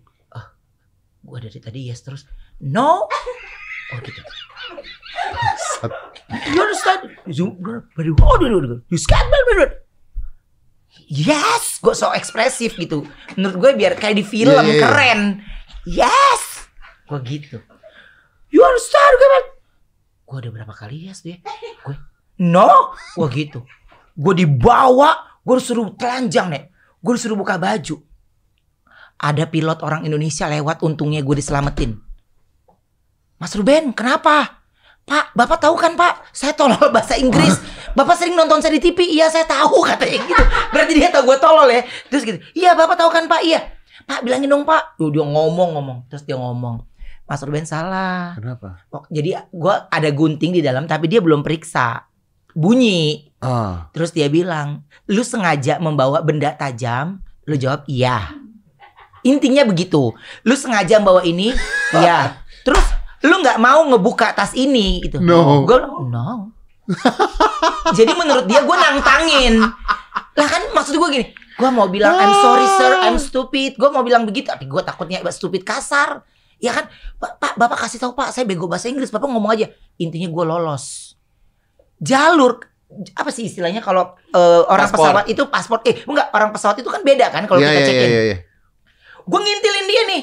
gue 1.21 1.39
dari 1.41 1.59
tadi 1.61 1.81
yes 1.89 2.01
terus, 2.05 2.25
no. 2.65 3.07
Oh 3.91 3.99
gitu. 4.01 4.21
You 6.55 6.61
understand? 6.63 7.01
You, 7.27 7.59
very 7.97 8.13
oh. 8.15 8.37
You 8.89 8.99
scared? 8.99 9.81
Yes, 11.11 11.83
gue 11.83 11.91
so 11.91 12.15
ekspresif 12.15 12.79
gitu. 12.79 13.03
Menurut 13.35 13.57
gue 13.59 13.71
biar 13.83 13.99
kayak 13.99 14.15
di 14.15 14.25
film 14.27 14.55
Iya, 14.55 14.63
iya, 14.63 14.75
iya. 14.79 14.83
keren. 14.87 15.21
Yes, 15.83 16.43
gue 17.11 17.19
gitu. 17.27 17.59
You 18.55 18.63
understand, 18.63 19.15
gue. 19.19 19.43
Gue 20.31 20.37
ada 20.39 20.51
berapa 20.55 20.71
kali 20.71 21.11
yes 21.11 21.27
dia. 21.27 21.43
Gue 21.83 21.99
no, 22.39 22.95
gue 22.95 23.27
gitu. 23.35 23.67
Gue 24.15 24.35
dibawa, 24.39 25.43
gue 25.43 25.55
disuruh 25.59 25.91
telanjang 25.99 26.47
nih. 26.47 26.65
Gue 27.03 27.19
disuruh 27.19 27.35
buka 27.35 27.59
baju. 27.59 27.99
Ada 29.21 29.45
pilot 29.53 29.85
orang 29.85 30.09
Indonesia 30.09 30.49
lewat, 30.49 30.81
untungnya 30.81 31.21
gue 31.21 31.37
diselamatin. 31.37 32.01
Mas 33.37 33.53
Ruben, 33.53 33.93
kenapa? 33.93 34.61
Pak, 35.05 35.37
Bapak 35.37 35.59
tahu 35.61 35.75
kan 35.77 35.97
Pak, 35.97 36.33
saya 36.33 36.57
tolol 36.57 36.89
bahasa 36.95 37.21
Inggris. 37.21 37.57
Bapak 37.93 38.17
sering 38.17 38.33
nonton 38.33 38.65
saya 38.65 38.77
di 38.77 38.81
TV, 38.81 39.05
iya 39.13 39.29
saya 39.29 39.45
tahu 39.45 39.83
katanya 39.89 40.25
gitu. 40.25 40.45
Berarti 40.73 40.93
dia 40.97 41.09
tahu 41.13 41.29
gue 41.29 41.39
tolol 41.41 41.69
ya. 41.69 41.83
Terus 42.09 42.23
gitu, 42.25 42.39
iya 42.57 42.73
Bapak 42.73 42.97
tahu 42.97 43.11
kan 43.13 43.29
Pak, 43.29 43.41
iya. 43.45 43.77
Pak 44.09 44.25
bilangin 44.25 44.49
dong 44.49 44.65
Pak. 44.65 44.97
Duh, 44.97 45.13
dia 45.13 45.25
ngomong-ngomong, 45.25 46.09
terus 46.09 46.25
dia 46.25 46.41
ngomong. 46.41 46.89
Mas 47.31 47.47
Ruben 47.47 47.63
salah. 47.63 48.35
Kenapa? 48.35 48.83
Oh, 48.91 49.07
jadi 49.07 49.47
gua 49.55 49.87
ada 49.87 50.11
gunting 50.11 50.51
di 50.51 50.59
dalam 50.59 50.91
tapi 50.91 51.07
dia 51.07 51.23
belum 51.23 51.47
periksa. 51.47 52.11
Bunyi. 52.51 53.31
Ah. 53.39 53.87
Terus 53.95 54.11
dia 54.11 54.27
bilang, 54.27 54.83
"Lu 55.07 55.23
sengaja 55.23 55.79
membawa 55.79 56.27
benda 56.27 56.51
tajam?" 56.59 57.23
Lu 57.47 57.55
jawab, 57.55 57.87
"Iya." 57.87 58.40
Intinya 59.23 59.63
begitu. 59.69 60.13
Lu 60.43 60.55
sengaja 60.57 60.99
membawa 61.01 61.23
ini? 61.25 61.53
Iya. 61.91 62.39
Terus 62.63 62.87
lu 63.27 63.43
nggak 63.43 63.59
mau 63.59 63.83
ngebuka 63.91 64.31
tas 64.31 64.55
ini 64.55 65.03
gitu. 65.03 65.19
No. 65.19 65.67
Gue 65.67 65.83
no. 66.07 66.55
Jadi 67.99 68.13
menurut 68.15 68.47
dia 68.47 68.63
gue 68.63 68.77
nantangin. 68.77 69.59
Lah 70.39 70.49
kan 70.49 70.63
maksud 70.71 70.95
gue 70.95 71.09
gini, 71.11 71.27
Gue 71.59 71.69
mau 71.69 71.91
bilang 71.91 72.15
I'm 72.17 72.35
sorry 72.41 72.67
sir, 72.79 72.93
I'm 73.05 73.19
stupid. 73.19 73.77
Gue 73.77 73.91
mau 73.91 74.01
bilang 74.01 74.25
begitu, 74.25 74.49
tapi 74.49 74.65
gue 74.71 74.81
takutnya 74.81 75.21
stupid 75.29 75.67
kasar. 75.67 76.23
Ya 76.61 76.77
kan, 76.77 76.87
Pak, 77.19 77.41
Pak, 77.41 77.53
Bapak 77.57 77.79
kasih 77.89 77.99
tahu 78.01 78.13
Pak, 78.15 78.33
saya 78.33 78.45
bego 78.47 78.69
bahasa 78.69 78.89
Inggris. 78.89 79.11
Bapak 79.11 79.29
ngomong 79.29 79.53
aja. 79.53 79.67
Intinya 79.99 80.29
gue 80.31 80.45
lolos. 80.47 81.17
Jalur 82.01 82.71
apa 83.15 83.31
sih 83.31 83.47
istilahnya 83.47 83.79
kalau 83.79 84.19
eh, 84.35 84.63
orang 84.67 84.91
Paspor. 84.91 84.99
pesawat 85.07 85.25
itu 85.31 85.43
paspor 85.47 85.79
eh 85.87 86.03
enggak 86.03 86.27
orang 86.35 86.51
pesawat 86.51 86.75
itu 86.83 86.91
kan 86.91 87.07
beda 87.07 87.31
kan 87.31 87.47
kalau 87.47 87.63
Iya 87.63 87.71
kita 87.71 87.79
iya 87.79 87.87
check 87.87 88.03
in. 88.03 88.11
iya. 88.11 88.37
Gue 89.23 89.41
ngintilin 89.41 89.87
dia 89.87 90.03
nih. 90.07 90.23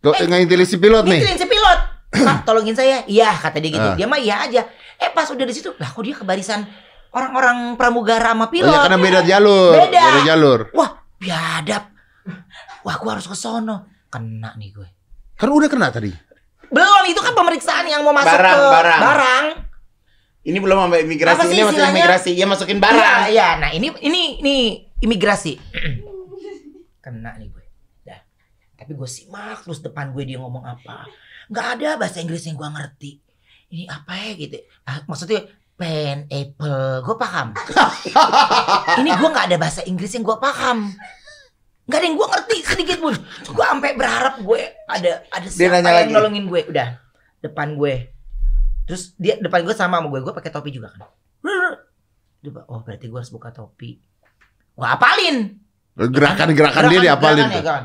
Kok 0.00 0.14
Eh, 0.14 0.26
ngintilin 0.26 0.64
si 0.64 0.76
pilot 0.76 1.04
nih? 1.04 1.18
Ngintilin 1.18 1.38
si 1.38 1.46
pilot. 1.46 1.78
Pak, 2.26 2.38
tolongin 2.44 2.72
saya. 2.72 3.02
Iya, 3.04 3.32
kata 3.32 3.58
dia 3.58 3.70
gitu. 3.70 3.88
Ah. 3.88 3.94
Dia 3.94 4.06
mah 4.06 4.16
iya 4.16 4.36
aja. 4.40 4.62
Eh, 4.96 5.10
pas 5.10 5.26
udah 5.26 5.42
di 5.42 5.50
situ, 5.50 5.72
lah 5.74 5.88
kok 5.88 6.00
dia 6.00 6.12
ke 6.12 6.22
barisan 6.22 6.62
orang-orang 7.10 7.74
pramugara 7.74 8.30
sama 8.30 8.46
Oh, 8.46 8.48
pilot. 8.48 8.70
ya, 8.70 8.84
karena 8.84 8.98
beda 8.98 9.20
jalur. 9.22 9.72
Beda. 9.76 10.04
jalur. 10.22 10.60
Wah, 10.70 10.90
biadab. 11.16 11.84
Wah, 12.80 12.96
gua 12.96 13.10
harus 13.12 13.24
ke 13.24 13.34
sono. 13.34 13.88
Kena 14.06 14.54
nih 14.54 14.70
gue. 14.70 14.88
Kan 15.34 15.48
udah 15.48 15.66
kena 15.66 15.90
tadi. 15.90 16.14
Belum, 16.68 17.02
itu 17.04 17.18
kan 17.18 17.32
pemeriksaan 17.32 17.84
yang 17.84 18.02
mau 18.02 18.10
masuk 18.10 18.30
Barang, 18.30 18.54
ke 18.54 18.66
barang. 18.68 19.00
barang. 19.00 19.44
Ini 20.44 20.58
belum 20.60 20.76
sampai 20.78 21.00
imigrasi, 21.02 21.34
Apa 21.34 21.44
sih 21.44 21.50
ini 21.50 21.62
masih 21.62 21.72
istilahnya? 21.72 21.98
imigrasi. 21.98 22.30
Ya 22.34 22.46
masukin 22.46 22.78
barang. 22.78 23.20
iya. 23.28 23.48
Nah, 23.56 23.70
ini 23.70 23.88
ini 23.98 24.20
ini 24.38 24.54
imigrasi. 25.00 25.52
Kena 27.04 27.34
nih 27.34 27.48
gue. 27.48 27.63
Tapi 28.84 29.00
gue 29.00 29.08
simak 29.08 29.64
terus 29.64 29.80
depan 29.80 30.12
gue 30.12 30.28
dia 30.28 30.36
ngomong 30.36 30.60
apa. 30.60 31.08
Nggak 31.48 31.66
ada 31.80 31.88
bahasa 31.96 32.20
Inggris 32.20 32.44
yang 32.44 32.60
gue 32.60 32.68
ngerti. 32.68 33.16
Ini 33.72 33.88
apa 33.88 34.12
ya 34.12 34.30
gitu. 34.36 34.60
Ah, 34.84 35.00
maksudnya 35.08 35.40
pen, 35.72 36.28
apple, 36.28 37.00
gue 37.00 37.16
paham. 37.16 37.56
ini 39.00 39.08
gue 39.08 39.28
nggak 39.32 39.46
ada 39.48 39.56
bahasa 39.56 39.80
Inggris 39.88 40.12
yang 40.12 40.20
gue 40.20 40.36
paham. 40.36 40.92
Nggak 41.88 41.96
ada 41.96 42.04
yang 42.04 42.16
gue 42.20 42.28
ngerti 42.28 42.56
sedikit 42.60 42.98
pun. 43.00 43.16
Gue 43.56 43.64
sampai 43.64 43.96
berharap 43.96 44.44
gue 44.44 44.60
ada 44.84 45.24
ada 45.32 45.46
siapa 45.48 45.80
yang 45.80 45.88
lagi. 45.88 46.12
nolongin 46.12 46.44
gue. 46.44 46.60
Udah 46.68 47.00
depan 47.40 47.80
gue. 47.80 48.12
Terus 48.84 49.16
dia 49.16 49.40
depan 49.40 49.64
gue 49.64 49.72
sama 49.72 49.96
sama 49.96 50.12
gue. 50.12 50.20
Gue 50.20 50.34
pakai 50.36 50.52
topi 50.52 50.76
juga 50.76 50.92
kan. 50.92 51.08
Dia 52.44 52.52
oh 52.68 52.84
berarti 52.84 53.08
gue 53.08 53.16
harus 53.16 53.32
buka 53.32 53.48
topi. 53.48 53.96
Gue 54.76 54.84
apalin. 54.84 55.56
Gerakan-gerakan 55.96 56.92
dia 56.92 57.00
Gerakan- 57.00 57.04
diapalin 57.08 57.36
gerakannya, 57.48 57.56
tuh. 57.56 57.64
gerakan. 57.64 57.84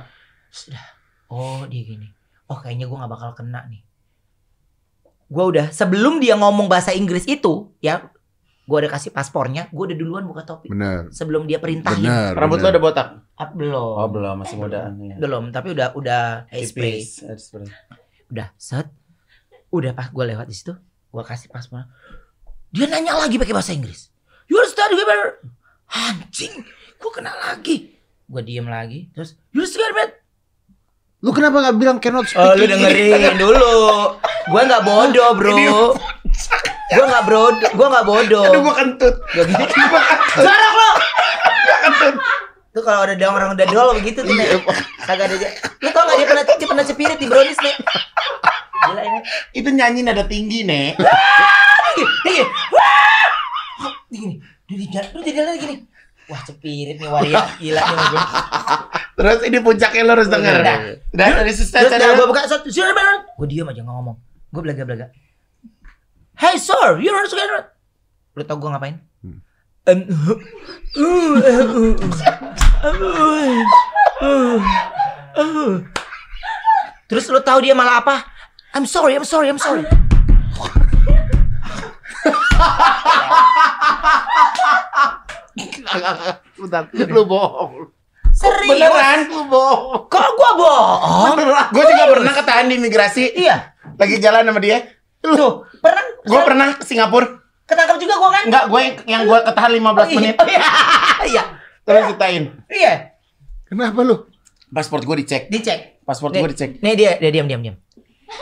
Sudah. 0.49 0.85
Oh 1.29 1.65
dia 1.69 1.81
gini. 1.85 2.09
Oh 2.49 2.57
kayaknya 2.57 2.89
gue 2.89 2.97
nggak 2.97 3.11
bakal 3.13 3.31
kena 3.37 3.65
nih. 3.69 3.81
Gue 5.29 5.45
udah 5.45 5.69
sebelum 5.69 6.17
dia 6.17 6.33
ngomong 6.33 6.65
bahasa 6.65 6.89
Inggris 6.89 7.29
itu 7.29 7.69
ya, 7.85 8.09
gue 8.65 8.77
udah 8.81 8.89
kasih 8.89 9.13
paspornya. 9.13 9.69
Gue 9.69 9.93
udah 9.93 9.97
duluan 9.97 10.25
buka 10.25 10.41
topi. 10.41 10.73
Bener. 10.73 11.13
Sebelum 11.13 11.45
dia 11.45 11.61
perintahin. 11.61 12.01
Bener. 12.01 12.33
Rambut 12.33 12.57
lo 12.57 12.69
bener. 12.69 12.73
udah 12.73 12.81
botak? 12.81 13.07
Ah, 13.37 13.49
belum. 13.53 13.93
Oh 14.01 14.09
belum, 14.09 14.35
masih 14.41 14.57
mudaan. 14.57 14.97
Ya. 15.05 15.15
Belum. 15.21 15.53
Tapi 15.53 15.77
udah 15.77 15.93
udah 15.93 16.49
hairspray. 16.49 17.05
Hairspray. 17.05 17.69
Udah 18.33 18.49
set. 18.57 18.89
Udah 19.69 19.93
pas 19.93 20.09
gue 20.09 20.25
lewat 20.33 20.49
di 20.49 20.55
situ, 20.57 20.73
gue 21.13 21.23
kasih 21.25 21.53
paspor. 21.53 21.85
Dia 22.73 22.89
nanya 22.89 23.13
lagi 23.17 23.37
pakai 23.37 23.53
bahasa 23.53 23.73
Inggris. 23.73 24.09
You 24.49 24.57
understand 24.57 24.97
better? 24.97 25.45
Anjing, 25.89 26.65
gue 26.97 27.11
kena 27.13 27.33
lagi. 27.37 27.93
Gue 28.25 28.41
diem 28.41 28.65
lagi, 28.65 29.13
terus 29.13 29.37
you 29.53 29.61
understand 29.61 29.93
better? 29.93 30.18
Lu 31.19 31.35
kenapa 31.35 31.59
gak 31.59 31.75
bilang 31.75 31.99
cannot 31.99 32.31
speak 32.31 32.39
Oh, 32.39 32.55
lu 32.55 32.63
dengerin 32.63 33.35
dulu. 33.35 34.15
Gue 34.47 34.61
nggak 34.63 34.83
bodoh, 34.87 35.29
bro. 35.35 35.55
Gue 36.95 37.05
nggak 37.05 37.25
bodoh. 37.27 37.69
Gue 37.75 37.87
nggak 37.91 38.05
bodoh. 38.07 38.45
Aduh 38.47 38.61
gua 38.63 38.73
kentut. 38.79 39.15
Gua 39.35 39.43
gini. 39.43 39.65
Jorok 40.39 40.73
lo. 40.73 40.89
Tuh 42.69 42.81
kalau 42.85 43.03
ada 43.03 43.27
orang 43.27 43.51
udah 43.57 43.67
dol 43.67 43.99
begitu 43.99 44.23
tuh, 44.23 44.31
Nek. 44.31 44.63
Kagak 45.03 45.27
ada. 45.27 45.49
Lu 45.83 45.89
tau 45.91 46.07
gak 46.07 46.15
dia 46.23 46.27
pernah 46.29 46.43
dia 46.47 46.67
pernah 46.71 46.85
cepirit 46.87 47.17
di 47.19 47.27
brownies, 47.27 47.59
Nek? 47.59 47.75
Gila 48.79 49.01
ini. 49.03 49.19
Itu 49.51 49.69
nyanyi 49.75 50.01
nada 50.07 50.23
tinggi, 50.23 50.63
Nek. 50.63 50.95
Gini, 51.99 52.07
gini. 52.23 52.41
Wah! 52.71 53.91
Gini. 54.07 54.35
Dia 54.69 54.77
di 54.77 54.87
jalan, 54.87 55.09
lu 55.17 55.19
di 55.25 55.33
jalan 55.35 55.53
gini. 55.59 55.75
Wah, 56.29 56.41
cepirit 56.45 57.01
nih 57.01 57.09
waria. 57.09 57.41
Gila 57.57 57.81
nih 57.81 58.05
gue. 58.13 58.21
Terus 59.17 59.39
ini 59.49 59.57
puncaknya 59.59 60.01
lo 60.05 60.13
harus 60.13 60.29
denger. 60.29 60.61
Udah. 60.61 60.77
Udah 61.09 61.27
dari 61.41 61.51
Terus 61.51 61.65
susah 61.65 61.89
udah 61.89 62.09
gue 62.15 62.27
buka 62.29 62.45
satu. 62.45 62.69
Sure, 62.69 62.93
man. 62.93 63.25
Gue 63.33 63.47
diam 63.49 63.65
aja 63.65 63.81
nggak 63.81 63.95
ngomong. 63.97 64.17
Gue 64.53 64.61
belaga-belaga. 64.61 65.09
Hey 66.39 66.55
sir, 66.55 67.01
you 67.03 67.11
harus 67.11 67.35
get 67.35 67.75
Lu 68.37 68.47
tau 68.47 68.55
gue 68.55 68.69
ngapain? 68.71 68.95
Hmm. 69.19 69.43
Uh, 69.83 69.91
uh, 69.99 70.39
uh, 70.95 71.97
uh, 72.87 72.95
uh, 74.23 74.57
uh. 75.35 75.73
Terus 77.09 77.25
lu 77.27 77.41
tahu 77.41 77.65
dia 77.65 77.73
malah 77.73 78.05
apa? 78.05 78.23
I'm 78.77 78.85
sorry, 78.85 79.17
I'm 79.17 79.25
sorry, 79.25 79.49
I'm 79.49 79.57
sorry. 79.57 79.83
Bentar, 86.59 86.83
lu 86.91 87.23
bohong. 87.23 87.91
Serius? 88.29 88.77
Beneran? 88.77 89.19
Lu 89.27 89.43
bohong. 89.45 90.05
Kok 90.07 90.29
gua 90.33 90.51
bohong? 90.55 91.35
Gue 91.71 91.83
juga 91.85 92.05
pernah 92.09 92.33
ketahan 92.33 92.65
di 92.67 92.75
imigrasi. 92.77 93.23
Iya. 93.35 93.73
Lagi 93.95 94.15
jalan 94.17 94.47
sama 94.47 94.59
dia. 94.59 94.77
Tuh, 95.19 95.67
pernah? 95.79 96.03
Gue 96.23 96.39
pernah 96.43 96.67
ke 96.73 96.83
Singapura. 96.83 97.27
ketangkap 97.63 98.01
juga 98.01 98.17
gua 98.17 98.29
kan? 98.33 98.43
Enggak, 98.49 98.65
gue 98.65 98.81
yang 99.05 99.21
gue 99.23 99.39
ketahan 99.45 99.71
15 99.71 100.17
menit. 100.17 100.35
Oh, 100.35 100.47
iya. 100.47 100.61
Iya. 101.29 101.43
Terus 101.83 102.01
ceritain. 102.09 102.43
Iya. 102.65 102.93
Kenapa 103.67 104.01
lu? 104.01 104.25
Paspor 104.69 105.01
gue 105.01 105.15
dicek. 105.19 105.49
Dicek. 105.49 106.01
Paspor 106.01 106.33
Nih, 106.33 106.41
gue 106.41 106.49
dicek. 106.49 106.69
Nih 106.81 106.93
dia, 106.97 107.17
dia 107.17 107.29
diam 107.29 107.45
diam 107.45 107.61
diam. 107.61 107.75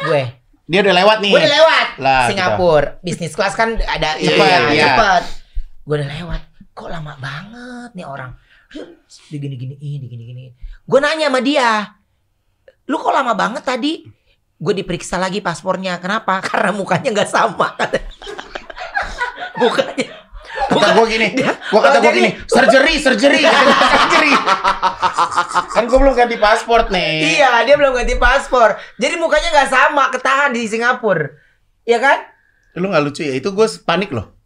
Gue. 0.06 0.24
Dia 0.68 0.80
udah 0.80 0.96
lewat 0.96 1.18
nih. 1.20 1.32
Gue 1.32 1.42
udah 1.42 1.54
lewat 1.56 1.88
Lah, 1.98 2.28
Singapura. 2.28 2.88
Bisnis 3.00 3.32
kelas 3.34 3.56
kan 3.56 3.76
ada 3.80 4.16
Iya, 4.16 4.32
cepet, 4.32 4.60
iya. 4.72 4.84
cepet. 4.86 5.24
Gue 5.84 5.96
udah 5.98 6.10
lewat. 6.12 6.42
Kok 6.78 6.94
lama 6.94 7.18
banget 7.18 7.98
nih 7.98 8.06
orang. 8.06 8.38
Dia 9.34 9.38
gini 9.42 9.58
gini 9.58 9.74
ini 9.82 10.06
gini 10.06 10.24
gini. 10.30 10.44
Gue 10.86 11.02
nanya 11.02 11.34
sama 11.34 11.42
dia. 11.42 11.98
Lu 12.86 13.02
kok 13.02 13.10
lama 13.10 13.34
banget 13.34 13.66
tadi? 13.66 14.06
Gue 14.62 14.78
diperiksa 14.78 15.18
lagi 15.18 15.42
paspornya. 15.42 15.98
Kenapa? 15.98 16.38
Karena 16.46 16.70
mukanya 16.70 17.10
nggak 17.10 17.34
sama. 17.34 17.74
mukanya. 19.62 20.30
Kata 20.68 20.94
gue 20.94 21.06
gini, 21.10 21.28
gue 21.48 21.82
kata 21.82 21.98
gue 22.02 22.12
gini, 22.12 22.32
surgery, 22.50 23.00
surgery, 23.00 23.42
surgery. 23.94 24.34
kan 25.74 25.84
gue 25.86 25.98
belum 25.98 26.14
ganti 26.18 26.36
paspor 26.38 26.92
nih. 26.92 27.40
Iya, 27.40 27.66
dia 27.66 27.76
belum 27.78 27.94
ganti 27.94 28.18
paspor. 28.20 28.76
Jadi 29.00 29.16
mukanya 29.22 29.54
nggak 29.54 29.70
sama, 29.70 30.10
ketahan 30.14 30.52
di 30.54 30.66
Singapura. 30.66 31.30
Iya 31.88 31.98
kan? 32.04 32.18
Lu 32.78 32.90
gak 32.92 33.04
lucu 33.06 33.22
ya? 33.26 33.34
Itu 33.38 33.56
gue 33.56 33.68
panik 33.86 34.12
loh. 34.14 34.37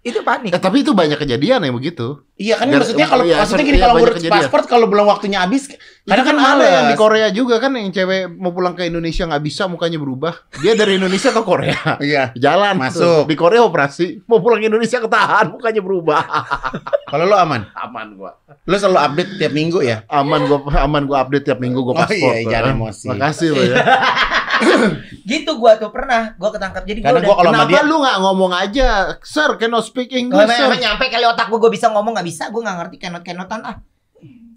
Itu 0.00 0.24
panik. 0.24 0.56
Eh, 0.56 0.60
tapi 0.60 0.80
itu 0.80 0.96
banyak 0.96 1.20
kejadian 1.20 1.60
yang 1.60 1.76
begitu. 1.76 2.24
Iya 2.40 2.56
kan 2.56 2.72
Biar- 2.72 2.80
maksudnya 2.80 3.04
kalau 3.04 3.24
iya, 3.28 3.36
maksudnya 3.44 3.60
iya, 3.60 3.68
gini 3.68 3.78
kalau 3.78 3.92
banyak 3.92 4.00
ngurus 4.08 4.16
kejadian. 4.16 4.40
paspor 4.48 4.60
kalau 4.64 4.86
belum 4.88 5.06
waktunya 5.12 5.38
habis 5.44 5.62
Karena 6.10 6.26
kadang 6.26 6.42
kan 6.42 6.50
kan 6.50 6.58
ada 6.58 6.66
yang 6.66 6.86
di. 6.90 6.96
Korea 6.98 7.28
juga 7.30 7.54
kan 7.62 7.70
yang 7.78 7.94
cewek 7.94 8.34
mau 8.34 8.50
pulang 8.50 8.74
ke 8.74 8.82
Indonesia 8.90 9.30
nggak 9.30 9.44
bisa 9.46 9.70
mukanya 9.70 10.02
berubah. 10.02 10.34
Dia 10.58 10.74
dari 10.74 10.98
Indonesia 10.98 11.30
ke 11.30 11.42
Korea. 11.46 11.78
Iya. 12.02 12.34
Jalan 12.34 12.74
Masuk. 12.82 13.30
Di 13.30 13.36
Korea 13.38 13.62
operasi, 13.62 14.26
mau 14.26 14.42
pulang 14.42 14.58
ke 14.58 14.66
Indonesia 14.66 14.98
ketahan, 14.98 15.54
mukanya 15.54 15.78
berubah. 15.78 16.22
Kalau 17.14 17.24
lu 17.30 17.36
aman. 17.38 17.62
aman 17.74 18.06
gua. 18.18 18.34
Lu 18.66 18.74
selalu 18.74 18.98
update 18.98 19.30
tiap 19.38 19.52
minggu 19.54 19.78
ya? 19.86 20.02
Aman 20.10 20.50
gua 20.50 20.66
aman 20.82 21.06
gua 21.06 21.22
update 21.22 21.46
tiap 21.46 21.62
minggu 21.62 21.78
gua 21.82 21.94
Oh 21.94 22.00
paspor. 22.02 22.34
iya, 22.34 22.58
jangan 22.58 22.74
emosi. 22.74 23.06
Makasih 23.06 23.48
lo 23.54 23.62
ya. 23.62 23.76
Gitu 25.30 25.50
gua 25.56 25.78
tuh 25.78 25.90
pernah, 25.94 26.34
gua 26.36 26.50
ketangkap. 26.50 26.82
Jadi 26.84 26.98
gua 27.00 27.06
Karena 27.10 27.18
udah 27.20 27.28
gua 27.28 27.36
kalau 27.38 27.50
Kenapa 27.54 27.70
dia 27.70 27.82
lu 27.86 27.96
nggak 28.02 28.18
ngomong 28.18 28.52
aja, 28.52 28.88
Sir, 29.22 29.50
cannot 29.56 29.84
speak 29.86 30.10
English, 30.10 30.50
emang, 30.50 30.74
sir. 30.74 30.82
nyampe 30.82 31.06
kali 31.06 31.24
otak 31.26 31.46
gua 31.48 31.58
gua 31.58 31.72
bisa 31.72 31.86
ngomong 31.90 32.12
nggak 32.18 32.26
bisa, 32.26 32.44
gua 32.50 32.60
nggak 32.66 32.76
ngerti 32.82 32.96
kenot-kenotan 32.98 33.60
ah. 33.62 33.76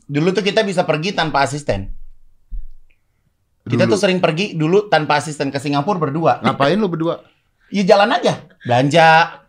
Dulu 0.05 0.29
tuh 0.31 0.41
kita 0.41 0.61
bisa 0.61 0.83
pergi 0.83 1.11
tanpa 1.11 1.41
asisten. 1.41 1.91
Kita 3.63 3.83
Dulu. 3.83 3.95
tuh 3.95 3.99
sering 3.99 4.19
pergi 4.19 4.53
dulu 4.53 4.87
tanpa 4.87 5.17
asisten 5.17 5.47
ke 5.47 5.55
Singapura 5.55 5.95
berdua. 5.97 6.43
Ngapain 6.43 6.75
lu 6.75 6.87
berdua? 6.87 7.23
Ya 7.71 7.83
jalan 7.85 8.11
aja. 8.11 8.43
Belanja. 8.61 9.39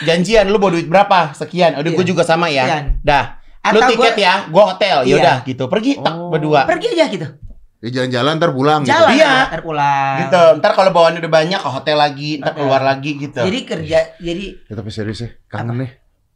Janjian 0.00 0.46
lu 0.46 0.58
bawa 0.58 0.74
duit 0.74 0.84
berapa? 0.84 1.32
Sekian. 1.32 1.72
Udah 1.74 1.88
gue 1.88 1.98
Iya. 1.98 2.10
juga 2.10 2.22
sama 2.22 2.50
ya. 2.50 2.66
Sekian. 2.66 2.84
Dah. 3.00 3.24
Lu 3.68 3.78
Atau 3.78 3.90
tiket 3.90 4.14
gua- 4.14 4.20
ya, 4.20 4.34
gua 4.48 4.64
hotel. 4.68 4.96
Iya. 5.04 5.12
Yaudah 5.14 5.36
gitu. 5.44 5.64
Pergi 5.66 5.92
tak 5.96 6.12
Oh. 6.12 6.28
berdua. 6.28 6.64
Pergi 6.64 6.86
aja 6.90 7.06
gitu. 7.06 7.26
Ya 7.78 7.88
jalan-jalan 7.92 8.32
ntar 8.36 8.50
pulang 8.50 8.80
gitu. 8.82 8.90
Jalan 8.90 9.14
Iya. 9.14 9.32
ntar 9.46 9.62
pulang. 9.62 10.14
Gitu. 10.20 10.42
Ntar 10.58 10.72
kalau 10.74 10.90
bawaan 10.90 11.14
udah 11.16 11.30
banyak 11.30 11.60
ke 11.60 11.70
hotel 11.70 11.96
lagi, 11.96 12.30
ntar 12.36 12.50
Hotel. 12.50 12.58
keluar 12.58 12.82
lagi 12.82 13.10
gitu. 13.16 13.38
Jadi 13.38 13.58
kerja, 13.62 13.98
jadi 14.18 14.44
Ya, 14.66 14.74
tapi 14.74 14.90
serius 14.90 15.20
ya, 15.20 15.30
kangen 15.46 15.78
nih. 15.78 15.90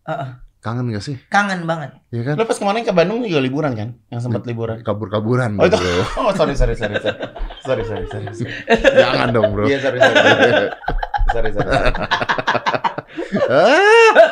uh, 0.05 0.13
uh, 0.13 0.31
Kangen 0.63 0.87
gak 0.89 1.03
sih? 1.03 1.19
kangen 1.27 1.67
banget. 1.67 1.91
Iya 2.09 2.23
kan? 2.23 2.35
Lu 2.39 2.47
pas 2.47 2.55
kemarin 2.55 2.87
ke 2.87 2.95
Bandung 2.95 3.19
juga 3.21 3.43
liburan 3.43 3.75
kan? 3.75 3.99
Yang 4.09 4.21
sempat 4.23 4.47
liburan. 4.47 4.79
Kabur-kaburan, 4.81 5.59
Oh 5.59 5.67
itu. 5.67 5.75
bro. 5.75 5.91
Oh 6.23 6.31
sorry 6.33 6.55
sorry 6.55 6.73
sorry 6.73 6.97
sorry. 6.97 7.19
Sorry 7.61 7.83
sorry 7.83 8.07
sorry. 8.07 8.31
sorry. 8.31 8.55
Jangan 9.03 9.29
dong, 9.31 9.51
bro. 9.51 9.67
Iya 9.67 9.83
sorry 9.83 9.99
sorry. 9.99 10.23
Sorry 10.23 11.51
sorry. 11.57 11.67
sorry. 11.67 11.91
Ah, 13.49 14.23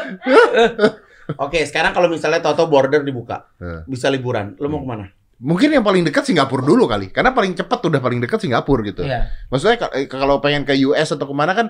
Oke, 1.40 1.62
sekarang 1.62 1.90
kalau 1.90 2.06
misalnya 2.06 2.38
Toto 2.38 2.66
border 2.66 3.02
dibuka, 3.02 3.50
Eh. 3.56 3.82
bisa 3.86 4.06
liburan, 4.06 4.54
lu 4.56 4.66
Hmm. 4.66 4.72
mau 4.72 4.80
ke 4.80 4.88
mana? 4.88 5.06
Mungkin 5.40 5.72
yang 5.72 5.80
paling 5.80 6.04
dekat 6.04 6.26
Singapura 6.26 6.60
dulu 6.60 6.84
kali. 6.84 7.08
Karena 7.08 7.32
paling 7.32 7.54
cepat 7.54 7.80
udah 7.80 7.98
paling 7.98 8.20
dekat 8.20 8.38
Singapura 8.38 8.84
gitu. 8.84 9.02
Iya. 9.02 9.30
Maksudnya 9.48 9.88
eh, 9.94 10.04
kalau 10.04 10.38
pengen 10.38 10.62
ke 10.62 10.78
US 10.84 11.10
atau 11.10 11.24
ke 11.24 11.32
mana 11.32 11.56
kan 11.56 11.66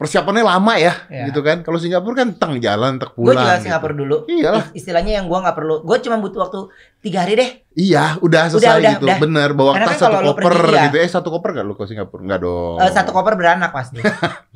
persiapannya 0.00 0.40
lama 0.40 0.74
ya, 0.74 0.96
Iya. 1.06 1.28
gitu 1.28 1.40
kan. 1.40 1.60
Kalau 1.60 1.76
Singapura 1.76 2.16
kan 2.18 2.32
teng 2.32 2.56
jalan, 2.56 2.96
tek 2.96 3.12
Gue 3.12 3.20
pulang. 3.26 3.36
juga 3.36 3.52
gitu. 3.52 3.62
Singapura 3.62 3.92
dulu. 3.92 4.16
Iyalah. 4.24 4.64
Is- 4.66 4.80
Istilahnya 4.80 5.12
yang 5.14 5.28
gue 5.28 5.38
nggak 5.38 5.52
perlu. 5.52 5.84
Gue 5.84 6.00
cuma 6.00 6.16
butuh 6.16 6.40
waktu 6.40 6.58
tiga 6.98 7.20
hari 7.20 7.36
deh. 7.36 7.50
Iya, 7.74 8.16
udah 8.18 8.48
selesai 8.48 8.80
udah, 8.80 8.92
gitu. 8.96 9.04
udah. 9.04 9.18
Bener, 9.20 9.48
bawa 9.52 9.76
Karena 9.76 9.86
tas 9.86 9.94
kan 9.94 10.02
satu 10.08 10.18
koper 10.26 10.42
pergi, 10.42 10.72
iya. 10.72 10.82
gitu. 10.82 10.96
Eh, 10.96 11.10
satu 11.10 11.28
koper 11.28 11.50
gak 11.52 11.66
lu 11.66 11.74
ke 11.74 11.84
Singapura? 11.84 12.20
Enggak 12.24 12.40
dong. 12.40 12.76
Eh, 12.78 12.90
satu 12.90 13.10
koper 13.12 13.34
beranak 13.36 13.70
pasti. 13.70 14.00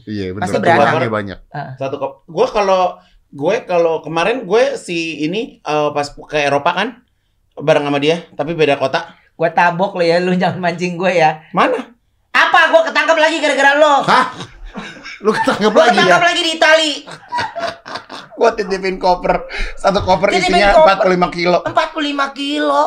Iya, 0.07 0.33
bener. 0.33 0.43
pasti 0.43 0.55
Satu 0.55 0.65
beranak. 0.65 0.85
barangnya 0.91 1.13
banyak. 1.13 1.39
Satu 1.77 1.95
kop. 1.97 2.13
Gue 2.27 2.47
kalau 2.47 2.83
gue 3.31 3.55
kalau 3.65 3.95
kemarin 4.01 4.45
gue 4.45 4.77
si 4.77 4.97
ini 5.21 5.61
eh, 5.61 5.89
pas 5.91 6.09
ke 6.09 6.39
Eropa 6.39 6.73
kan 6.73 6.89
bareng 7.55 7.85
sama 7.85 7.99
dia, 7.99 8.25
tapi 8.33 8.53
beda 8.53 8.77
kota. 8.77 9.13
gue 9.31 9.51
tabok 9.51 9.93
lo 9.93 10.03
ya, 10.03 10.17
lu 10.19 10.31
jangan 10.39 10.57
mancing 10.59 10.95
gue 10.95 11.13
ya. 11.13 11.43
Mana? 11.51 11.93
Apa? 12.31 12.71
Gue 12.71 12.83
ketangkep 12.85 13.15
lagi 13.15 13.37
gara-gara 13.39 13.73
lo. 13.75 14.01
Hah? 14.03 14.54
Lu 15.25 15.33
ketangkep 15.33 15.73
Gue 15.73 15.81
lagi 15.81 16.05
ya? 16.05 16.21
lagi 16.21 16.43
di 16.43 16.53
Itali. 16.53 16.93
Gue 18.39 18.51
titipin 18.53 19.01
koper. 19.01 19.49
Satu 19.75 20.05
koper 20.05 20.29
Titipin 20.31 20.53
isinya 20.53 20.77
koper. 20.77 21.09
45 21.09 21.33
kilo. 21.33 21.59
45 21.65 21.73
kilo. 22.37 22.85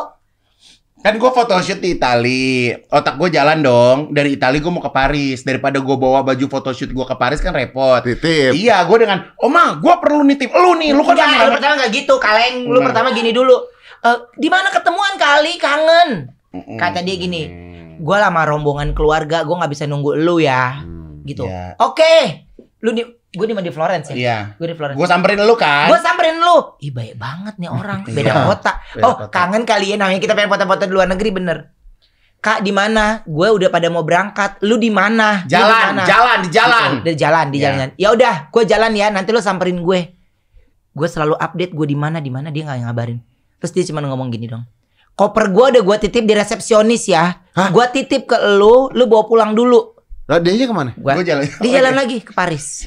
Kan 0.98 1.14
gue 1.14 1.30
photoshoot 1.30 1.78
di 1.78 1.94
Itali. 1.94 2.74
Otak 2.88 3.14
gue 3.16 3.28
jalan 3.30 3.58
dong. 3.58 3.98
Dari 4.10 4.34
Itali 4.34 4.58
gue 4.58 4.66
mau 4.66 4.78
ke 4.78 4.90
Paris. 4.90 5.42
Daripada 5.42 5.78
gue 5.78 5.96
bawa 5.96 6.22
baju 6.22 6.46
photoshoot 6.46 6.90
gue 6.90 7.04
ke 7.04 7.16
Paris 7.16 7.38
kan 7.38 7.50
repot. 7.50 8.02
Titip. 8.02 8.54
Iya, 8.54 8.82
gue 8.82 8.96
dengan, 8.98 9.34
Oma, 9.38 9.78
gue 9.78 9.94
perlu 9.98 10.22
nitip 10.22 10.50
lu 10.50 10.74
nih. 10.74 10.90
Lu 10.90 11.02
kan 11.02 11.14
Enggak, 11.14 11.38
lu 11.40 11.52
pertama 11.54 11.74
gak 11.76 11.90
gitu, 11.92 12.14
kaleng. 12.18 12.54
Lu 12.64 12.78
Nah. 12.78 12.86
pertama 12.86 13.08
gini 13.10 13.30
dulu. 13.30 13.56
Eh, 13.98 14.18
di 14.36 14.46
mana 14.46 14.70
ketemuan 14.70 15.14
kali 15.14 15.58
kangen? 15.58 16.10
Kata 16.78 17.02
dia 17.02 17.14
gini, 17.14 17.42
gue 17.96 18.16
lama 18.16 18.42
rombongan 18.42 18.90
keluarga, 18.90 19.42
gue 19.42 19.52
nggak 19.52 19.68
bisa 19.68 19.84
nunggu 19.84 20.16
lu 20.16 20.38
ya, 20.38 20.80
Hmm. 20.80 21.07
Gitu. 21.28 21.44
Iya. 21.44 21.76
Oke, 21.78 22.48
lu 22.80 22.90
di, 22.90 23.04
gue 23.28 23.44
di 23.44 23.52
di 23.52 23.72
Florence 23.72 24.08
ya? 24.10 24.16
Iya. 24.16 24.38
Gue 24.56 24.72
di 24.72 24.76
Florence. 24.76 24.96
Gue 24.96 25.04
samperin 25.04 25.44
lu 25.44 25.54
kan. 25.54 25.92
Gue 25.92 26.00
samperin 26.00 26.40
lu. 26.40 26.56
Ih 26.80 26.88
baik 26.88 27.14
banget 27.14 27.54
nih 27.60 27.68
orang, 27.68 28.00
beda 28.08 28.20
Iya, 28.24 28.44
kota. 28.48 28.72
beda 28.96 29.04
oh 29.04 29.14
kota. 29.20 29.30
kangen 29.30 29.62
kali 29.62 29.92
ya 29.92 29.96
namanya 30.00 30.18
kita 30.18 30.32
pengen 30.32 30.48
foto-foto 30.48 30.88
di 30.88 30.92
luar 30.92 31.06
negeri 31.06 31.30
bener. 31.30 31.58
Kak 32.38 32.62
di 32.62 32.70
mana? 32.70 33.26
Gue 33.26 33.50
udah 33.50 33.66
pada 33.66 33.90
mau 33.90 34.06
berangkat. 34.06 34.62
Lu 34.62 34.78
di 34.78 34.94
mana? 34.94 35.42
Jalan, 35.50 36.06
jalan, 36.06 36.38
di 36.46 36.50
jalan. 36.54 36.90
Di 37.02 37.12
jalan, 37.18 37.46
di 37.50 37.58
Ya. 37.58 37.74
jalan. 37.74 37.88
Ya 37.98 38.08
udah, 38.14 38.34
gue 38.48 38.62
jalan 38.62 38.92
ya. 38.94 39.10
Nanti 39.10 39.34
lu 39.34 39.42
samperin 39.42 39.82
gue. 39.82 40.14
Gue 40.94 41.08
selalu 41.10 41.34
update 41.34 41.74
gue 41.74 41.86
di 41.86 41.98
mana 41.98 42.22
di 42.22 42.30
mana 42.30 42.54
dia 42.54 42.62
nggak 42.62 42.86
ngabarin. 42.86 43.18
Terus 43.58 43.74
dia 43.74 43.84
cuma 43.90 44.06
ngomong 44.06 44.30
gini 44.30 44.46
dong. 44.46 44.62
Koper 45.18 45.50
gue 45.50 45.64
udah 45.74 45.82
gue 45.82 45.96
titip 45.98 46.22
di 46.22 46.34
resepsionis 46.38 47.10
ya. 47.10 47.42
Gue 47.74 47.86
titip 47.90 48.30
ke 48.30 48.38
lu, 48.54 48.86
lu 48.94 49.10
bawa 49.10 49.26
pulang 49.26 49.50
dulu. 49.50 49.97
Lah 50.28 50.38
dia 50.38 50.54
ke 50.60 50.74
mana? 50.74 50.92
Gua 50.94 51.16
Gue 51.16 51.24
jalan. 51.24 51.48
di 51.48 51.68
jalan 51.68 51.94
lagi 51.94 52.20
ke 52.20 52.30
Paris. 52.30 52.84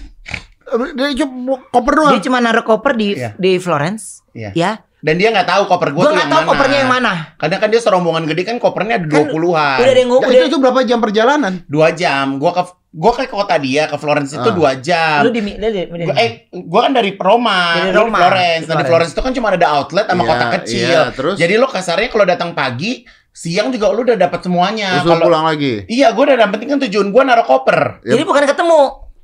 Dia 0.94 1.12
cuma 1.18 1.60
koper 1.68 1.94
doang. 1.96 2.12
Dia 2.14 2.22
cuma 2.22 2.38
naruh 2.38 2.64
koper 2.64 2.94
di 2.94 3.08
Iya. 3.14 3.34
di 3.36 3.58
Florence. 3.58 4.22
Iya. 4.32 4.54
Ya. 4.54 4.72
Dan 5.02 5.18
dia 5.18 5.34
nggak 5.34 5.50
tahu 5.50 5.66
koper 5.66 5.90
gue 5.90 5.98
Gue 5.98 6.06
tuh 6.06 6.14
nggak 6.14 6.22
yang 6.22 6.32
tahu 6.32 6.40
mana. 6.40 6.52
kopernya 6.54 6.78
yang 6.78 6.92
mana. 6.94 7.14
Kadang 7.36 7.60
kan 7.60 7.68
dia 7.68 7.82
serombongan 7.82 8.24
gede 8.24 8.44
kan 8.46 8.56
kopernya 8.56 8.96
ada 8.96 9.08
Kan 9.10 9.26
20-an. 9.28 9.78
Udah 9.82 9.82
ada 9.82 9.90
yang 9.90 9.98
Ya, 9.98 10.06
ngomong. 10.08 10.30
itu, 10.32 10.46
itu 10.46 10.58
berapa 10.62 10.80
jam 10.86 11.00
perjalanan? 11.02 11.54
Dua 11.66 11.90
jam. 11.92 12.38
Gue 12.38 12.52
ke 12.54 12.64
gue 12.92 13.12
ke 13.12 13.24
kota 13.26 13.56
dia 13.58 13.88
ke 13.88 13.98
Florence 13.98 14.30
itu 14.30 14.46
Ah. 14.46 14.54
dua 14.54 14.72
jam. 14.78 15.26
Lu 15.26 15.34
di, 15.34 15.42
di, 15.42 15.58
lu 15.58 15.68
di- 15.74 16.06
Gua, 16.06 16.14
eh, 16.14 16.30
gue 16.48 16.80
kan 16.80 16.94
dari 16.94 17.18
Roma, 17.18 17.60
Dari 17.82 17.90
lu 17.90 17.98
Roma. 17.98 18.18
Florence. 18.22 18.46
Nah, 18.62 18.62
di 18.62 18.62
Florence. 18.62 18.88
Florence 18.88 19.12
itu 19.12 19.22
kan 19.24 19.34
cuma 19.34 19.48
ada 19.50 19.68
outlet 19.74 20.06
sama 20.06 20.22
Iya, 20.22 20.30
kota 20.30 20.46
kecil. 20.54 20.86
iya, 20.88 21.02
terus? 21.10 21.36
Jadi 21.36 21.54
lo 21.56 21.66
kasarnya 21.66 22.08
kalau 22.08 22.24
datang 22.24 22.52
pagi, 22.54 23.02
siang 23.32 23.68
juga 23.70 23.90
lu 23.90 24.04
udah 24.04 24.18
dapat 24.18 24.40
semuanya. 24.42 24.88
Terus 24.94 25.06
lu 25.06 25.12
Kalau 25.14 25.26
pulang 25.26 25.46
lagi. 25.46 25.88
iya, 25.88 26.12
gue 26.12 26.22
udah 26.22 26.36
yang 26.38 26.52
penting 26.52 26.70
kan 26.70 26.80
tujuan 26.82 27.08
gue 27.10 27.22
naruh 27.24 27.44
koper. 27.44 28.02
Ya, 28.02 28.14
Jadi 28.14 28.24
bukan 28.24 28.44
ketemu. 28.46 28.82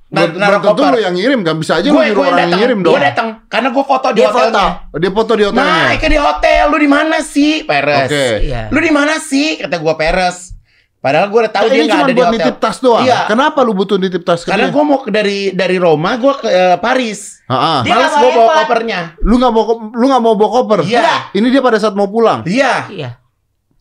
Nah, 0.07 0.23
naruh 0.29 0.63
koper. 0.63 0.95
lu 0.95 0.99
yang 1.01 1.13
ngirim 1.13 1.39
kan 1.41 1.55
bisa 1.55 1.75
aja 1.75 1.85
lu 1.85 1.93
Gue 1.93 2.07
nyuruh 2.07 2.15
gue 2.15 2.23
orang 2.23 2.31
yang 2.33 2.47
datang, 2.47 2.59
ngirim 2.61 2.77
dong. 2.79 2.93
gue 2.93 3.01
datang 3.03 3.27
karena 3.45 3.69
gue 3.69 3.83
foto 3.83 4.07
di 4.07 4.15
Dia 4.15 4.27
hotelnya. 4.27 4.65
foto. 4.87 4.97
Dia 4.97 5.11
foto 5.11 5.31
di 5.33 5.43
hotelnya. 5.43 5.75
Nah, 5.83 5.91
ke 5.93 6.07
di 6.07 6.17
hotel, 6.17 6.63
lu 6.65 6.77
di 6.77 6.89
mana 6.89 7.17
sih, 7.19 7.51
Peres? 7.61 8.07
Oke. 8.07 8.27
Iya. 8.41 8.61
Lu 8.69 8.79
di 8.79 8.89
mana 8.89 9.13
sih? 9.17 9.47
Kata 9.57 9.75
gue 9.75 9.93
Peres. 9.93 10.55
Padahal 10.97 11.27
gue 11.27 11.39
udah 11.39 11.53
tahu 11.53 11.61
Nah, 11.61 11.69
dia 11.69 11.77
nggak 11.77 11.91
cuma 11.93 11.99
ada 11.99 12.07
di 12.07 12.15
buat 12.15 12.25
hotel. 12.25 12.39
nitip 12.41 12.55
tas 12.57 12.77
doang. 12.79 13.03
Iya. 13.03 13.19
Kenapa 13.27 13.59
lu 13.61 13.71
butuh 13.73 13.97
nitip 13.97 14.23
tas 14.23 14.41
ke 14.41 14.49
Karena 14.49 14.67
gue 14.67 14.83
mau 14.83 14.97
ke- 14.97 15.11
dari 15.11 15.39
dari 15.51 15.77
Roma, 15.77 16.15
gue 16.15 16.33
ke 16.33 16.47
eh, 16.47 16.77
Paris. 16.77 17.19
Dia 17.45 17.53
Males 17.85 18.07
nggak 18.07 18.15
mau 18.17 18.23
gue 18.23 18.31
bawa 18.33 18.51
kopernya. 18.57 18.99
Lu 19.21 19.35
nggak 19.35 19.51
mau 19.51 19.63
lu 19.91 20.05
nggak 20.05 20.21
mau 20.21 20.33
bawa 20.33 20.51
koper? 20.53 20.79
Iya. 20.83 21.31
Ini 21.33 21.47
dia 21.49 21.59
pada 21.59 21.77
saat 21.77 21.93
mau 21.93 22.07
pulang. 22.07 22.41
Iya. 22.43 22.87
Iya. 22.89 23.09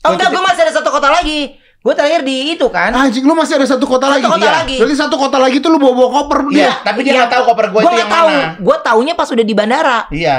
Oh 0.07 0.13
enggak, 0.13 0.29
gue 0.29 0.43
masih 0.43 0.63
ada 0.63 0.73
satu 0.73 0.89
kota 0.89 1.09
lagi. 1.09 1.41
Gue 1.79 1.95
terakhir 1.95 2.23
di 2.23 2.37
itu 2.53 2.67
kan. 2.67 2.91
Anjing, 2.91 3.23
lu 3.23 3.31
masih 3.33 3.57
ada 3.57 3.67
satu 3.69 3.85
kota 3.85 4.07
Satu 4.07 4.15
lagi. 4.17 4.27
kota 4.29 4.43
Iya. 4.43 4.55
lagi. 4.57 4.77
Berarti 4.77 4.97
satu 4.97 5.15
kota 5.17 5.39
lagi 5.39 5.57
tuh 5.59 5.71
lu 5.71 5.79
bawa 5.79 5.95
bawa 5.95 6.09
koper 6.13 6.39
Iya, 6.47 6.51
dia. 6.51 6.71
tapi 6.83 7.01
dia 7.01 7.09
Iya. 7.09 7.19
nggak 7.21 7.31
tahu 7.31 7.43
koper 7.47 7.67
gue 7.69 7.81
itu 7.81 7.97
yang 7.97 8.11
tahu. 8.11 8.29
mana. 8.29 8.49
Gue 8.59 8.77
taunya 8.81 9.15
pas 9.15 9.29
udah 9.29 9.45
di 9.45 9.55
bandara. 9.55 9.99
Iya. 10.09 10.37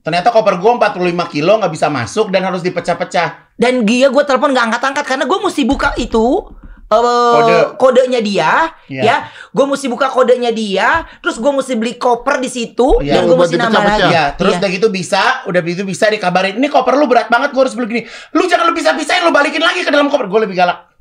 Ternyata 0.00 0.28
koper 0.30 0.54
gue 0.56 0.70
45 0.70 0.92
kilo 1.26 1.52
nggak 1.56 1.68
bisa 1.70 1.88
masuk 1.88 2.28
dan 2.28 2.44
harus 2.44 2.60
dipecah-pecah. 2.60 3.52
Dan 3.54 3.84
dia 3.84 4.08
gue 4.08 4.20
telepon 4.22 4.52
nggak 4.52 4.64
angkat-angkat 4.70 5.04
karena 5.06 5.24
gue 5.24 5.38
mesti 5.38 5.62
buka 5.62 5.92
itu 5.96 6.24
eh, 6.86 7.00
Kode. 7.34 7.56
kodenya 7.76 8.20
dia, 8.20 8.70
Iya. 8.86 9.02
ya. 9.02 9.16
Gue 9.50 9.64
mesti 9.64 9.86
buka 9.86 10.06
kodenya 10.06 10.50
dia, 10.50 10.88
terus 11.18 11.36
gue 11.36 11.48
mesti 11.48 11.74
beli 11.74 11.94
koper 11.94 12.38
di 12.38 12.46
situ 12.46 12.98
Iya. 12.98 13.18
dan 13.18 13.22
gue 13.24 13.36
mesti 13.36 13.56
nambah 13.56 13.82
lagi. 13.82 14.02
Iya, 14.06 14.24
terus 14.34 14.52
Iya. 14.52 14.60
udah 14.60 14.70
gitu 14.70 14.88
bisa, 14.88 15.22
udah 15.44 15.60
gitu 15.60 15.82
bisa 15.82 16.06
dikabarin, 16.06 16.54
ini 16.54 16.66
koper 16.66 16.94
lu 16.94 17.04
berat 17.04 17.26
banget, 17.26 17.50
gue 17.50 17.60
harus 17.60 17.74
beli 17.74 17.86
gini. 17.88 18.02
Lu 18.30 18.44
jangan 18.44 18.66
lu 18.66 18.74
bisa-bisain, 18.74 19.20
lu 19.20 19.30
balikin 19.30 19.60
lagi 19.60 19.80
ke 19.80 19.90
dalam 19.90 20.06
koper. 20.06 20.26
Gue 20.26 20.40
lebih 20.42 20.54
galak. 20.54 20.92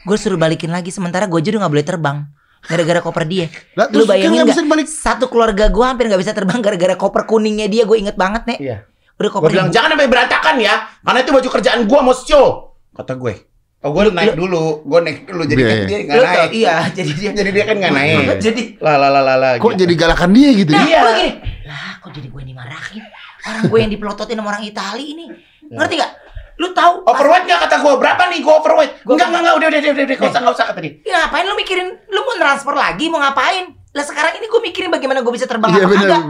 Gue 0.00 0.16
suruh 0.16 0.36
balikin 0.36 0.68
lagi 0.68 0.90
sementara 0.90 1.24
gue 1.24 1.36
udah 1.36 1.60
gak 1.60 1.72
boleh 1.72 1.86
terbang 1.86 2.18
gara-gara 2.60 3.00
koper 3.00 3.24
dia. 3.24 3.46
Lah, 3.78 3.88
Lu 3.88 4.04
kan 4.04 4.10
bayangin 4.10 4.42
nggak 4.42 4.46
gak? 4.46 4.56
bisa 4.56 4.62
balik. 4.66 4.86
Satu 4.86 5.24
keluarga 5.26 5.68
gue 5.68 5.80
hampir 5.80 6.04
gak 6.06 6.20
bisa 6.20 6.32
terbang 6.32 6.60
gara-gara 6.60 6.92
koper 6.94 7.24
kuningnya 7.24 7.64
dia. 7.66 7.84
Gue 7.84 7.96
inget 7.98 8.12
banget 8.14 8.44
nih. 8.44 8.58
Iya. 8.60 8.76
Udah 9.14 9.22
Gue 9.22 9.36
koper 9.38 9.48
bilang 9.48 9.68
ibu- 9.68 9.74
jangan 9.74 9.88
sampai 9.94 10.08
berantakan 10.10 10.56
ya, 10.58 10.74
karena 11.00 11.18
itu 11.20 11.30
baju 11.30 11.48
kerjaan 11.50 11.80
gue 11.84 12.00
mau 12.02 12.12
show. 12.12 12.46
Kata 12.90 13.14
gue. 13.14 13.53
Oh, 13.84 13.92
gue 13.92 14.02
naik 14.08 14.32
dulu, 14.32 14.80
gue 14.82 14.98
naik 14.98 15.18
dulu, 15.24 15.44
jadi 15.44 15.60
Iya, 15.60 15.68
kan 15.68 15.76
iya. 15.76 15.84
dia 15.84 15.98
nggak 16.00 16.16
naik. 16.16 16.50
iya, 16.50 16.74
jadi 16.90 17.10
dia. 17.12 17.30
Jadi 17.34 17.50
dia 17.52 17.64
kan 17.64 17.76
nggak 17.76 17.92
naik. 18.00 18.16
jadi 18.40 18.62
Lah 18.80 18.96
lah 18.96 19.10
lah 19.10 19.22
lah 19.22 19.36
lah. 19.36 19.52
Kok 19.54 19.68
gitu. 19.68 19.80
jadi 19.84 19.94
galakan 19.94 20.30
dia 20.32 20.50
gitu 20.54 20.70
Nah, 20.70 20.80
ya? 20.80 20.88
Iya. 20.88 21.00
gue 21.02 21.12
gini, 21.14 21.30
lah 21.64 21.88
kok 21.98 22.10
jadi 22.10 22.26
gue 22.26 22.40
yang 22.40 22.50
dimarahin? 22.50 23.02
Orang 23.44 23.62
gue 23.66 23.78
yang 23.78 23.92
dipelototin 23.92 24.36
sama 24.36 24.48
orang 24.48 24.64
Itali 24.64 25.04
ini. 25.06 25.26
Ngerti 25.66 25.94
gak? 25.94 26.12
Lu 26.54 26.70
tahu? 26.70 26.92
Overweight 27.04 27.44
nggak 27.44 27.60
kata 27.60 27.76
gue 27.78 27.92
berapa 27.94 28.22
nih? 28.26 28.40
Gue 28.40 28.54
overweight. 28.54 28.92
Gua- 29.02 29.14
Enggak 29.14 29.26
enggak 29.28 29.40
enggak 29.42 29.54
udah 29.54 29.68
udah 29.68 29.80
udah 29.82 29.92
udah 29.92 30.04
nggak 30.08 30.30
usah 30.30 30.40
nggak 30.40 30.54
usah 30.54 30.66
kata 30.66 30.78
dia. 30.80 30.92
Ya, 31.04 31.16
ngapain 31.20 31.44
lu 31.44 31.54
mikirin? 31.54 31.88
Lu 32.08 32.20
mau 32.20 32.34
transfer 32.34 32.74
lagi? 32.74 33.04
Mau 33.06 33.18
ngapain? 33.18 33.64
Lah 33.94 34.02
sekarang 34.02 34.42
ini 34.42 34.50
gue 34.50 34.58
mikirin 34.58 34.90
bagaimana 34.90 35.22
gue 35.22 35.30
bisa 35.30 35.46
terbang 35.46 35.70
Iya 35.70 35.86
apa 35.86 35.94
kagak. 35.94 36.22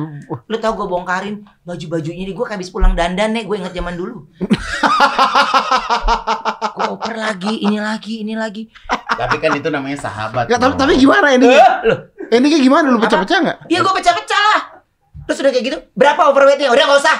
Lu 0.53 0.57
tahu 0.61 0.85
gue 0.85 0.89
bongkarin 0.93 1.49
baju-bajunya 1.65 2.29
nih 2.29 2.37
gue 2.37 2.45
habis 2.45 2.69
pulang 2.69 2.93
dandan 2.93 3.33
nih 3.33 3.49
gue 3.49 3.57
inget 3.57 3.73
zaman 3.73 3.97
dulu. 3.97 4.21
gue 6.77 6.85
oper 6.93 7.17
lagi, 7.17 7.65
ini 7.65 7.81
lagi, 7.81 8.21
ini 8.21 8.37
lagi. 8.37 8.69
Tapi 9.17 9.41
kan 9.41 9.57
itu 9.57 9.73
namanya 9.73 9.97
sahabat. 9.97 10.53
Nggak, 10.53 10.61
tapi, 10.61 10.75
tapi 10.77 10.93
gimana 11.01 11.33
ini? 11.33 11.57
Eh, 11.57 11.73
loh, 11.89 11.99
Ini 12.29 12.47
kayak 12.53 12.65
gimana 12.69 12.87
lu 12.93 13.01
pecah-pecah 13.01 13.39
nggak? 13.41 13.59
ya 13.73 13.81
gue 13.81 13.95
pecah-pecah 13.97 14.43
lah. 14.53 14.61
Terus 15.25 15.41
udah 15.41 15.51
kayak 15.57 15.65
gitu, 15.65 15.79
berapa 15.97 16.21
overweightnya? 16.29 16.69
Udah 16.69 16.85
gak 16.85 17.01
usah. 17.01 17.17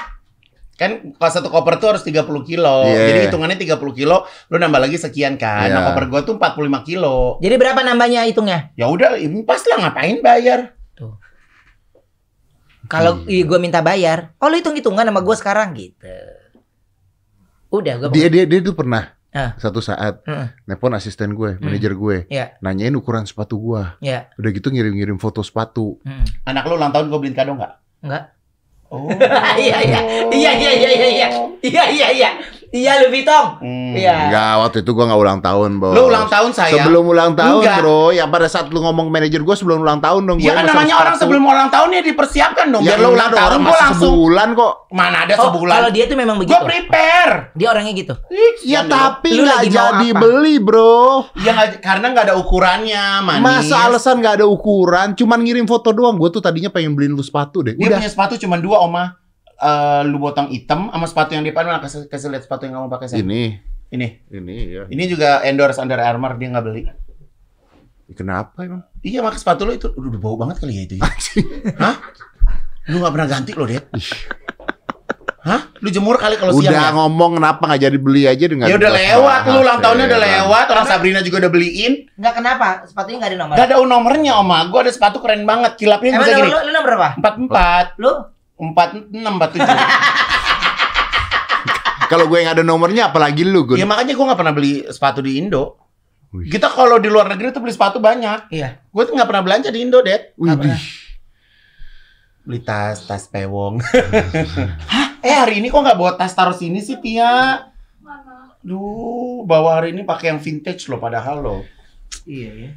Kan 0.75 1.15
kalau 1.15 1.31
satu 1.31 1.47
koper 1.47 1.79
tuh 1.79 1.95
harus 1.95 2.03
30 2.03 2.21
kilo. 2.43 2.83
Iya. 2.83 3.07
Jadi 3.07 3.19
hitungannya 3.27 3.55
30 3.57 3.95
kilo, 3.95 4.17
lu 4.47 4.55
nambah 4.55 4.79
lagi 4.79 4.95
sekian 4.95 5.35
kan. 5.35 5.67
Nah, 5.67 5.79
Iya. 5.81 5.87
koper 5.89 6.05
gua 6.07 6.21
tuh 6.21 6.35
45 6.35 6.83
kilo. 6.83 7.39
Jadi 7.39 7.55
berapa 7.55 7.79
nambahnya 7.79 8.27
hitungnya? 8.27 8.75
Ya 8.75 8.85
udah, 8.85 9.15
ini 9.15 9.41
pas 9.41 9.63
lah 9.63 9.87
ngapain 9.87 10.19
bayar? 10.19 10.75
Kalau 12.85 13.25
gue 13.25 13.57
minta 13.57 13.81
bayar, 13.81 14.37
oh 14.37 14.45
lu 14.45 14.61
hitung-hitungan 14.61 15.01
sama 15.01 15.25
gue 15.25 15.35
sekarang 15.35 15.73
gitu. 15.73 16.05
Udah 17.73 17.97
gue 17.97 18.07
Dia 18.13 18.29
dia 18.29 18.45
dia 18.45 18.61
tuh 18.61 18.77
pernah 18.77 19.17
Ah. 19.33 19.51
satu 19.57 19.81
saat 19.81 20.21
Heeh. 20.23 20.53
nelpon 20.63 20.93
asisten 20.93 21.33
gue, 21.33 21.57
Hmm. 21.57 21.65
manajer 21.65 21.91
gue, 21.91 22.17
Iya. 22.29 22.55
nanyain 22.61 22.93
ukuran 22.93 23.25
sepatu 23.25 23.57
gua. 23.57 23.97
Ya, 23.99 24.31
Udah 24.37 24.47
gitu 24.47 24.69
ngirim-ngirim 24.69 25.17
foto 25.17 25.41
sepatu. 25.41 25.99
hmm. 26.05 26.45
Anak 26.45 26.63
lu 26.63 26.77
ulang 26.77 26.93
tahun 26.93 27.09
gua 27.09 27.19
beliin 27.19 27.35
kado 27.35 27.51
nggak? 27.51 27.73
enggak. 27.99 28.23
Oh. 28.95 29.11
Iya 29.59 29.77
iya. 29.83 29.99
Iya 30.31 30.51
iya 30.55 30.71
iya 30.71 30.89
iya. 30.95 31.27
Iya 31.59 31.83
iya 31.91 32.07
iya. 32.07 32.07
iya 32.15 32.29
iya 32.75 32.81
iya 32.81 32.83
Iya, 32.85 33.01
Louis 33.01 33.11
Vuitton. 33.15 33.45
Hmm, 33.57 33.93
Iya. 33.95 34.15
Enggak, 34.27 34.51
waktu 34.59 34.77
itu 34.83 34.91
gua 34.91 35.05
nggak 35.05 35.21
ulang 35.21 35.39
tahun, 35.39 35.69
Bos. 35.79 35.95
Lu 35.95 36.01
ulang 36.05 36.27
tahun 36.27 36.49
sayang. 36.51 36.75
Sebelum 36.77 37.03
ulang 37.07 37.31
tahun, 37.33 37.57
Enggak. 37.57 37.77
Bro. 37.79 38.11
Ya 38.11 38.25
pada 38.25 38.45
saat 38.45 38.67
lu 38.67 38.79
ngomong 38.79 39.07
manajer 39.07 39.39
gua 39.39 39.55
sebelum 39.55 39.79
ulang 39.79 39.97
tahun 39.97 40.21
dong. 40.21 40.37
Ya 40.37 40.51
gua 40.51 40.55
kan 40.57 40.65
namanya 40.67 40.95
orang 40.97 41.15
sebelum 41.15 41.41
ulang 41.41 41.69
tahun 41.69 41.89
ya 41.89 42.01
dipersiapkan 42.03 42.65
dong. 42.69 42.81
Ya 42.81 42.93
Biar 42.93 42.99
lu 42.99 43.09
ulang 43.09 43.29
dong, 43.29 43.39
tahun 43.39 43.49
orang 43.49 43.61
gua 43.63 43.77
langsung. 43.81 44.03
sebulan 44.11 44.47
kok. 44.53 44.73
Mana 44.91 45.17
ada 45.23 45.33
Oh, 45.33 45.45
sebulan. 45.49 45.73
kalau 45.73 45.89
dia 45.89 46.03
tuh 46.05 46.15
memang 46.15 46.35
Gua 46.35 46.43
begitu. 46.45 46.63
prepare. 46.63 47.33
Dia 47.53 47.67
orangnya 47.69 47.93
gitu. 47.93 48.13
Ya 48.27 48.83
Jangan 48.83 48.91
tapi 48.91 49.29
Lu 49.31 49.41
nggak 49.43 49.63
jadi 49.65 50.07
apa? 50.09 50.19
beli, 50.19 50.55
Bro. 50.57 50.99
Ya 51.37 51.51
nggak- 51.51 51.79
karena 51.79 52.05
nggak 52.11 52.25
ada 52.25 52.35
ukurannya, 52.35 53.03
manis. 53.21 53.41
Masa 53.41 53.75
alasan 53.85 54.19
nggak 54.19 54.39
ada 54.39 54.45
ukuran, 54.45 55.13
cuman 55.13 55.39
ngirim 55.39 55.65
foto 55.65 55.89
doang. 55.89 56.15
Gue 56.15 56.27
tuh 56.29 56.39
tadinya 56.39 56.67
pengen 56.67 56.91
beliin 56.91 57.11
lu 57.11 57.21
sepatu 57.21 57.61
deh. 57.61 57.73
Dia 57.73 57.87
Udah. 57.87 57.97
punya 57.99 58.09
sepatu 58.09 58.33
cuma 58.37 58.55
dua, 58.55 58.79
Oma. 58.79 59.15
Eh, 59.55 60.01
lu 60.03 60.19
botong 60.19 60.51
hitam 60.51 60.91
sama 60.91 61.07
sepatu 61.07 61.31
yang 61.31 61.47
depan 61.47 61.63
mana 61.63 61.79
kasih 61.79 62.11
kasih 62.11 62.27
lihat 62.27 62.43
sepatu 62.43 62.67
yang 62.67 62.75
kamu 62.75 62.91
pakai 62.91 63.07
Sam. 63.07 63.23
Ini, 63.23 63.43
Ini. 63.95 64.07
ini 64.35 64.55
ya. 64.67 64.83
Ini 64.91 65.03
juga 65.07 65.39
endorse 65.47 65.79
Under 65.79 65.95
Armour 66.03 66.35
dia 66.35 66.51
nggak 66.51 66.65
beli. 66.67 66.83
Kenapa 68.11 68.67
emang? 68.67 68.83
Iya, 68.99 69.23
pakai 69.23 69.39
sepatu 69.39 69.63
lu 69.63 69.71
itu 69.73 69.87
udah 69.95 70.19
bau 70.19 70.35
banget 70.35 70.59
kali 70.59 70.75
ya 70.75 70.83
itu. 70.83 70.93
Ya? 70.99 71.07
Hah? 71.79 71.95
Lu 72.91 72.99
nggak 72.99 73.13
pernah 73.15 73.27
ganti 73.31 73.51
lo, 73.55 73.63
Det? 73.65 73.81
Hah? 75.45 75.61
Lu 75.79 75.87
jemur 75.87 76.19
kali 76.19 76.35
kalau 76.35 76.51
siang 76.57 76.73
Udah 76.75 76.85
ya? 76.89 76.93
ngomong 76.93 77.31
kenapa 77.39 77.61
nggak 77.63 77.81
jadi 77.87 77.97
beli 78.01 78.23
aja 78.27 78.45
dengan 78.51 78.65
Ya 78.67 78.75
udah 78.75 78.91
lewat, 78.91 79.41
lu 79.49 79.57
ulang 79.63 79.79
tahunnya 79.79 80.05
udah 80.11 80.21
lewat, 80.21 80.65
orang 80.67 80.85
Sabrina 80.85 81.19
juga 81.23 81.47
udah 81.47 81.51
beliin. 81.53 82.11
Enggak 82.19 82.33
kenapa? 82.43 82.67
Sepatunya 82.83 83.17
enggak 83.23 83.31
ada 83.31 83.39
nomor. 83.39 83.53
Gak 83.55 83.67
ada 83.71 83.75
nomornya, 83.79 84.31
Oma. 84.35 84.59
Gua 84.67 84.83
ada 84.83 84.91
sepatu 84.91 85.17
keren 85.23 85.47
banget, 85.47 85.79
kilapnya 85.79 86.19
bisa 86.19 86.43
gini. 86.43 86.49
lu, 86.51 86.59
lu 86.59 86.71
nomor 86.75 86.89
berapa? 86.91 87.09
Empat 87.17 87.33
empat, 87.39 87.87
Lu? 88.03 88.34
Empat 88.55 89.11
enam, 89.11 89.35
empat 89.37 89.49
tujuh. 89.55 89.67
Kalau 92.11 92.29
gue 92.29 92.37
yang 92.37 92.53
ada 92.53 92.61
nomornya, 92.61 93.09
apalagi 93.09 93.41
lu, 93.41 93.65
gue. 93.65 93.81
Ya 93.81 93.89
makanya 93.89 94.13
gua 94.13 94.29
nggak 94.29 94.39
pernah 94.45 94.53
beli 94.53 94.85
sepatu 94.93 95.25
di 95.25 95.41
Indo. 95.41 95.81
Wih. 96.35 96.53
Kita 96.53 96.69
kalau 96.69 97.01
di 97.01 97.09
luar 97.09 97.31
negeri 97.33 97.49
tuh 97.49 97.65
beli 97.65 97.73
sepatu 97.73 97.97
banyak. 97.97 98.53
Iya. 98.53 98.77
Gue 98.93 99.03
tuh 99.09 99.17
nggak 99.17 99.25
pernah 99.25 99.41
belanja 99.41 99.73
di 99.73 99.81
Indo, 99.81 100.05
Det. 100.05 100.37
Beli 102.45 102.61
tas, 102.61 103.09
tas 103.09 103.25
pewong. 103.25 103.81
Hah? 104.93 105.17
Eh 105.25 105.33
hari 105.33 105.57
ini 105.57 105.73
kok 105.73 105.81
nggak 105.81 105.97
bawa 105.97 106.13
tas 106.13 106.37
taruh 106.37 106.53
sini 106.53 106.77
sih, 106.77 107.01
Tia? 107.01 107.65
Duh, 108.65 109.45
bawa 109.45 109.81
hari 109.81 109.93
ini 109.93 110.05
pakai 110.05 110.33
yang 110.33 110.41
vintage 110.41 110.89
loh, 110.89 111.01
padahal 111.01 111.41
loh. 111.41 111.61
Iya, 112.25 112.51
iya. 112.53 112.71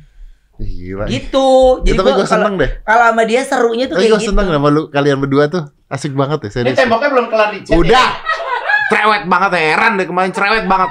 Gila. 0.59 1.07
Gitu. 1.07 1.47
Ya, 1.87 1.95
tapi 1.95 2.11
gua 2.11 2.19
gue 2.19 2.27
seneng 2.27 2.55
deh. 2.59 2.71
Kalau 2.83 3.05
sama 3.09 3.23
dia 3.23 3.41
serunya 3.43 3.87
tuh 3.87 3.95
Tapi 3.95 4.03
kayak 4.05 4.13
gue 4.13 4.21
gitu. 4.21 4.31
seneng 4.35 4.47
sama 4.51 4.69
lu 4.69 4.83
kalian 4.91 5.19
berdua 5.23 5.45
tuh 5.47 5.63
asik 5.87 6.13
banget 6.13 6.39
ya 6.43 6.49
Ini 6.49 6.55
serius. 6.55 6.77
temboknya 6.77 7.09
belum 7.15 7.27
kelar 7.31 7.49
dicat. 7.55 7.75
Udah, 7.75 8.07
ya? 8.11 8.87
cerewet 8.91 9.23
banget 9.25 9.51
heran 9.55 9.93
deh 9.95 10.07
kemarin 10.07 10.31
cerewet 10.35 10.65
banget. 10.67 10.91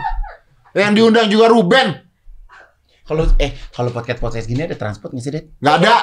Yang 0.72 0.94
diundang 0.94 1.28
juga 1.28 1.46
Ruben, 1.50 1.88
Kalau 3.04 3.24
eh 3.40 3.56
kalau 3.72 3.90
podcast 3.90 4.20
podcast 4.20 4.46
gini 4.46 4.62
ada 4.62 4.76
transport 4.76 5.12
nggak 5.12 5.24
sih, 5.24 5.32
Det? 5.32 5.44
nggak 5.58 5.76
ada. 5.80 5.96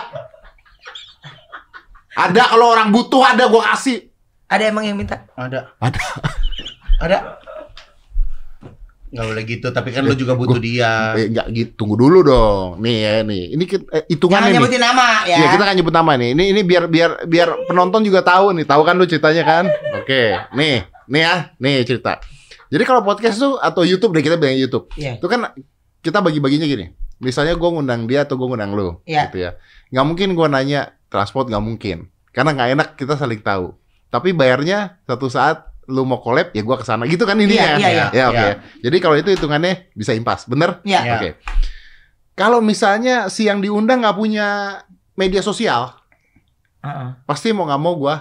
Ada 2.14 2.42
kalau 2.48 2.66
orang 2.70 2.88
butuh 2.88 3.22
ada 3.22 3.44
gue 3.44 3.62
kasih. 3.62 3.98
Ada 4.46 4.70
emang 4.70 4.84
yang 4.84 4.94
minta? 4.94 5.24
Ada. 5.34 5.72
Ada. 5.78 6.00
Ada. 7.00 7.18
Nggak 9.14 9.26
boleh 9.30 9.44
gitu, 9.46 9.66
tapi 9.70 9.88
kan 9.94 10.02
lu 10.02 10.18
juga 10.18 10.34
butuh 10.34 10.58
dia. 10.58 11.14
Eh, 11.14 11.30
nggak 11.30 11.46
gitu, 11.54 11.70
tunggu 11.78 11.94
dulu 11.94 12.18
dong. 12.20 12.82
Nih 12.82 12.96
ya 12.98 13.12
nih, 13.22 13.54
ini 13.54 13.64
kita- 13.64 13.86
eh, 13.86 14.02
Jangan 14.02 14.10
hitungannya 14.10 14.48
nih. 14.50 14.54
nyebutin 14.58 14.82
nama 14.82 15.06
ya. 15.22 15.36
Iya 15.38 15.46
kita 15.54 15.62
kan 15.62 15.74
nyebut 15.78 15.94
nama 15.94 16.12
nih. 16.18 16.28
Ini 16.34 16.44
ini 16.50 16.60
biar 16.66 16.84
biar 16.90 17.10
biar 17.24 17.48
penonton 17.64 18.02
juga 18.02 18.20
tahu 18.20 18.50
nih. 18.52 18.66
Tahu 18.66 18.82
kan 18.82 18.98
lu 18.98 19.06
ceritanya 19.06 19.42
kan? 19.46 19.64
Oke, 19.94 20.34
nih 20.52 20.82
nih 21.06 21.20
ya, 21.22 21.34
nih 21.56 21.86
cerita. 21.86 22.18
Jadi 22.68 22.82
kalau 22.82 23.06
podcast 23.06 23.38
tuh 23.38 23.54
atau 23.56 23.86
YouTube 23.86 24.12
deh 24.12 24.24
kita 24.24 24.34
bilang 24.34 24.58
YouTube. 24.58 24.90
Iya. 24.98 25.22
Itu 25.22 25.30
kan 25.30 25.54
kita 26.02 26.18
bagi-baginya 26.18 26.66
gini. 26.66 26.90
Misalnya 27.22 27.54
gue 27.54 27.68
ngundang 27.70 28.10
dia 28.10 28.26
atau 28.26 28.34
gue 28.34 28.50
ngundang 28.50 28.74
lu, 28.74 28.98
Iya. 29.06 29.30
gitu 29.30 29.38
ya. 29.38 29.50
Nggak 29.94 30.04
mungkin 30.04 30.28
gue 30.34 30.46
nanya 30.50 30.80
transport 31.06 31.46
nggak 31.46 31.62
mungkin, 31.62 32.10
karena 32.34 32.50
nggak 32.50 32.68
enak 32.74 32.88
kita 32.98 33.14
saling 33.14 33.38
tahu. 33.38 33.78
Tapi 34.10 34.34
bayarnya 34.34 34.98
satu 35.06 35.30
saat 35.30 35.70
lu 35.86 36.02
mau 36.02 36.16
collab 36.16 36.50
ya 36.50 36.60
gue 36.60 36.76
ke 36.76 36.82
sana 36.82 37.04
gitu 37.04 37.22
kan 37.22 37.36
ini 37.36 37.54
Iya, 37.54 37.64
ya. 37.64 37.76
iya, 37.76 37.88
iya. 37.90 38.06
Ya 38.10 38.24
oke. 38.28 38.38
Iya. 38.38 38.54
Jadi 38.80 38.96
kalau 38.98 39.16
itu 39.16 39.28
hitungannya 39.28 39.92
bisa 39.92 40.12
impas, 40.12 40.44
bener? 40.44 40.80
Iya. 40.82 41.00
Iya. 41.00 41.14
Oke. 41.14 41.30
Kalau 42.34 42.58
misalnya 42.58 43.28
si 43.28 43.44
yang 43.44 43.58
diundang 43.58 44.00
nggak 44.00 44.14
punya 44.14 44.80
media 45.14 45.38
sosial, 45.38 45.94
Heeh. 46.80 47.08
pasti 47.22 47.50
mau 47.50 47.64
nggak 47.64 47.78
mau 47.78 47.94
gue 47.94 48.16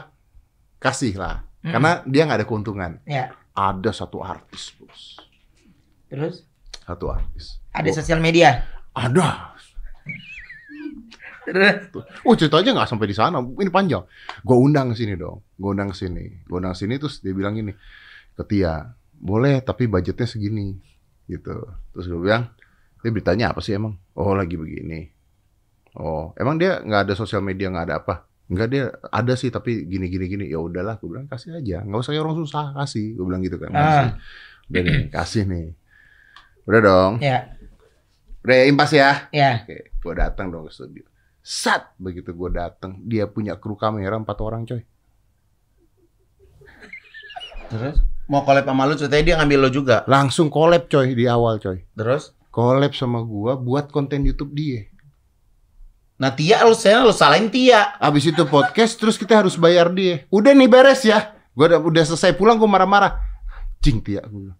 kasih 0.77 1.15
lah, 1.15 1.41
Mm-mm. 1.59 1.71
karena 1.71 1.91
dia 2.03 2.21
nggak 2.23 2.39
ada 2.39 2.47
keuntungan. 2.47 2.91
Iya. 3.03 3.31
Ada 3.51 3.91
satu 3.95 4.19
artis, 4.19 4.73
bos. 4.75 5.17
Terus 6.07 6.45
Satu 6.79 7.07
artis. 7.07 7.63
ada 7.69 7.85
Gua- 7.85 7.95
sosial 7.95 8.19
media. 8.19 8.65
Ada. 8.91 9.52
Oh 12.23 12.35
ceritanya 12.39 12.71
nggak 12.81 12.89
sampai 12.89 13.07
di 13.09 13.15
sana, 13.15 13.43
ini 13.43 13.71
panjang. 13.71 14.03
Gue 14.43 14.57
undang 14.57 14.95
ke 14.95 15.03
sini 15.03 15.19
dong, 15.19 15.43
gue 15.59 15.69
undang 15.69 15.91
ke 15.91 15.97
sini, 15.97 16.25
gue 16.47 16.57
undang 16.57 16.71
ke 16.71 16.79
sini 16.79 16.93
terus 16.95 17.19
dia 17.19 17.35
bilang 17.35 17.53
gini, 17.57 17.75
ke 18.33 18.43
Tia, 18.47 18.87
boleh 19.11 19.59
tapi 19.59 19.91
budgetnya 19.91 20.23
segini, 20.23 20.79
gitu. 21.27 21.67
Terus 21.91 22.05
gue 22.07 22.19
bilang, 22.19 22.47
dia 23.03 23.11
beritanya 23.11 23.51
apa 23.51 23.59
sih 23.59 23.75
emang? 23.75 23.99
Oh 24.15 24.31
lagi 24.31 24.55
begini. 24.55 25.11
Oh 25.99 26.31
emang 26.39 26.57
dia 26.57 26.79
nggak 26.79 27.11
ada 27.11 27.13
sosial 27.13 27.43
media 27.43 27.67
nggak 27.69 27.85
ada 27.91 27.95
apa? 27.99 28.15
Enggak 28.47 28.67
dia 28.71 28.83
ada 29.11 29.33
sih 29.35 29.51
tapi 29.51 29.83
gini 29.87 30.07
gini 30.07 30.25
gini. 30.31 30.45
Ya 30.47 30.63
udahlah, 30.63 30.95
gue 30.99 31.07
bilang 31.11 31.27
kasih 31.27 31.59
aja, 31.59 31.83
nggak 31.83 31.99
usah 31.99 32.11
kayak 32.15 32.23
orang 32.23 32.37
susah 32.39 32.65
kasih. 32.79 33.19
Gue 33.19 33.25
bilang 33.27 33.41
gitu 33.43 33.59
kan. 33.59 33.71
Ah. 33.75 34.15
Udah 34.71 34.81
nih, 34.81 35.11
kasih 35.11 35.43
nih. 35.43 35.67
Udah 36.63 36.79
dong. 36.79 37.13
ya, 37.19 37.51
Udah 38.43 38.55
impas 38.67 38.91
ya. 38.95 39.27
ya. 39.35 39.67
Oke, 39.67 39.91
gue 39.91 40.13
datang 40.15 40.47
dong 40.47 40.67
ke 40.67 40.71
studio. 40.71 41.03
Sat 41.43 41.91
begitu 41.99 42.31
gue 42.31 42.49
datang, 42.55 43.03
dia 43.03 43.27
punya 43.27 43.59
kru 43.59 43.75
kamera 43.75 44.15
empat 44.15 44.39
orang 44.39 44.63
coy. 44.63 44.81
Terus 47.67 47.99
mau 48.31 48.47
collab 48.47 48.63
sama 48.63 48.87
lu 48.87 48.95
ceritanya 48.95 49.23
dia 49.27 49.35
ngambil 49.43 49.59
lo 49.67 49.69
juga. 49.69 49.97
Langsung 50.07 50.47
collab 50.47 50.87
coy 50.87 51.11
di 51.11 51.27
awal 51.27 51.59
coy. 51.59 51.83
Terus 51.99 52.31
Collab 52.53 52.93
sama 52.93 53.25
gua 53.25 53.57
buat 53.57 53.89
konten 53.89 54.21
YouTube 54.21 54.53
dia. 54.53 54.85
Nah 56.21 56.29
Tia 56.29 56.61
lu 56.61 56.77
saya 56.77 57.01
lu 57.01 57.09
salahin 57.09 57.49
Tia. 57.49 57.97
Abis 57.97 58.29
itu 58.29 58.45
podcast 58.45 58.93
terus 59.01 59.17
kita 59.17 59.41
harus 59.41 59.57
bayar 59.57 59.89
dia. 59.89 60.29
Udah 60.29 60.53
nih 60.53 60.69
beres 60.69 61.01
ya. 61.01 61.33
Gua 61.57 61.65
udah, 61.65 61.81
udah 61.81 62.03
selesai 62.13 62.37
pulang 62.37 62.61
gua 62.61 62.69
marah-marah. 62.69 63.17
Cing 63.81 64.05
Tia 64.05 64.21
gua. 64.29 64.53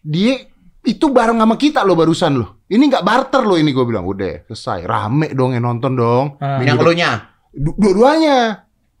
Dia 0.00 0.48
itu 0.84 1.08
bareng 1.08 1.40
sama 1.40 1.56
kita 1.56 1.80
loh 1.82 1.96
barusan 1.96 2.36
loh. 2.36 2.48
Ini 2.68 2.80
nggak 2.80 3.04
barter 3.04 3.42
loh 3.44 3.56
ini 3.56 3.72
gua 3.72 3.88
bilang. 3.88 4.04
Udah 4.04 4.44
selesai. 4.48 4.84
Rame 4.84 5.32
dong 5.32 5.56
yang 5.56 5.64
nonton 5.64 5.96
dong. 5.96 6.36
Minggu 6.38 6.68
Yang 6.68 6.78
elunya. 6.84 7.10
Dua-duanya. 7.54 8.38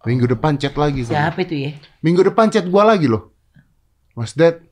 Minggu 0.04 0.26
depan 0.28 0.60
chat 0.60 0.76
lagi. 0.76 1.04
Siapa 1.04 1.40
itu 1.44 1.54
ya? 1.68 1.70
Minggu 2.04 2.24
depan 2.24 2.48
chat 2.48 2.64
gua 2.68 2.96
lagi 2.96 3.08
loh. 3.08 3.32
Mas 4.14 4.30
Dad, 4.30 4.62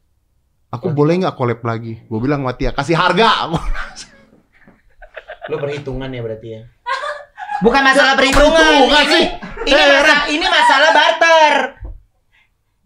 aku 0.71 0.95
boleh 0.95 1.19
nggak 1.19 1.35
collab 1.35 1.67
lagi? 1.67 1.99
Gue 2.07 2.23
bilang 2.23 2.47
sama 2.47 2.55
Tia, 2.55 2.71
kasih 2.71 2.95
harga. 2.95 3.51
Lu 5.51 5.59
perhitungan 5.59 6.07
ya 6.07 6.23
berarti 6.23 6.49
ya. 6.55 6.61
Bukan 7.59 7.83
masalah 7.83 8.15
perhitungan. 8.15 8.55
perhitungan 8.55 9.03
Ini, 9.03 9.11
sih. 9.11 9.25
ini, 9.67 9.83
masalah, 9.83 10.19
ini 10.31 10.47
masalah 10.47 10.91
barter. 10.95 11.55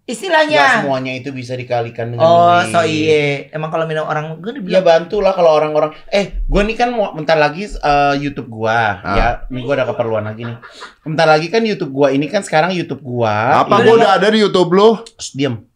Gak 0.07 0.14
Istilahnya. 0.14 0.64
semuanya 0.80 1.12
itu 1.12 1.34
bisa 1.34 1.52
dikalikan 1.52 2.14
dengan 2.14 2.22
Oh, 2.22 2.62
duit. 2.62 2.70
so 2.70 2.78
iya. 2.80 3.50
Emang 3.50 3.68
kalau 3.68 3.84
minum 3.84 4.07
orang 4.07 4.38
gue 4.38 4.54
Ya 4.54 4.57
dibilang 4.57 4.86
bantu 4.86 5.18
lah 5.18 5.34
kalau 5.34 5.50
orang-orang. 5.50 5.98
Eh, 6.09 6.40
gue 6.40 6.62
nih 6.62 6.76
kan 6.76 6.94
mau 6.94 7.11
bentar 7.11 7.34
lagi 7.34 7.66
eh, 7.66 8.14
YouTube 8.16 8.46
gua, 8.46 9.02
Ah. 9.02 9.14
ya. 9.14 9.26
Ini 9.48 9.59
gua 9.61 9.74
ada 9.74 9.84
keperluan 9.84 10.22
lagi 10.24 10.46
nih. 10.46 10.62
Bentar 11.02 11.26
lagi 11.26 11.50
kan 11.50 11.59
YouTube 11.61 11.90
gua 11.90 12.09
ini 12.09 12.26
kan 12.26 12.40
sekarang 12.40 12.70
YouTube 12.70 13.02
gua. 13.02 13.66
Apa 13.66 13.76
ini 13.76 13.82
gue 13.82 13.94
udah 13.98 14.12
ada 14.14 14.30
di 14.30 14.38
YouTube 14.38 14.70
lo? 14.72 15.02
Diam. 15.34 15.66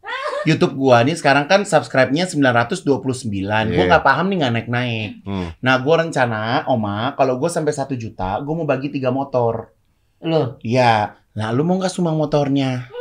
YouTube 0.40 0.74
gua 0.74 1.02
nih 1.02 1.18
sekarang 1.18 1.44
kan 1.44 1.66
subscribe-nya 1.66 2.24
929. 2.24 3.26
Gua 3.68 3.82
Iya. 3.82 3.88
nggak 3.88 4.04
paham 4.04 4.26
nih 4.26 4.36
nggak 4.38 4.52
naik-naik. 4.54 5.10
Hmm. 5.22 5.46
Nah, 5.58 5.74
gua 5.76 5.94
rencana, 6.00 6.40
Oma, 6.64 7.12
kalau 7.12 7.34
gua 7.34 7.50
sampai 7.50 7.74
1 7.74 7.92
juta, 7.92 8.38
gua 8.38 8.54
mau 8.54 8.64
bagi 8.64 8.88
tiga 8.88 9.10
motor. 9.10 9.74
lo. 10.20 10.60
Iya. 10.60 11.16
Nah, 11.32 11.48
lu 11.48 11.64
mau 11.64 11.74
nggak 11.74 11.90
sumbang 11.90 12.12
motornya? 12.12 12.92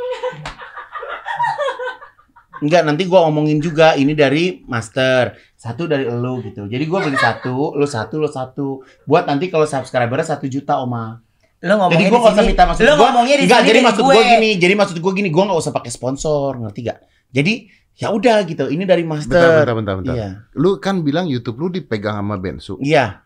Enggak, 2.60 2.82
nanti 2.84 3.02
gua 3.04 3.24
omongin 3.24 3.56
juga 3.56 3.92
ini 3.92 4.12
dari 4.12 4.60
master, 4.62 5.32
satu 5.54 5.84
dari 5.84 6.04
elu 6.04 6.40
gitu. 6.42 6.64
Jadi 6.64 6.84
gua 6.84 7.00
beli 7.00 7.16
satu, 7.16 7.72
lu 7.72 7.84
satu, 7.84 8.14
lu 8.16 8.28
satu. 8.28 8.66
Buat 9.04 9.24
nanti 9.24 9.48
kalau 9.48 9.64
subscribernya 9.64 10.26
satu 10.26 10.44
juta, 10.44 10.76
Oma. 10.76 11.20
Lo 11.60 11.76
ngomongnya 11.76 11.92
Jadi 11.94 12.04
di 12.04 12.08
gua 12.08 12.18
nggak 12.18 12.30
usah 12.30 12.36
sini. 12.38 12.50
minta 12.50 12.64
maksud 12.64 12.82
Lo 12.82 12.92
gua. 12.92 13.00
ngomongnya 13.06 13.36
di 13.36 13.44
Enggak, 13.44 13.60
sini 13.60 13.68
jadi 13.68 13.80
maksud 13.82 14.02
gue. 14.02 14.12
gua 14.12 14.24
gini, 14.26 14.50
jadi 14.56 14.74
maksud 14.74 14.96
gua 14.98 15.12
gini, 15.12 15.28
gua 15.28 15.44
nggak 15.46 15.60
usah 15.60 15.72
pakai 15.72 15.90
sponsor, 15.90 16.50
ngerti 16.56 16.80
gak? 16.82 16.98
Jadi 17.30 17.54
ya 17.94 18.08
udah 18.08 18.38
gitu, 18.42 18.64
ini 18.66 18.84
dari 18.84 19.04
Bentar, 19.04 19.16
master. 19.20 19.40
bentar, 19.60 19.74
bentar, 19.74 19.94
bentar. 20.00 20.14
Iya. 20.14 20.28
Lu 20.54 20.76
kan 20.76 21.00
bilang 21.00 21.24
YouTube 21.24 21.56
lu 21.58 21.68
dipegang 21.68 22.16
sama 22.16 22.36
Bensu. 22.36 22.80
Iya. 22.80 23.20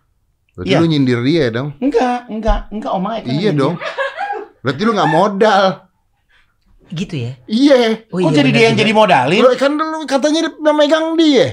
Berarti 0.53 0.71
Iya. 0.71 0.79
lu 0.79 0.87
nyindir 0.87 1.21
dia 1.23 1.47
dong? 1.51 1.75
Enggak, 1.79 2.27
enggak, 2.27 2.61
enggak, 2.71 2.91
Oma. 2.91 3.11
ya 3.15 3.23
kan 3.23 3.31
iya 3.33 3.51
dong. 3.51 3.75
Berarti 4.61 4.81
lu 4.83 4.93
nggak 4.93 5.11
modal. 5.11 5.65
Gitu 6.95 7.15
ya? 7.19 7.33
Iya. 7.51 8.07
Oh 8.15 8.23
Kok 8.23 8.31
iya, 8.31 8.37
jadi 8.39 8.51
dia 8.55 8.65
yang 8.71 8.77
juga. 8.79 8.83
jadi 8.87 8.93
modalin? 8.95 9.41
Lu 9.43 9.51
kan 9.59 9.73
dulu 9.75 9.97
katanya 10.07 10.41
dia 10.47 10.73
megang 10.73 11.07
dia. 11.19 11.47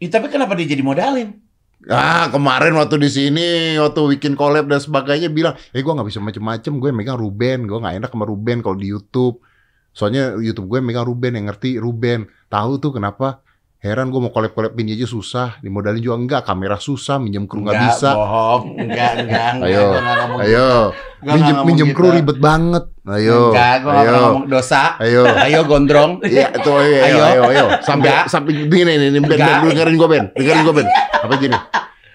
Ih, 0.00 0.08
tapi 0.08 0.32
kenapa 0.32 0.56
dia 0.56 0.64
jadi 0.64 0.80
modalin? 0.80 1.44
Ah 1.84 2.32
kemarin 2.32 2.72
waktu 2.80 2.96
di 2.96 3.12
sini 3.12 3.76
waktu 3.76 4.16
bikin 4.16 4.40
collab 4.40 4.72
dan 4.72 4.80
sebagainya 4.80 5.28
bilang, 5.28 5.52
eh 5.76 5.84
gue 5.84 5.92
nggak 5.92 6.08
bisa 6.08 6.16
macem-macem, 6.24 6.80
gue 6.80 6.90
megang 6.96 7.20
Ruben, 7.20 7.68
gue 7.68 7.76
nggak 7.76 8.00
enak 8.00 8.10
sama 8.16 8.24
Ruben 8.24 8.64
kalau 8.64 8.80
di 8.80 8.88
YouTube. 8.88 9.44
Soalnya 9.92 10.32
YouTube 10.40 10.72
gue 10.72 10.80
megang 10.80 11.04
Ruben 11.04 11.36
yang 11.36 11.52
ngerti 11.52 11.76
Ruben. 11.76 12.24
Tahu 12.48 12.80
tuh 12.80 12.96
kenapa? 12.96 13.43
Heran 13.84 14.08
gue 14.08 14.16
mau 14.16 14.32
collab-collab 14.32 14.72
ini 14.80 14.96
aja 14.96 15.04
susah, 15.04 15.60
dimodalin 15.60 16.00
juga 16.00 16.16
enggak, 16.16 16.48
kamera 16.48 16.80
susah, 16.80 17.20
minjem 17.20 17.44
kru 17.44 17.60
nggak 17.60 17.76
bisa. 17.84 18.16
bohong. 18.16 18.80
Enggak, 18.80 19.12
enggak, 19.20 19.48
enggak. 19.52 19.68
Ayo, 19.68 19.82
Gua 19.84 20.00
nggak 20.00 20.16
ngomong 20.16 20.38
Ayo, 20.40 20.68
gitu. 20.72 21.20
Nggak 21.20 21.34
minjem 21.36 21.56
minjem 21.68 21.88
gitu. 21.92 21.96
kru 22.00 22.06
ribet 22.08 22.38
banget. 22.40 22.84
Ayo, 23.04 23.40
Enggak, 23.52 23.74
gua 23.84 23.90
nggak 23.92 24.06
ayo, 24.08 24.16
ngomong 24.24 24.46
dosa. 24.48 24.82
ayo. 24.96 25.22
Ayo 25.28 25.60
gondrong. 25.68 26.12
Iya, 26.24 26.46
itu 26.50 26.70
ayo, 26.72 26.80
ayo, 26.80 27.04
Ayo. 27.04 27.20
ayo, 27.20 27.42
ayo. 27.44 27.64
Sampai 27.84 28.08
Enggak. 28.08 28.24
sampai 28.32 28.50
begini 28.64 28.92
nih, 28.96 29.08
nih, 29.12 29.20
Ben, 29.20 29.28
Ben, 29.28 29.36
Enggak. 29.36 29.60
dengerin 29.68 29.94
gue 29.94 30.08
Ben, 30.08 30.24
dengerin 30.32 30.62
gue 30.64 30.74
Ben. 30.74 30.88
Apa 31.20 31.34
gini? 31.36 31.58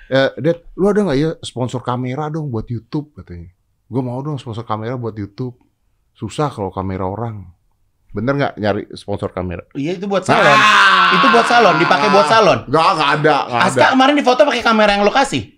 Eh, 0.10 0.30
Dad, 0.42 0.58
lu 0.74 0.86
ada 0.86 1.00
nggak 1.06 1.18
ya 1.22 1.30
sponsor 1.40 1.86
kamera 1.86 2.34
dong 2.34 2.50
buat 2.50 2.66
YouTube 2.66 3.14
katanya? 3.14 3.54
Gue 3.86 4.02
mau 4.02 4.18
dong 4.20 4.42
sponsor 4.42 4.66
kamera 4.66 4.98
buat 4.98 5.14
YouTube. 5.14 5.54
Susah 6.12 6.50
kalau 6.50 6.74
kamera 6.74 7.06
orang. 7.06 7.46
Bener 8.10 8.34
nggak 8.34 8.54
nyari 8.58 8.84
sponsor 8.94 9.30
kamera? 9.30 9.62
Iya 9.74 9.94
itu 9.94 10.10
buat 10.10 10.26
salon. 10.26 10.50
Ah! 10.50 11.14
Itu 11.14 11.28
buat 11.30 11.46
salon, 11.46 11.76
dipakai 11.78 12.10
buat 12.10 12.26
salon. 12.26 12.60
Nggak, 12.66 12.90
nggak 12.96 13.10
ada, 13.22 13.36
ada. 13.46 13.66
Aska 13.66 13.86
kemarin 13.94 14.16
di 14.16 14.26
foto 14.26 14.42
pakai 14.44 14.62
kamera 14.62 14.98
yang 14.98 15.06
lokasi. 15.06 15.54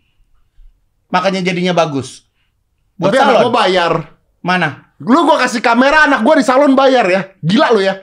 Makanya 1.07 1.41
jadinya 1.41 1.71
bagus. 1.71 2.27
Buat 2.95 3.11
Tapi 3.11 3.17
anak 3.17 3.31
salon. 3.31 3.43
gue 3.43 3.53
bayar. 3.53 3.93
Mana? 4.41 4.69
Lu 4.99 5.23
gue 5.23 5.37
kasih 5.37 5.59
kamera 5.59 6.05
anak 6.05 6.21
gue 6.21 6.33
di 6.37 6.45
salon 6.45 6.71
bayar 6.71 7.05
ya. 7.07 7.21
Gila 7.39 7.67
lu 7.71 7.81
ya. 7.81 7.95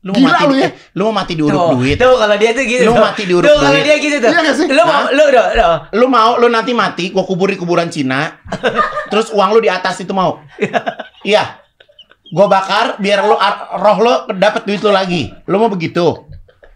Lu 0.00 0.14
mau 0.14 0.22
Gila 0.22 0.30
mati 0.30 0.44
lu 0.46 0.54
ya. 0.54 0.66
eh, 0.66 0.72
lu 0.94 1.02
mau 1.02 1.14
mati 1.18 1.32
diuruk 1.34 1.58
Tuh, 1.58 1.70
duit. 1.74 1.96
Tuh 1.98 2.14
kalau 2.14 2.36
dia 2.38 2.50
tuh 2.54 2.62
gitu. 2.62 2.82
Lu 2.86 2.94
tuh. 2.94 3.02
mati 3.02 3.22
diuruk 3.26 3.46
Tuh 3.46 3.56
kalau 3.58 3.74
duit. 3.74 3.84
dia 3.84 3.96
gitu 3.98 4.16
tuh. 4.22 4.30
Iya 4.30 4.52
sih? 4.54 4.66
Lu 4.70 4.82
mau 4.86 5.02
lu 5.10 5.22
udah 5.26 5.44
udah. 5.50 5.66
Lu 5.90 6.06
mau 6.06 6.30
lu 6.38 6.46
nanti 6.46 6.70
mati, 6.70 7.10
gua 7.10 7.26
kubur 7.26 7.50
di 7.50 7.58
kuburan 7.58 7.90
Cina. 7.90 8.38
terus 9.10 9.34
uang 9.34 9.50
lu 9.50 9.60
di 9.60 9.66
atas 9.66 9.98
itu 9.98 10.14
mau. 10.14 10.38
Iya. 11.26 11.58
Gua 12.28 12.46
bakar 12.46 12.98
biar 12.98 13.22
lu 13.22 13.34
ar- 13.34 13.76
roh 13.76 13.98
lu 13.98 14.10
dapat 14.34 14.62
duit 14.62 14.80
lu 14.80 14.90
lagi. 14.90 15.30
Lu 15.44 15.56
mau 15.56 15.68
begitu? 15.68 16.26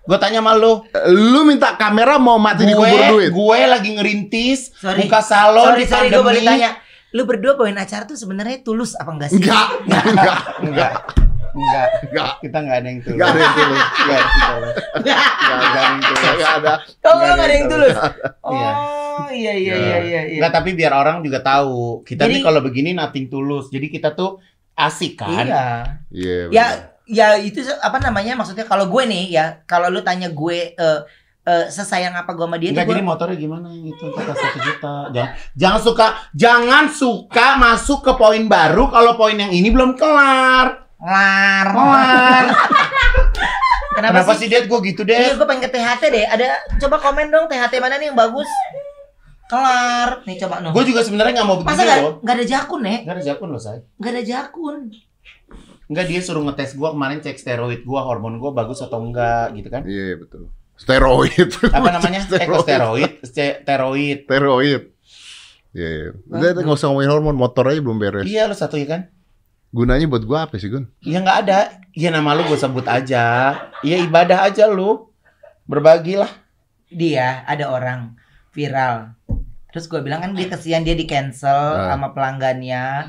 Gua 0.01 0.17
tanya 0.17 0.39
sama 0.39 0.55
lu. 0.55 0.83
Lu 1.09 1.43
minta 1.43 1.75
kamera 1.75 2.17
mau 2.17 2.37
mati 2.37 2.63
di 2.63 2.73
kubur 2.73 2.99
duit. 3.11 3.31
gue 3.31 3.59
lagi 3.65 3.91
ngerintis 3.93 4.75
Sorry. 4.75 5.05
buka 5.05 5.21
salon 5.21 5.71
Sorry, 5.71 5.79
di 5.79 5.87
sorry 5.87 6.09
gue 6.09 6.19
boleh 6.21 6.43
tanya. 6.43 6.71
Lu 7.11 7.23
berdua 7.25 7.55
bawain 7.55 7.75
acara 7.75 8.03
tuh 8.05 8.15
sebenarnya 8.15 8.61
tulus 8.61 8.95
apa 8.95 9.11
enggak 9.11 9.29
sih? 9.29 9.39
Enggak, 9.39 9.67
enggak, 9.83 10.05
enggak, 10.07 10.39
Enggak. 10.61 10.93
Enggak. 11.51 11.87
enggak. 12.07 12.31
Kita 12.39 12.57
enggak 12.61 12.77
ada 12.77 12.89
yang 12.89 13.01
tulus. 13.01 13.15
Enggak 13.17 13.29
ada 13.29 13.41
yang 13.41 13.51
tulus. 13.51 13.85
Enggak, 14.95 15.19
ada 15.51 15.81
yang 15.81 15.99
tulus. 16.01 16.23
Enggak 16.23 16.53
ada. 16.55 16.73
Oh, 17.03 17.11
lu 17.11 17.25
enggak 17.25 17.35
ada 17.41 17.51
yang 17.53 17.67
tulus. 17.69 17.97
Iya. 18.41 18.71
Oh, 19.11 19.29
iya 19.29 19.53
iya 19.53 19.75
iya 19.77 19.99
iya 20.01 20.21
iya. 20.25 20.39
Enggak, 20.39 20.53
tapi 20.55 20.71
biar 20.73 20.93
orang 20.93 21.17
juga 21.21 21.39
tahu. 21.41 22.03
Kita 22.03 22.25
Jadi- 22.25 22.33
nih 22.33 22.41
kalau 22.41 22.61
begini 22.63 22.91
nothing 22.93 23.27
tulus. 23.27 23.67
Jadi 23.69 23.87
kita 23.91 24.11
tuh 24.13 24.39
asik 24.81 25.13
kan. 25.17 25.45
Iya. 25.45 25.65
Iya. 26.09 26.39
Ya, 26.51 26.65
ya 27.05 27.27
itu 27.37 27.61
apa 27.81 27.99
namanya? 27.99 28.35
Maksudnya 28.35 28.65
kalau 28.65 28.87
gue 28.87 29.03
nih 29.05 29.25
ya, 29.31 29.45
kalau 29.65 29.89
lu 29.89 30.01
tanya 30.01 30.29
gue 30.29 30.73
eh 30.73 31.01
eh, 31.41 31.67
sesayang 31.67 32.13
apa 32.13 32.31
gue 32.33 32.45
sama 32.45 32.57
dia 32.57 32.71
Enggak, 32.71 32.87
jadi 32.87 33.03
motornya 33.03 33.35
gimana 33.35 33.67
yang 33.69 33.89
itu 33.89 34.05
kita 34.07 34.33
satu 34.33 34.59
juta. 34.61 34.95
Jangan, 35.11 35.31
jangan 35.57 35.81
suka, 35.81 36.07
jangan 36.33 36.85
suka 36.87 37.47
masuk 37.57 37.99
ke 38.03 38.13
poin 38.15 38.45
baru 38.45 38.89
kalau 38.89 39.17
poin 39.17 39.35
yang 39.35 39.51
ini 39.51 39.69
belum 39.69 39.97
kelar. 39.97 40.87
lar. 41.01 41.67
Kelar. 41.67 42.45
Kenapa, 43.91 44.23
Kenapa 44.23 44.33
sih? 44.39 44.47
sih 44.47 44.49
dia 44.49 44.65
gue 44.65 44.79
gitu 44.87 45.03
Iya, 45.03 45.35
deh? 45.35 45.37
gue 45.37 45.47
pengen 45.49 45.65
ke 45.67 45.71
THT 45.73 46.03
deh. 46.09 46.25
Ada 46.25 46.47
coba 46.79 46.97
komen 47.01 47.29
dong 47.29 47.49
THT 47.49 47.73
mana 47.81 47.97
nih 47.97 48.13
yang 48.13 48.17
bagus? 48.17 48.49
Kelar. 49.51 50.23
Nih 50.31 50.39
coba 50.39 50.63
no. 50.63 50.71
Gue 50.71 50.87
juga 50.87 51.03
sebenarnya 51.03 51.43
nggak 51.43 51.49
mau 51.51 51.59
Masa 51.59 51.67
begini 51.67 51.83
nggak 51.83 51.99
loh. 52.07 52.15
nggak 52.23 52.37
ada 52.39 52.47
jakun 52.47 52.81
ya? 52.87 52.97
Nggak 53.03 53.17
ada 53.19 53.25
jakun 53.27 53.49
loh, 53.51 53.61
say. 53.61 53.79
Nggak 53.99 54.13
ada 54.15 54.23
jakun. 54.23 54.79
Enggak 55.91 56.07
dia 56.07 56.21
suruh 56.23 56.47
ngetes 56.47 56.79
gua 56.79 56.95
kemarin 56.95 57.19
cek 57.19 57.35
steroid 57.35 57.83
gua, 57.83 58.07
hormon 58.07 58.39
gua 58.39 58.55
bagus 58.55 58.79
atau 58.79 59.03
enggak 59.03 59.51
gitu 59.59 59.75
kan. 59.75 59.83
Iya, 59.83 60.23
betul. 60.23 60.55
Steroid. 60.79 61.51
Apa 61.77 61.89
namanya? 61.91 62.23
Eh, 62.31 62.47
kok 62.47 62.63
steroid, 62.63 63.13
steroid. 63.27 64.19
Steroid. 64.31 64.81
Iya, 65.75 65.89
iya. 65.91 66.09
Udah, 66.31 66.49
udah, 66.55 66.63
nggak 66.63 66.79
usah 66.79 66.87
ngomongin 66.95 67.11
hormon, 67.11 67.35
motor 67.35 67.67
aja 67.67 67.83
belum 67.83 67.99
beres. 67.99 68.23
Iya 68.23 68.47
lo 68.47 68.55
satu 68.55 68.79
ya 68.79 68.87
kan? 68.87 69.03
Gunanya 69.75 70.07
buat 70.07 70.23
gua 70.23 70.47
apa 70.47 70.63
sih, 70.63 70.71
Gun? 70.71 70.87
Iya 71.03 71.27
nggak 71.27 71.39
ada. 71.47 71.59
Iya 71.91 72.15
nama 72.15 72.39
lu 72.39 72.47
gue 72.47 72.59
sebut 72.59 72.87
aja. 72.87 73.55
Iya 73.83 73.97
ibadah 74.07 74.47
aja 74.47 74.71
lu. 74.71 75.11
Berbagi 75.67 76.23
lah. 76.23 76.31
Dia 76.87 77.43
ada 77.47 77.67
orang 77.67 78.15
viral. 78.55 79.15
Terus 79.71 79.87
gue 79.87 80.01
bilang 80.01 80.21
kan 80.21 80.33
dia 80.33 80.47
kesian 80.47 80.83
dia 80.83 80.93
di 80.93 81.05
cancel 81.05 81.51
Ah. 81.79 81.91
sama 81.91 82.11
pelanggannya. 82.11 83.07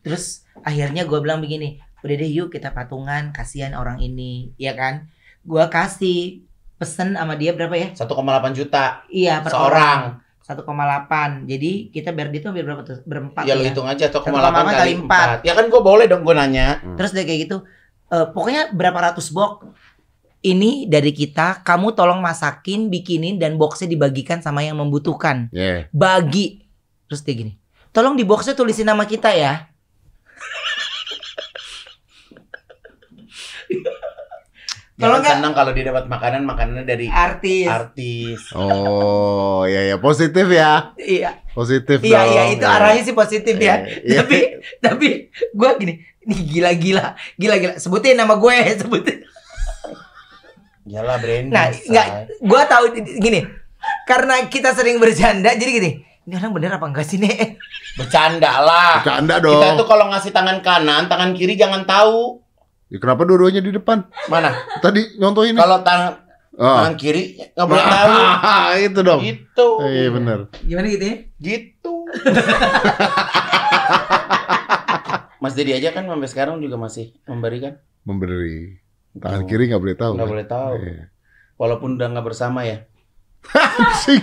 Terus 0.00 0.24
akhirnya 0.58 1.04
gue 1.04 1.18
bilang 1.18 1.38
begini, 1.38 1.68
udah 1.98 2.14
deh 2.14 2.30
yuk 2.30 2.48
kita 2.48 2.70
patungan, 2.70 3.30
kasihan 3.30 3.72
orang 3.72 3.98
ini, 3.98 4.52
ya 4.54 4.72
kan? 4.72 5.06
Gue 5.40 5.64
kasih 5.64 6.42
pesen 6.74 7.12
sama 7.12 7.34
dia 7.34 7.52
berapa 7.52 7.72
ya? 7.72 7.88
1,8 7.92 8.04
juta 8.52 9.02
Iya 9.06 9.40
per 9.40 9.50
seorang. 9.50 10.00
orang. 10.14 10.26
1,8. 10.40 11.44
Jadi 11.44 11.70
kita 11.90 12.08
biar 12.10 12.28
dia 12.28 12.40
tuh 12.40 12.52
berapa 12.52 12.80
tuh? 12.80 13.04
Berempat 13.04 13.44
Ya 13.44 13.52
ya. 13.52 13.54
lu 13.54 13.64
hitung 13.64 13.84
aja 13.84 14.06
1,8 14.06 14.32
1,8 14.32 14.64
kali 14.64 14.74
kali 14.74 14.92
4. 15.04 15.44
Ya 15.44 15.52
kan 15.52 15.68
gue 15.68 15.80
boleh 15.82 16.06
dong 16.06 16.22
gue 16.22 16.32
nanya. 16.32 16.80
Terus 16.96 17.12
dia 17.12 17.22
kayak 17.22 17.40
gitu. 17.44 17.58
eh, 18.08 18.24
pokoknya 18.26 18.72
berapa 18.72 18.96
ratus 19.04 19.28
box 19.28 19.68
ini 20.40 20.86
dari 20.86 21.10
kita, 21.10 21.60
kamu 21.60 21.92
tolong 21.92 22.18
masakin, 22.18 22.86
bikinin 22.86 23.36
dan 23.36 23.56
boxnya 23.56 23.86
dibagikan 23.86 24.38
sama 24.38 24.62
yang 24.62 24.78
membutuhkan. 24.78 25.50
Iya. 25.50 25.90
Bagi. 25.90 26.62
Terus 27.06 27.22
dia 27.22 27.34
gini. 27.36 27.52
Tolong 27.90 28.14
di 28.14 28.22
boxnya 28.22 28.52
tulisin 28.52 28.86
nama 28.86 29.02
kita 29.02 29.32
ya. 29.32 29.66
Jangan 34.98 34.98
Kalau 34.98 35.16
nggak- 35.22 35.36
senang 35.38 35.54
kalau 35.54 35.70
dia 35.70 35.84
dapat 35.86 36.04
makanan 36.06 36.42
makanannya 36.42 36.82
dari 36.82 37.06
Artis. 37.06 37.70
artis. 37.70 38.40
Oh, 38.50 39.62
iya 39.62 39.94
ya, 39.94 39.96
positif 39.96 40.50
ya. 40.50 40.90
Iya. 40.98 41.38
Positif 41.54 42.02
Iya 42.02 42.18
dong. 42.18 42.28
iya 42.28 42.42
itu 42.50 42.66
arahnya 42.66 43.02
sih 43.04 43.14
positif 43.14 43.54
ya. 43.56 43.86
Iya, 43.86 43.94
iya. 44.02 44.18
Tapi 44.18 44.38
tapi 44.78 45.08
gue 45.30 45.70
gini, 45.78 45.94
nih 46.24 46.40
gila-gila, 46.48 47.06
gila-gila. 47.34 47.74
Sebutin 47.78 48.18
nama 48.18 48.34
gue, 48.34 48.54
sebutin. 48.82 49.22
Yalah 50.88 51.16
branding. 51.20 51.52
Nah, 51.52 51.68
nggak, 51.70 52.06
gue 52.40 52.62
tahu 52.64 52.84
gini. 53.20 53.40
Karena 54.08 54.48
kita 54.48 54.72
sering 54.72 54.96
bercanda, 54.96 55.52
jadi 55.54 55.70
gini. 55.70 55.90
Ini 56.28 56.36
orang 56.36 56.52
bener 56.56 56.76
apa 56.76 56.86
enggak 56.88 57.08
sih 57.08 57.16
nih? 57.16 57.56
Bercanda 57.96 58.60
lah. 58.60 59.00
Bercanda 59.00 59.40
dong. 59.40 59.56
Kita 59.56 59.80
tuh 59.80 59.86
kalau 59.88 60.12
ngasih 60.12 60.32
tangan 60.32 60.60
kanan, 60.60 61.08
tangan 61.08 61.32
kiri 61.32 61.56
jangan 61.56 61.88
tahu. 61.88 62.44
Ya, 62.88 63.00
kenapa 63.00 63.24
dua-duanya 63.24 63.60
di 63.60 63.72
depan? 63.72 64.08
Mana? 64.28 64.52
Tadi 64.80 65.20
nyontohin. 65.20 65.56
Kalau 65.56 65.84
tangan 65.84 66.24
Oh. 66.58 66.74
tangan 66.74 66.98
kiri 66.98 67.38
nggak 67.54 67.66
boleh 67.70 67.86
tahu. 67.86 68.18
itu 68.90 69.00
dong. 69.06 69.20
Gitu. 69.22 69.68
Iya 69.78 70.10
benar. 70.10 70.38
Gimana 70.66 70.86
gitu 70.90 71.04
ya? 71.06 71.16
Gitu. 71.38 71.94
Mas 75.38 75.54
Dedi 75.54 75.70
aja 75.70 75.94
kan 75.94 76.02
sampai 76.02 76.26
sekarang 76.26 76.58
juga 76.58 76.74
masih 76.74 77.14
memberikan. 77.30 77.78
Memberi. 78.02 78.74
Tangan 79.14 79.42
Oh. 79.42 79.46
kiri 79.46 79.64
nggak 79.66 79.80
boleh 79.80 79.96
tahu. 79.96 80.12
Nggak 80.14 80.24
kan? 80.24 80.32
boleh 80.32 80.46
tahu. 80.46 80.74
Iya. 80.78 81.04
Walaupun 81.56 81.88
udah 81.96 82.06
nggak 82.08 82.26
bersama 82.26 82.60
ya. 82.62 82.84
Anjing. 83.48 84.22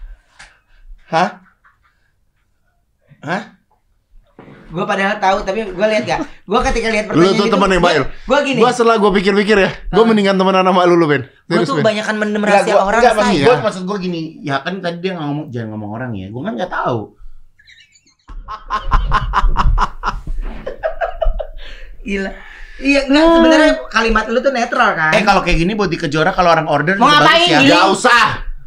Hah? 1.12 1.28
Hah? 3.22 3.42
Gue 4.66 4.82
padahal 4.82 5.16
tahu, 5.16 5.38
tapi 5.42 5.62
gue 5.64 5.86
lihat 5.86 6.04
gak? 6.04 6.20
Gue 6.42 6.60
ketika 6.66 6.90
lihat 6.90 7.06
Lu 7.06 7.14
pertanyaan 7.14 7.38
tuh 7.38 7.46
temen 7.48 7.70
yang 7.70 7.80
baik. 7.80 7.98
Gue 8.20 8.38
gini, 8.42 8.58
Gua 8.58 8.70
setelah 8.70 8.98
gua 8.98 9.10
pikir-pikir 9.10 9.56
ya, 9.56 9.70
gua 9.88 10.02
Ah. 10.02 10.06
mendingan 10.06 10.34
temenan 10.34 10.66
sama 10.66 10.82
lu 10.84 10.94
lu 10.94 11.06
Ben. 11.06 11.22
gue 11.46 11.62
tuh 11.62 11.78
kebanyakan 11.78 12.14
mendem 12.18 12.42
rahasia 12.42 12.74
gua- 12.74 12.84
orang 12.84 13.00
nggak, 13.00 13.14
maksud 13.16 13.30
saya. 13.32 13.46
gua, 13.46 13.56
maksud 13.62 13.82
gua 13.86 13.96
gini, 13.96 14.22
ya 14.42 14.58
kan 14.60 14.74
tadi 14.80 14.98
dia 15.00 15.14
ngomong 15.14 15.46
jangan 15.48 15.68
ngomong 15.72 15.90
orang 15.92 16.10
ya. 16.12 16.26
Gua 16.28 16.42
kan 16.42 16.52
nggak 16.54 16.72
tahu. 16.72 17.00
Gila. 22.04 22.30
Iya, 22.76 23.08
enggak 23.08 23.24
sebenarnya 23.32 23.72
kalimat 23.88 24.24
lu 24.28 24.38
tuh 24.38 24.52
netral 24.52 24.92
kan? 24.92 25.12
Eh 25.12 25.24
kalau 25.24 25.40
kayak 25.40 25.58
gini 25.58 25.72
buat 25.72 25.88
di 25.88 25.96
kejora 25.96 26.30
kalau 26.30 26.52
orang 26.52 26.68
order 26.68 27.00
Mau 27.00 27.08
ngapain, 27.08 27.48
ya. 27.48 27.60
Gili? 27.64 27.72
Gak 27.72 27.86
usah. 27.88 28.24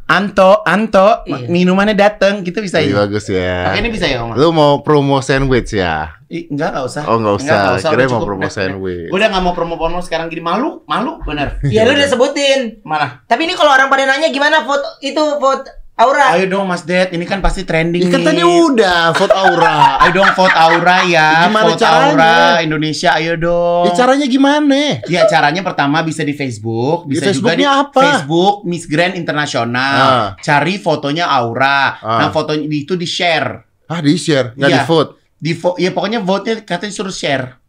Anto, 0.10 0.66
Anto, 0.66 1.22
Iya. 1.30 1.46
minumannya 1.46 1.94
dateng, 1.94 2.42
gitu 2.42 2.66
bisa 2.66 2.82
Iya 2.82 2.90
ya. 2.90 2.96
bagus 3.06 3.30
ya. 3.30 3.70
Pakai 3.70 3.80
ini 3.86 3.90
bisa 3.94 4.10
ya, 4.10 4.26
Om? 4.26 4.34
Lu 4.34 4.50
mau 4.50 4.82
promo 4.82 5.22
sandwich 5.22 5.78
ya? 5.78 6.18
Ih, 6.26 6.50
enggak, 6.50 6.74
enggak 6.74 6.86
usah. 6.90 7.04
Oh 7.06 7.22
nggak 7.22 7.36
usah. 7.38 7.46
nggak 7.46 7.78
Kira 7.78 7.94
udah 7.94 8.06
mau 8.06 8.10
cukup, 8.18 8.26
promo 8.26 8.42
udah, 8.42 8.50
sandwich. 8.50 9.10
Gue 9.14 9.18
udah 9.18 9.30
nggak 9.30 9.44
mau 9.46 9.54
promo-promo 9.54 10.00
sekarang 10.02 10.34
gini 10.34 10.42
malu, 10.42 10.82
malu 10.90 11.22
bener. 11.22 11.62
Ya 11.70 11.86
lu 11.86 11.94
udah 11.94 12.10
sebutin. 12.10 12.82
Mana? 12.82 13.22
Tapi 13.26 13.46
ini 13.46 13.54
kalau 13.54 13.70
orang 13.70 13.86
pada 13.86 14.10
nanya 14.10 14.34
gimana 14.34 14.66
foto 14.66 14.98
itu 15.00 15.22
foto 15.38 15.70
Aura. 16.00 16.32
Ayo 16.32 16.48
dong 16.48 16.64
Mas 16.64 16.82
Det, 16.82 17.12
ini 17.12 17.28
kan 17.28 17.44
pasti 17.44 17.62
trending 17.62 18.00
Ya 18.02 18.16
nih. 18.16 18.24
tadi 18.24 18.40
udah 18.40 19.12
vote 19.12 19.36
aura. 19.36 19.80
Ayo 20.02 20.12
dong 20.16 20.32
vote 20.32 20.56
Aura 20.56 20.98
ya. 21.04 21.28
Gimana 21.46 21.66
vote 21.68 21.78
caranya? 21.78 22.08
Aura 22.08 22.36
Indonesia 22.64 23.10
ayo 23.14 23.34
dong. 23.36 23.84
Ya, 23.84 23.92
caranya 23.94 24.24
gimana? 24.26 25.04
Ya 25.06 25.28
caranya 25.28 25.60
pertama 25.60 26.00
bisa 26.00 26.24
di 26.24 26.32
Facebook, 26.32 27.04
bisa 27.04 27.30
juga 27.30 27.52
di 27.52 27.68
apa? 27.68 28.00
Facebook 28.00 28.64
Miss 28.64 28.86
Grand 28.86 29.12
Internasional. 29.14 30.00
Ah. 30.00 30.28
Cari 30.40 30.80
fotonya 30.80 31.28
Aura. 31.28 32.00
Ah. 32.00 32.24
Nah, 32.24 32.30
fotonya 32.32 32.64
itu 32.64 32.96
di 32.96 33.04
share. 33.04 33.68
Ah 33.86 34.00
di 34.00 34.16
share, 34.16 34.56
nggak 34.56 34.70
Iya. 34.70 34.78
di 34.78 34.88
vote. 34.88 35.12
Di 35.36 35.52
vo- 35.54 35.76
ya 35.76 35.90
pokoknya 35.90 36.20
vote-nya 36.20 36.64
katanya 36.64 36.94
suruh 36.94 37.12
share. 37.12 37.60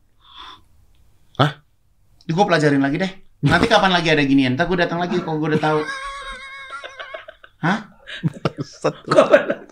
Hah? 1.35 1.59
Di 2.21 2.31
gue 2.31 2.45
pelajarin 2.45 2.79
lagi 2.79 2.95
deh. 2.97 3.13
Nanti 3.41 3.67
kapan 3.67 3.91
lagi 3.91 4.07
ada 4.07 4.21
ginian? 4.21 4.53
Ntar 4.53 4.67
gue 4.67 4.79
datang 4.79 4.99
lagi 4.99 5.19
kalau 5.19 5.39
gue 5.39 5.55
udah 5.55 5.63
tahu. 5.63 5.81
Hah? 7.67 7.79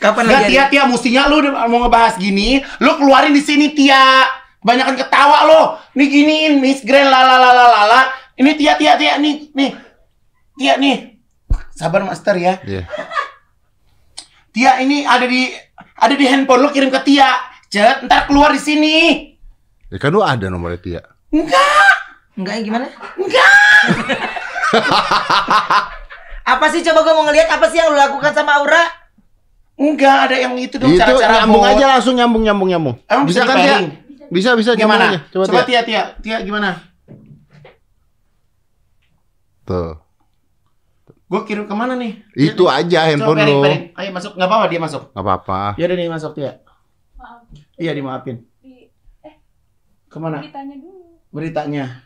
Kapan 0.00 0.22
Nggak, 0.24 0.40
lagi? 0.46 0.52
Tia, 0.54 0.64
Tia, 0.70 0.82
mestinya 0.86 1.26
lu 1.28 1.42
mau 1.52 1.78
ngebahas 1.84 2.16
gini, 2.16 2.62
lu 2.80 2.90
keluarin 2.96 3.34
di 3.34 3.42
sini, 3.42 3.74
Tia. 3.74 4.24
Kebanyakan 4.62 4.96
ketawa 4.98 5.38
lo. 5.46 5.62
Nih 5.98 6.08
giniin, 6.08 6.60
Miss 6.62 6.82
Grand, 6.86 7.10
lala, 7.10 7.36
lala, 7.38 7.64
lala. 7.70 8.00
Ini 8.38 8.56
Tia, 8.56 8.74
Tia, 8.78 8.96
Tia, 8.96 9.18
nih, 9.18 9.50
nih. 9.52 9.70
Tia, 10.56 10.74
nih. 10.80 10.96
Sabar, 11.76 12.02
Master 12.06 12.36
ya. 12.40 12.56
Iya. 12.64 12.86
Tia, 14.54 14.80
ini 14.80 15.04
ada 15.04 15.26
di 15.28 15.52
ada 15.96 16.14
di 16.16 16.24
handphone 16.24 16.62
lu 16.64 16.70
kirim 16.72 16.88
ke 16.88 17.00
Tia. 17.04 17.28
Cet, 17.68 18.06
ntar 18.08 18.24
keluar 18.30 18.54
di 18.54 18.62
sini. 18.62 18.96
Ya 19.92 19.98
kan 20.00 20.14
lu 20.14 20.22
ada 20.24 20.48
nomornya 20.48 20.80
Tia. 20.80 21.02
Enggak, 21.34 21.94
Enggak 22.38 22.54
gimana? 22.64 22.86
enggak. 23.18 23.52
Apa 26.46 26.70
sih 26.70 26.80
coba 26.80 27.02
gue 27.02 27.12
mau 27.12 27.26
ngeliat 27.26 27.48
apa 27.50 27.66
sih 27.66 27.76
yang 27.76 27.90
lu 27.90 27.98
lakukan 27.98 28.30
sama 28.30 28.62
Aura? 28.62 28.86
Enggak, 29.76 30.30
ada 30.30 30.36
yang 30.38 30.54
itu 30.56 30.78
dong 30.78 30.88
Itu 30.88 31.02
cara-cara 31.02 31.42
nyambung 31.42 31.66
aja 31.66 31.84
langsung 31.90 32.14
nyambung 32.14 32.42
nyambung 32.46 32.68
nyambung. 32.70 32.96
Emang 33.04 33.26
bisa 33.26 33.42
bisa 33.42 33.50
kan 33.50 33.56
Tia? 33.58 33.78
Bisa 34.26 34.50
bisa 34.54 34.70
Gimana? 34.72 35.04
aja. 35.10 35.18
Coba, 35.28 35.44
Coba 35.44 35.60
Tia. 35.66 35.82
Tia, 35.82 35.82
Tia, 35.84 36.02
Tia 36.22 36.36
gimana? 36.40 36.80
Tuh. 39.66 39.98
Gue 41.26 41.40
kirim 41.42 41.66
ke 41.66 41.74
mana 41.74 41.98
nih? 41.98 42.22
Itu 42.32 42.70
aja 42.70 43.10
handphone 43.10 43.42
Coba 43.42 43.50
lu. 43.50 43.62
Ayo 43.92 44.10
masuk, 44.14 44.38
nggak 44.38 44.46
apa-apa 44.46 44.66
dia 44.70 44.78
masuk. 44.80 45.02
Gak 45.10 45.24
apa-apa. 45.26 45.60
Ya 45.74 45.84
udah 45.90 45.96
nih 45.98 46.06
masuk 46.08 46.32
Tia. 46.32 46.52
Maaf, 47.18 47.42
Iya 47.74 47.90
dimaafin. 47.92 48.36
di, 48.62 48.86
Ke 50.06 50.16
mana? 50.16 50.38
ditanya 50.38 50.78
dulu. 50.78 51.18
Beritanya. 51.34 52.05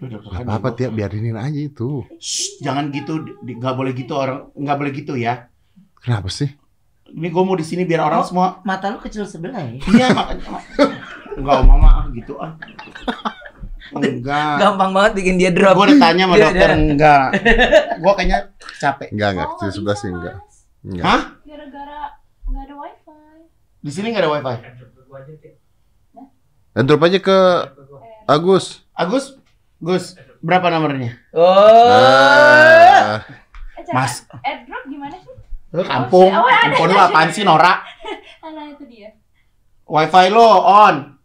Gak 0.00 0.48
apa-apa 0.48 0.72
Tia, 0.72 0.88
biarinin 0.88 1.36
aja 1.36 1.60
itu. 1.60 2.00
Shh, 2.16 2.56
jangan 2.58 2.88
gitu, 2.88 3.20
nggak 3.38 3.74
boleh 3.74 3.92
gitu 3.92 4.16
orang, 4.16 4.48
nggak 4.52 4.76
boleh 4.76 4.92
gitu 4.92 5.12
ya. 5.12 5.52
Kenapa 6.00 6.32
sih? 6.32 6.48
Ini 7.06 7.28
gue 7.28 7.42
mau 7.42 7.52
di 7.52 7.62
sini 7.62 7.84
biar 7.84 8.00
orang 8.00 8.22
Oh. 8.22 8.26
semua. 8.26 8.48
Mata 8.62 8.88
lu 8.88 8.96
kecil 8.96 9.26
sebelah 9.26 9.60
ya? 9.60 9.76
Iya 9.82 10.06
makanya. 10.10 10.48
Enggak, 11.36 11.58
mama 11.62 11.88
ah, 11.90 12.04
gitu 12.10 12.38
ah. 12.38 12.54
Enggak. 13.90 14.54
Gampang 14.56 14.90
banget 14.94 15.12
bikin 15.18 15.34
dia 15.34 15.50
drop. 15.50 15.74
Gue 15.74 15.90
udah 15.90 15.98
tanya 15.98 16.24
sama 16.24 16.34
Dia- 16.34 16.44
dokter 16.46 16.68
dia- 16.68 16.78
enggak. 16.78 17.24
Gue 17.98 18.12
kayaknya 18.14 18.38
capek. 18.78 19.08
Enggak, 19.10 19.28
enggak. 19.34 19.46
Oh, 19.46 19.52
Kecil 19.52 19.60
nggak 19.60 19.74
sebelah 19.74 19.96
sih 19.98 20.08
enggak. 20.08 20.36
Enggak. 20.80 21.04
Hah? 21.04 21.22
Gara-gara 21.42 21.98
nggak 22.46 22.62
ada 22.64 22.74
wifi. 22.78 23.18
Di 23.82 23.90
sini 23.90 24.06
nggak 24.08 24.22
ada 24.22 24.30
wifi. 24.32 24.56
Dan 26.70 26.82
drop 26.86 27.02
aja 27.02 27.18
ke 27.18 27.38
Agus. 28.24 28.86
Agus, 28.94 29.34
Gus, 29.80 30.12
berapa 30.38 30.68
nomornya? 30.68 31.16
Oh. 31.32 31.40
Ah, 31.40 33.24
Eh, 33.74 33.82
cara 33.82 33.96
Mas. 33.98 34.28
airdrop 34.38 34.84
gimana 34.86 35.16
sih? 35.16 35.32
Lu 35.70 35.82
kampung, 35.82 36.28
Oh, 36.28 36.44
handphone 36.44 36.90
lu 36.90 36.98
apaan 36.98 37.28
sih 37.30 37.42
Nora? 37.42 37.80
Nah 38.42 38.66
itu 38.66 38.82
dia. 38.84 39.14
Wifi 39.84 40.26
lo 40.28 40.42
on. 40.60 41.16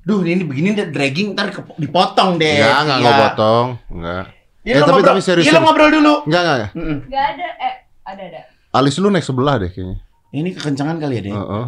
Duh, 0.00 0.22
ini 0.22 0.42
begini 0.42 0.72
deh, 0.72 0.88
dragging 0.88 1.32
ntar 1.32 1.50
dipotong 1.76 2.34
deh. 2.36 2.56
enggak, 2.56 2.80
enggak, 2.80 2.96
enggak 2.96 3.16
potong. 3.28 3.66
Enggak. 3.88 4.24
Iya, 4.62 4.72
Eh, 4.72 4.80
tapi- 4.80 4.90
ngobrol. 4.96 5.06
tapi 5.06 5.20
serius, 5.20 5.44
Iya, 5.44 5.60
ngobrol 5.60 5.90
dulu. 5.90 6.14
Enggak, 6.24 6.42
enggak. 6.42 6.70
Mm-mm. 6.72 6.98
Nggak 7.04 7.24
ada. 7.28 7.46
Eh, 7.60 7.74
ada 8.02 8.22
ada. 8.24 8.40
Alis 8.72 8.96
lu 8.96 9.08
naik 9.08 9.22
sebelah 9.22 9.54
deh 9.56 9.68
kayaknya. 9.68 9.98
Ini 10.32 10.48
kekencangan 10.52 10.96
kali 10.96 11.14
ya, 11.14 11.22
deh. 11.22 11.32
Heeh. 11.32 11.64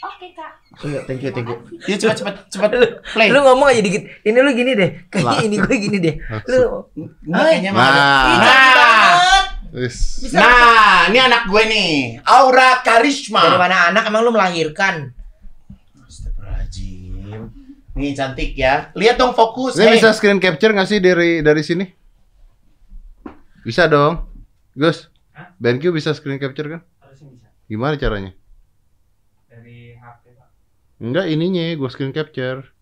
Oke 0.00 0.26
kak. 0.32 0.52
Iya, 0.78 1.02
thank 1.10 1.26
you, 1.26 1.34
thank 1.34 1.50
you. 1.50 1.58
Iya, 1.90 1.96
cepat, 1.98 2.16
cepat, 2.22 2.34
cepat. 2.54 2.70
Play. 3.10 3.34
Lu 3.34 3.42
ngomong 3.42 3.66
aja 3.66 3.82
dikit. 3.82 4.06
Ini 4.22 4.38
lu 4.38 4.50
gini 4.54 4.78
deh. 4.78 4.90
Kayaknya 5.10 5.38
ini 5.50 5.56
gue 5.58 5.74
gini 5.74 5.98
deh. 5.98 6.14
Lu 6.46 6.86
kayaknya 7.26 7.70
mah. 7.74 7.82
Nah. 7.82 8.38
Banget. 8.38 9.44
Wis. 9.74 9.96
Nah, 10.30 11.10
ini 11.10 11.18
anak 11.18 11.50
gue 11.50 11.62
nih. 11.66 11.92
Aura 12.22 12.78
Karisma. 12.80 13.42
Dari 13.42 13.58
mana 13.58 13.90
anak 13.90 14.06
emang 14.06 14.22
lu 14.22 14.30
melahirkan? 14.30 15.10
Astagfirullahaladzim. 15.98 17.50
Nih 17.92 18.14
cantik 18.14 18.54
ya. 18.54 18.94
Lihat 18.94 19.18
dong 19.18 19.34
fokus. 19.34 19.74
Ini 19.76 19.82
Hey. 19.82 19.94
bisa 19.98 20.14
screen 20.14 20.38
capture 20.38 20.70
nggak 20.70 20.86
sih 20.86 21.02
dari 21.02 21.42
dari 21.42 21.66
sini? 21.66 21.84
Bisa 23.60 23.90
dong. 23.90 24.30
Gus. 24.72 25.10
BenQ 25.58 25.90
bisa 25.90 26.14
screen 26.14 26.38
capture 26.38 26.70
kan? 26.70 26.80
Harusnya 27.02 27.34
bisa. 27.34 27.46
Gimana 27.66 27.98
caranya? 27.98 28.30
Enggak 30.98 31.30
ininya 31.30 31.62
gue 31.78 31.90
screen 31.94 32.10
capture. 32.10 32.74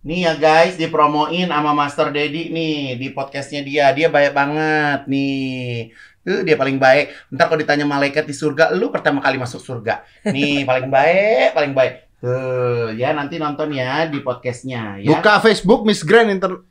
Nih 0.00 0.24
ya 0.24 0.32
guys, 0.40 0.80
dipromoin 0.80 1.44
sama 1.44 1.76
Master 1.76 2.08
Dedi 2.08 2.48
nih 2.48 2.96
di 2.96 3.12
podcastnya 3.12 3.60
dia. 3.60 3.92
Dia 3.92 4.08
baik 4.08 4.32
banget 4.32 5.04
nih. 5.04 5.92
Eh, 6.24 6.40
dia 6.48 6.56
paling 6.56 6.80
baik. 6.80 7.12
Ntar 7.28 7.52
kalau 7.52 7.60
ditanya 7.60 7.84
malaikat 7.84 8.24
di 8.24 8.32
surga, 8.32 8.72
lu 8.72 8.88
pertama 8.88 9.20
kali 9.20 9.36
masuk 9.36 9.60
surga. 9.60 10.00
Nih 10.32 10.64
paling 10.70 10.88
baik, 10.88 11.52
paling 11.52 11.72
baik. 11.76 11.94
Tuh, 12.24 12.96
ya 12.96 13.12
nanti 13.12 13.36
nonton 13.36 13.68
ya 13.76 14.08
di 14.08 14.24
podcastnya 14.24 14.96
ya. 15.04 15.20
Buka 15.20 15.44
Facebook 15.44 15.84
Miss 15.84 16.00
Grand 16.00 16.32
Inter. 16.32 16.64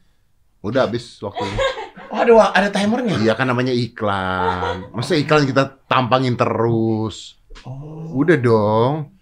Udah 0.65 0.89
habis 0.89 1.21
waktunya. 1.21 1.53
Oh, 2.07 2.23
ada 2.23 2.55
ada 2.55 2.69
timernya. 2.71 3.19
iya 3.19 3.35
kan 3.35 3.51
namanya 3.51 3.75
iklan. 3.75 4.95
Masa 4.95 5.19
iklan 5.19 5.43
kita 5.43 5.75
tampangin 5.91 6.39
terus? 6.39 7.35
Oh, 7.67 8.23
Udah 8.23 8.39
dong. 8.39 9.16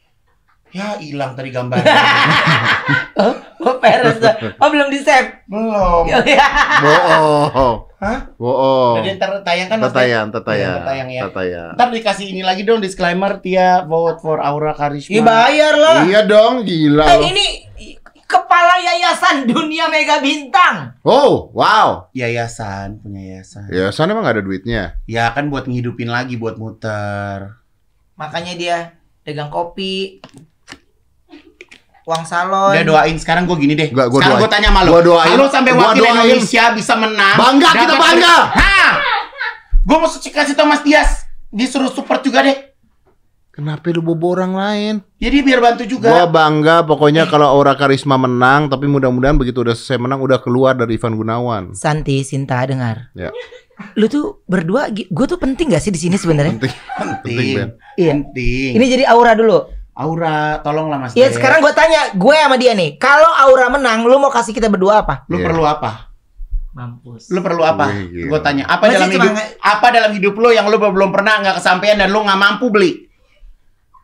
Ya 0.75 0.99
hilang 0.99 1.31
tadi 1.33 1.49
gambarnya. 1.49 1.87
Oh, 3.65 3.81
peres. 3.81 4.21
Oh, 4.61 4.69
belum 4.69 4.93
di 4.93 5.01
save. 5.01 5.41
Belum. 5.49 6.05
Iya. 6.05 6.21
Bohong. 6.85 7.75
Hah? 7.97 8.19
Bohong. 8.37 9.01
Jadi 9.01 9.17
ntar 9.17 9.41
tayang 9.41 9.65
kan 9.65 9.81
Mas? 9.81 9.89
Tatayang, 9.89 10.27
Iya, 10.29 10.35
tatayang 10.77 11.09
ya. 11.09 11.21
tatayang. 11.25 11.71
Ntar 11.73 11.87
dikasih 11.89 12.25
ini 12.29 12.45
lagi 12.45 12.61
dong 12.61 12.77
disclaimer 12.77 13.41
Tia 13.41 13.81
vote 13.81 14.21
for 14.21 14.37
Aura 14.37 14.77
Karisma. 14.77 15.09
Ih, 15.09 15.23
bayar 15.25 15.73
lah. 15.73 16.05
Iya 16.05 16.21
dong, 16.29 16.61
gila 16.61 17.09
Eh, 17.09 17.19
ini 17.25 17.45
kepala 18.25 18.77
yayasan 18.77 19.49
dunia 19.49 19.89
mega 19.89 20.21
bintang. 20.21 20.93
Oh, 21.01 21.49
wow. 21.49 22.13
Yayasan, 22.13 23.01
punya 23.01 23.33
yayasan. 23.33 23.65
Ya, 23.73 23.89
sana 23.89 24.13
emang 24.13 24.29
nggak 24.29 24.35
ada 24.37 24.45
duitnya. 24.45 24.83
Ya 25.09 25.33
kan 25.33 25.49
buat 25.49 25.65
ngidupin 25.65 26.13
lagi, 26.13 26.37
buat 26.37 26.61
muter. 26.61 27.57
Makanya 28.13 28.53
dia 28.53 28.77
dagang 29.25 29.49
kopi. 29.49 30.21
Uang 32.05 32.23
salon. 32.23 32.77
Udah 32.77 32.85
doain 32.85 33.17
sekarang 33.17 33.49
gue 33.49 33.57
gini 33.57 33.73
deh. 33.73 33.89
Nggak, 33.89 34.07
gua 34.13 34.19
sekarang 34.21 34.41
gue 34.45 34.51
tanya 34.53 34.69
sama 34.69 34.81
lo. 34.85 34.89
Gua 34.93 35.01
doain. 35.01 35.33
Kalau 35.33 35.47
sampai 35.49 35.71
wakil 35.73 36.01
doain. 36.05 36.17
Indonesia 36.21 36.63
bisa 36.77 36.93
menang. 36.93 37.35
Bangga, 37.35 37.69
kita 37.73 37.95
bangga. 37.97 38.35
Hah? 38.53 38.91
Gue 39.81 39.97
mau 39.97 40.09
kasih 40.09 40.53
Thomas 40.53 40.81
Dias. 40.85 41.25
Disuruh 41.49 41.89
support 41.89 42.21
juga 42.21 42.45
deh. 42.45 42.57
Kenapa 43.55 43.87
lu 43.87 44.03
bobo 44.03 44.35
orang 44.35 44.51
lain? 44.51 44.93
Jadi 45.15 45.39
biar 45.39 45.63
bantu 45.63 45.87
juga. 45.87 46.11
Gua 46.11 46.27
bangga 46.27 46.83
pokoknya 46.83 47.23
kalau 47.31 47.47
Aura 47.47 47.79
Karisma 47.79 48.19
menang, 48.19 48.67
tapi 48.67 48.83
mudah-mudahan 48.83 49.39
begitu 49.39 49.63
udah 49.63 49.71
selesai 49.71 49.95
menang 49.95 50.19
udah 50.19 50.43
keluar 50.43 50.75
dari 50.75 50.99
Ivan 50.99 51.15
Gunawan. 51.15 51.63
Santi, 51.71 52.19
Sinta, 52.27 52.59
dengar. 52.67 53.15
Ya. 53.15 53.31
Lu 53.95 54.11
tuh 54.11 54.43
berdua, 54.43 54.91
gue 54.91 55.25
tuh 55.25 55.39
penting 55.39 55.71
gak 55.71 55.79
sih 55.79 55.87
di 55.87 55.99
sini 56.03 56.19
sebenarnya? 56.19 56.59
Penting. 56.59 56.75
Penting, 56.99 57.47
Ben. 57.55 57.69
Iya. 57.95 58.11
Penting. 58.19 58.71
Ini 58.75 58.85
jadi 58.91 59.03
Aura 59.07 59.31
dulu. 59.31 59.71
Aura, 59.95 60.59
tolonglah 60.59 60.99
Mas. 60.99 61.15
Iya, 61.15 61.31
sekarang 61.31 61.59
gue 61.59 61.71
tanya, 61.71 62.11
gue 62.11 62.35
sama 62.35 62.55
dia 62.55 62.71
nih. 62.71 62.95
Kalau 62.95 63.31
Aura 63.31 63.67
menang, 63.69 64.03
lu 64.03 64.19
mau 64.19 64.27
kasih 64.27 64.51
kita 64.51 64.67
berdua 64.67 65.01
apa? 65.01 65.23
Lu 65.25 65.39
Iya. 65.39 65.45
perlu 65.47 65.63
apa? 65.63 66.11
Mampus. 66.69 67.31
Lu 67.31 67.39
perlu 67.39 67.63
apa? 67.63 67.87
Gila. 67.87 68.27
Gue 68.27 68.39
tanya, 68.41 68.67
apa 68.67 68.85
Masih 68.85 68.95
dalam 68.97 69.09
hidup 69.09 69.31
nge- 69.31 69.51
apa 69.57 69.87
dalam 69.89 70.11
hidup 70.11 70.33
lu 70.35 70.51
yang 70.51 70.67
lu 70.67 70.75
belum 70.75 71.09
pernah 71.09 71.39
nggak 71.39 71.55
kesampaian 71.57 71.95
dan 71.95 72.11
lu 72.11 72.19
nggak 72.19 72.35
mampu 72.37 72.67
beli? 72.67 73.07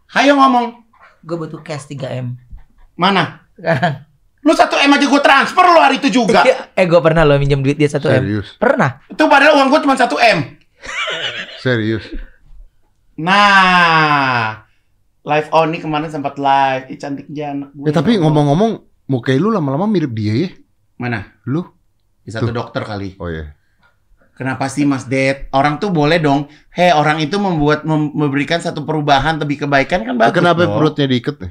Hayo 0.09 0.33
ngomong. 0.33 0.79
Gue 1.21 1.35
butuh 1.37 1.59
cash 1.59 1.85
3M. 1.85 2.39
Mana? 2.95 3.43
Sekarang. 3.53 4.07
Lu 4.41 4.55
satu 4.55 4.73
M 4.75 4.89
aja 4.89 5.05
gue 5.05 5.21
transfer 5.21 5.61
lu 5.61 5.77
hari 5.77 5.99
itu 5.99 6.09
juga. 6.15 6.41
eh, 6.73 6.81
gue 6.81 6.97
pernah 6.97 7.21
lo 7.21 7.35
minjem 7.35 7.59
duit 7.59 7.75
dia 7.75 7.85
1M. 7.85 8.23
Serius. 8.23 8.47
Pernah. 8.55 9.03
itu 9.05 9.21
padahal 9.21 9.53
uang 9.53 9.67
gue 9.67 9.79
cuma 9.83 9.93
satu 9.93 10.15
M. 10.17 10.55
Serius. 11.59 12.07
Nah, 13.21 14.65
live 15.21 15.47
on 15.53 15.67
nih 15.73 15.81
kemarin 15.81 16.09
sempat 16.09 16.35
live. 16.37 16.89
Ih 16.89 16.97
cantik 16.97 17.27
anak 17.29 17.69
gue. 17.73 17.87
Ya 17.89 17.93
tapi 17.93 18.17
ngomong-ngomong, 18.17 18.71
muka 19.09 19.33
lu 19.37 19.53
lama-lama 19.53 19.85
mirip 19.85 20.11
dia 20.13 20.33
ya? 20.47 20.49
mana? 21.01 21.33
Lu? 21.49 21.65
Di 22.21 22.29
satu 22.29 22.53
Tuh. 22.53 22.53
dokter 22.53 22.85
kali. 22.85 23.17
Oh 23.17 23.25
iya. 23.25 23.57
Kenapa 24.37 24.69
sih 24.69 24.85
Mas 24.85 25.09
Det? 25.09 25.49
Orang 25.53 25.81
tuh 25.81 25.89
boleh 25.89 26.21
dong. 26.21 26.45
Hei, 26.73 26.93
orang 26.93 27.21
itu 27.21 27.41
membuat 27.41 27.85
mem- 27.85 28.13
memberikan 28.13 28.61
satu 28.61 28.85
perubahan 28.85 29.41
lebih 29.41 29.65
kebaikan 29.65 30.05
kan 30.05 30.17
bagus. 30.17 30.37
Kenapa 30.37 30.65
dong. 30.65 30.77
perutnya 30.77 31.05
diikat? 31.09 31.41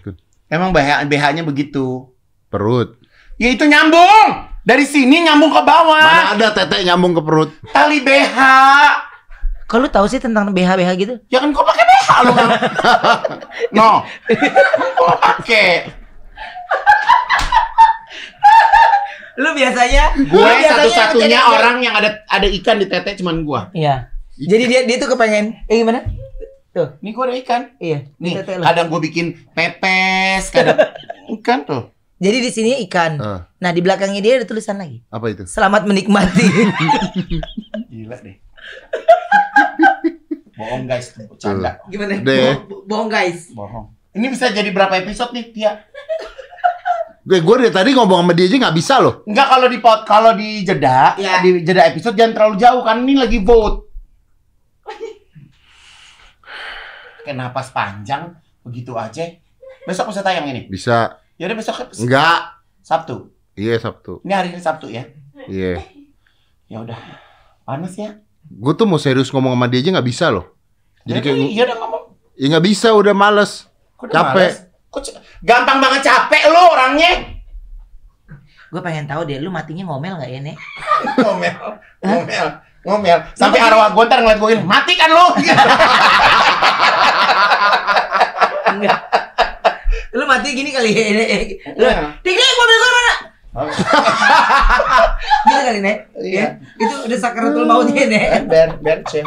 Emang 0.50 0.70
BH 0.74 1.06
BH-nya 1.06 1.42
begitu. 1.42 2.10
Perut. 2.50 2.98
Ya 3.38 3.50
itu 3.50 3.66
nyambung. 3.66 4.50
Dari 4.62 4.86
sini 4.86 5.22
nyambung 5.22 5.50
ke 5.54 5.62
bawah. 5.62 6.02
Mana 6.02 6.22
ada 6.34 6.48
tete 6.54 6.82
nyambung 6.82 7.14
ke 7.14 7.22
perut? 7.22 7.50
Tali 7.70 8.02
BH. 8.02 8.38
Kalau 9.70 9.86
lu 9.86 9.88
tahu 9.88 10.02
sih 10.04 10.18
tentang 10.18 10.50
BH 10.50 10.74
BH 10.74 10.90
gitu? 10.98 11.14
Ya 11.30 11.38
kan 11.38 11.54
gua 11.54 11.62
pakai 11.62 11.84
BH 11.86 12.08
lu 12.20 12.32
kan. 12.34 12.48
no. 13.78 14.02
Gua 14.96 15.14
pakai. 15.16 15.86
Lu 19.38 19.54
biasanya 19.54 20.04
Gue 20.20 20.42
satu-satunya 20.60 21.40
orang 21.40 21.80
yang 21.80 21.94
ada 21.94 22.20
ada 22.26 22.50
ikan 22.50 22.76
di 22.76 22.90
tete 22.90 23.14
cuman 23.16 23.40
gua. 23.40 23.70
Iya. 23.72 24.10
Jadi 24.36 24.64
dia 24.66 24.80
dia 24.84 24.96
tuh 24.98 25.08
kepengen 25.08 25.54
eh 25.64 25.76
gimana? 25.78 26.02
Tuh, 26.70 26.98
Nih 26.98 27.10
gua 27.10 27.26
ada 27.26 27.34
ikan. 27.36 27.62
iya. 27.78 28.06
Nih, 28.16 28.42
kadang 28.42 28.86
gua 28.86 28.98
bikin 28.98 29.38
pepes, 29.50 30.50
kadang 30.50 30.78
ikan 31.40 31.62
tuh. 31.62 31.82
Jadi 32.18 32.36
di 32.38 32.50
sini 32.52 32.70
ikan. 32.84 33.16
Ah, 33.16 33.40
Nah, 33.56 33.70
di 33.70 33.80
belakangnya 33.80 34.20
dia 34.20 34.34
ada 34.36 34.44
tulisan 34.44 34.76
lagi. 34.76 35.00
apa 35.08 35.24
itu? 35.30 35.44
Selamat 35.46 35.88
menikmati. 35.88 36.44
Gila 37.92 38.16
deh. 38.20 38.36
Bohong 40.52 40.84
guys, 40.84 41.16
bercanda. 41.16 41.80
Gimana? 41.88 42.20
Deh. 42.20 42.52
Bo- 42.64 42.84
bohong 42.84 43.08
guys. 43.08 43.48
Bohong. 43.50 43.96
Ini 44.12 44.26
bisa 44.28 44.50
jadi 44.50 44.68
berapa 44.68 44.92
episode 44.98 45.32
nih, 45.32 45.44
Tia? 45.50 45.72
Gue 47.20 47.38
gue 47.40 47.56
dari 47.60 47.70
tadi 47.70 47.90
ngomong 47.92 48.24
sama 48.24 48.32
dia 48.32 48.48
aja 48.48 48.56
nggak 48.58 48.76
bisa 48.76 48.94
loh. 48.98 49.22
Enggak 49.24 49.46
kalau 49.46 49.68
di 49.68 49.78
pot, 49.78 50.00
kalau 50.02 50.32
di 50.34 50.64
jeda, 50.64 51.14
Ya. 51.14 51.38
di 51.40 51.62
jeda 51.62 51.86
episode 51.86 52.16
jangan 52.16 52.32
terlalu 52.34 52.54
jauh 52.56 52.82
kan 52.82 52.96
ini 53.00 53.14
lagi 53.16 53.38
vote. 53.40 53.86
Kayak 57.20 57.36
napas 57.36 57.68
panjang 57.70 58.32
begitu 58.64 58.96
aja. 58.96 59.28
Besok 59.84 60.10
bisa 60.12 60.24
tayang 60.24 60.48
ini. 60.48 60.66
Bisa. 60.66 61.20
Ya 61.36 61.48
udah 61.48 61.56
besok 61.56 61.76
Enggak. 62.00 62.60
Sabtu. 62.80 63.28
Iya 63.54 63.76
Sabtu. 63.76 64.24
Ini 64.24 64.32
hari 64.32 64.48
ini 64.52 64.60
Sabtu 64.60 64.88
ya. 64.88 65.04
Iya. 65.46 65.84
Ya 66.66 66.78
udah. 66.80 66.96
Panas 67.62 67.94
ya. 67.94 68.16
Gue 68.50 68.72
tuh 68.74 68.82
mau 68.84 68.98
serius 68.98 69.30
ngomong 69.30 69.54
sama 69.54 69.70
dia 69.70 69.78
aja 69.78 69.90
nggak 69.94 70.08
bisa 70.08 70.26
loh. 70.28 70.50
Jadi 71.06 71.16
Ya 71.16 71.22
kayak 71.22 71.36
iya 71.48 71.62
udah 71.64 71.76
ngomong. 71.78 72.02
ya 72.34 72.46
nggak 72.50 72.66
bisa 72.66 72.88
udah 72.90 73.14
males. 73.14 73.70
Kok 73.94 74.04
udah 74.04 74.14
Capek. 74.16 74.50
males? 74.50 74.56
Kok 74.90 75.00
gampang 75.40 75.78
banget 75.78 76.00
capek 76.04 76.42
lu 76.50 76.60
orangnya. 76.60 77.12
Gue 78.70 78.80
pengen 78.80 79.06
tahu 79.06 79.22
deh, 79.24 79.38
lu 79.38 79.50
matinya 79.50 79.82
ngomel 79.84 80.14
nggak 80.14 80.30
ya, 80.30 80.40
Nek? 80.40 80.56
ngomel, 81.26 81.54
ngomel, 82.02 82.46
ngomel. 82.86 83.18
Sampai 83.34 83.58
arwah 83.58 83.90
gue 83.90 84.04
ntar 84.06 84.22
ngeliat 84.22 84.38
gue 84.38 84.48
gini, 84.50 84.62
mati 84.62 84.94
kan 84.94 85.10
lu? 85.10 85.26
Enggak. 88.70 88.98
lu 90.10 90.24
mati 90.26 90.48
gini 90.54 90.70
kali 90.70 90.90
ya, 90.90 91.02
Nek. 91.14 91.30
Lu, 91.78 91.86
Iya. 91.86 92.02
Dik, 92.22 92.34
mobil 92.34 92.76
gue 92.76 92.90
mana? 92.90 93.12
Gitu 93.50 93.82
kali, 95.66 95.82
Nek. 95.82 96.14
Iya. 96.22 96.38
Ya, 96.38 96.46
Itu 96.78 97.10
udah 97.10 97.18
sakaratul 97.18 97.66
mautnya, 97.66 98.06
Nek. 98.06 98.46
Ber, 98.46 98.78
ber, 98.78 99.02
chill. 99.10 99.26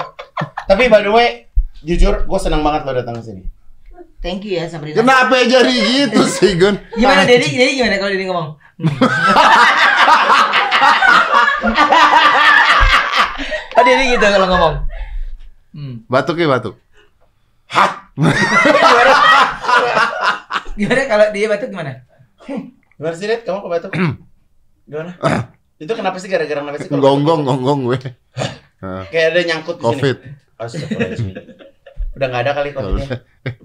Tapi 0.63 0.87
by 0.87 1.03
the 1.03 1.11
way, 1.11 1.51
jujur 1.83 2.23
gue 2.23 2.39
senang 2.39 2.63
banget 2.63 2.87
lo 2.87 2.95
datang 2.95 3.19
ke 3.19 3.23
sini. 3.27 3.43
Thank 4.23 4.47
you 4.47 4.55
ya, 4.55 4.71
Sabrina. 4.71 4.95
Kenapa 4.95 5.35
ya 5.43 5.59
jadi 5.59 5.75
gitu 5.75 6.23
sih 6.23 6.55
Gun? 6.55 6.79
Gimana 6.95 7.27
Dedi? 7.27 7.51
Dedi 7.51 7.75
gimana 7.75 7.99
kalau 7.99 8.15
Dedi 8.15 8.23
ngomong? 8.23 8.55
oh 13.75 13.83
Dedi 13.83 14.15
gitu 14.15 14.23
kalau 14.23 14.47
ngomong. 14.47 14.87
Hmm. 15.75 16.07
Batuk 16.07 16.39
ya 16.39 16.47
batuk. 16.47 16.79
Gimana 20.79 21.01
kalau 21.09 21.25
dia 21.33 21.49
batuk 21.49 21.73
gimana? 21.73 22.05
Gimana 22.97 23.15
sih, 23.17 23.25
Dad? 23.25 23.41
Kamu 23.43 23.57
kok 23.61 23.71
batuk? 23.71 23.91
Gimana? 24.89 25.11
Itu 25.83 25.93
kenapa 25.97 26.17
sih 26.21 26.29
gara-gara 26.29 26.59
kenapa 26.61 26.77
sih? 26.79 26.87
kalau 26.87 27.01
Gonggong 27.01 27.41
gonggong 27.43 27.81
gue. 27.89 27.97
Kayak 29.11 29.27
ada 29.35 29.39
nyangkut 29.47 29.75
di 29.79 29.83
sini. 29.83 29.91
Covid. 29.95 30.17
Astagfirullahaladzim. 30.59 31.27
Udah 32.13 32.27
nggak 32.29 32.41
ada 32.45 32.51
kali 32.53 32.69
Covidnya. 32.77 33.09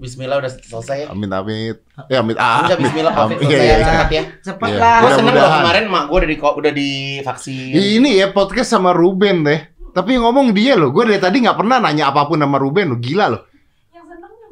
Bismillah 0.01 0.37
udah 0.41 0.51
selesai 0.51 1.05
ya. 1.05 1.07
Amit 1.13 1.29
amit. 1.29 1.77
Ya 2.09 2.17
amit 2.25 2.35
ah. 2.39 2.65
Udah 2.65 2.77
Bismillah 2.81 3.13
Covid 3.13 3.37
Iya, 3.37 3.45
selesai 3.45 3.61
iya, 3.61 3.75
ya. 3.75 3.85
Cepat 3.85 4.09
ya. 4.09 4.23
Cepat 4.41 4.69
Iya. 4.73 4.79
lah. 4.81 4.97
Gue 4.99 5.11
seneng 5.13 5.35
loh 5.37 5.49
kemarin 5.53 5.85
mak 5.85 6.03
gue 6.09 6.17
udah 6.17 6.29
di 6.29 6.37
udah 6.39 6.71
divaksin. 6.73 7.71
Ini 7.77 8.09
ya 8.25 8.27
podcast 8.33 8.69
sama 8.73 8.89
Ruben 8.95 9.45
deh. 9.45 9.59
Tapi 9.93 10.11
ngomong 10.17 10.55
dia 10.55 10.73
loh. 10.73 10.89
Gue 10.89 11.03
dari 11.05 11.21
tadi 11.21 11.45
nggak 11.45 11.57
pernah 11.59 11.77
nanya 11.77 12.09
apa 12.09 12.25
pun 12.25 12.41
sama 12.41 12.57
Ruben 12.57 12.89
lo. 12.89 12.97
Gila 12.97 13.25
loh. 13.29 13.41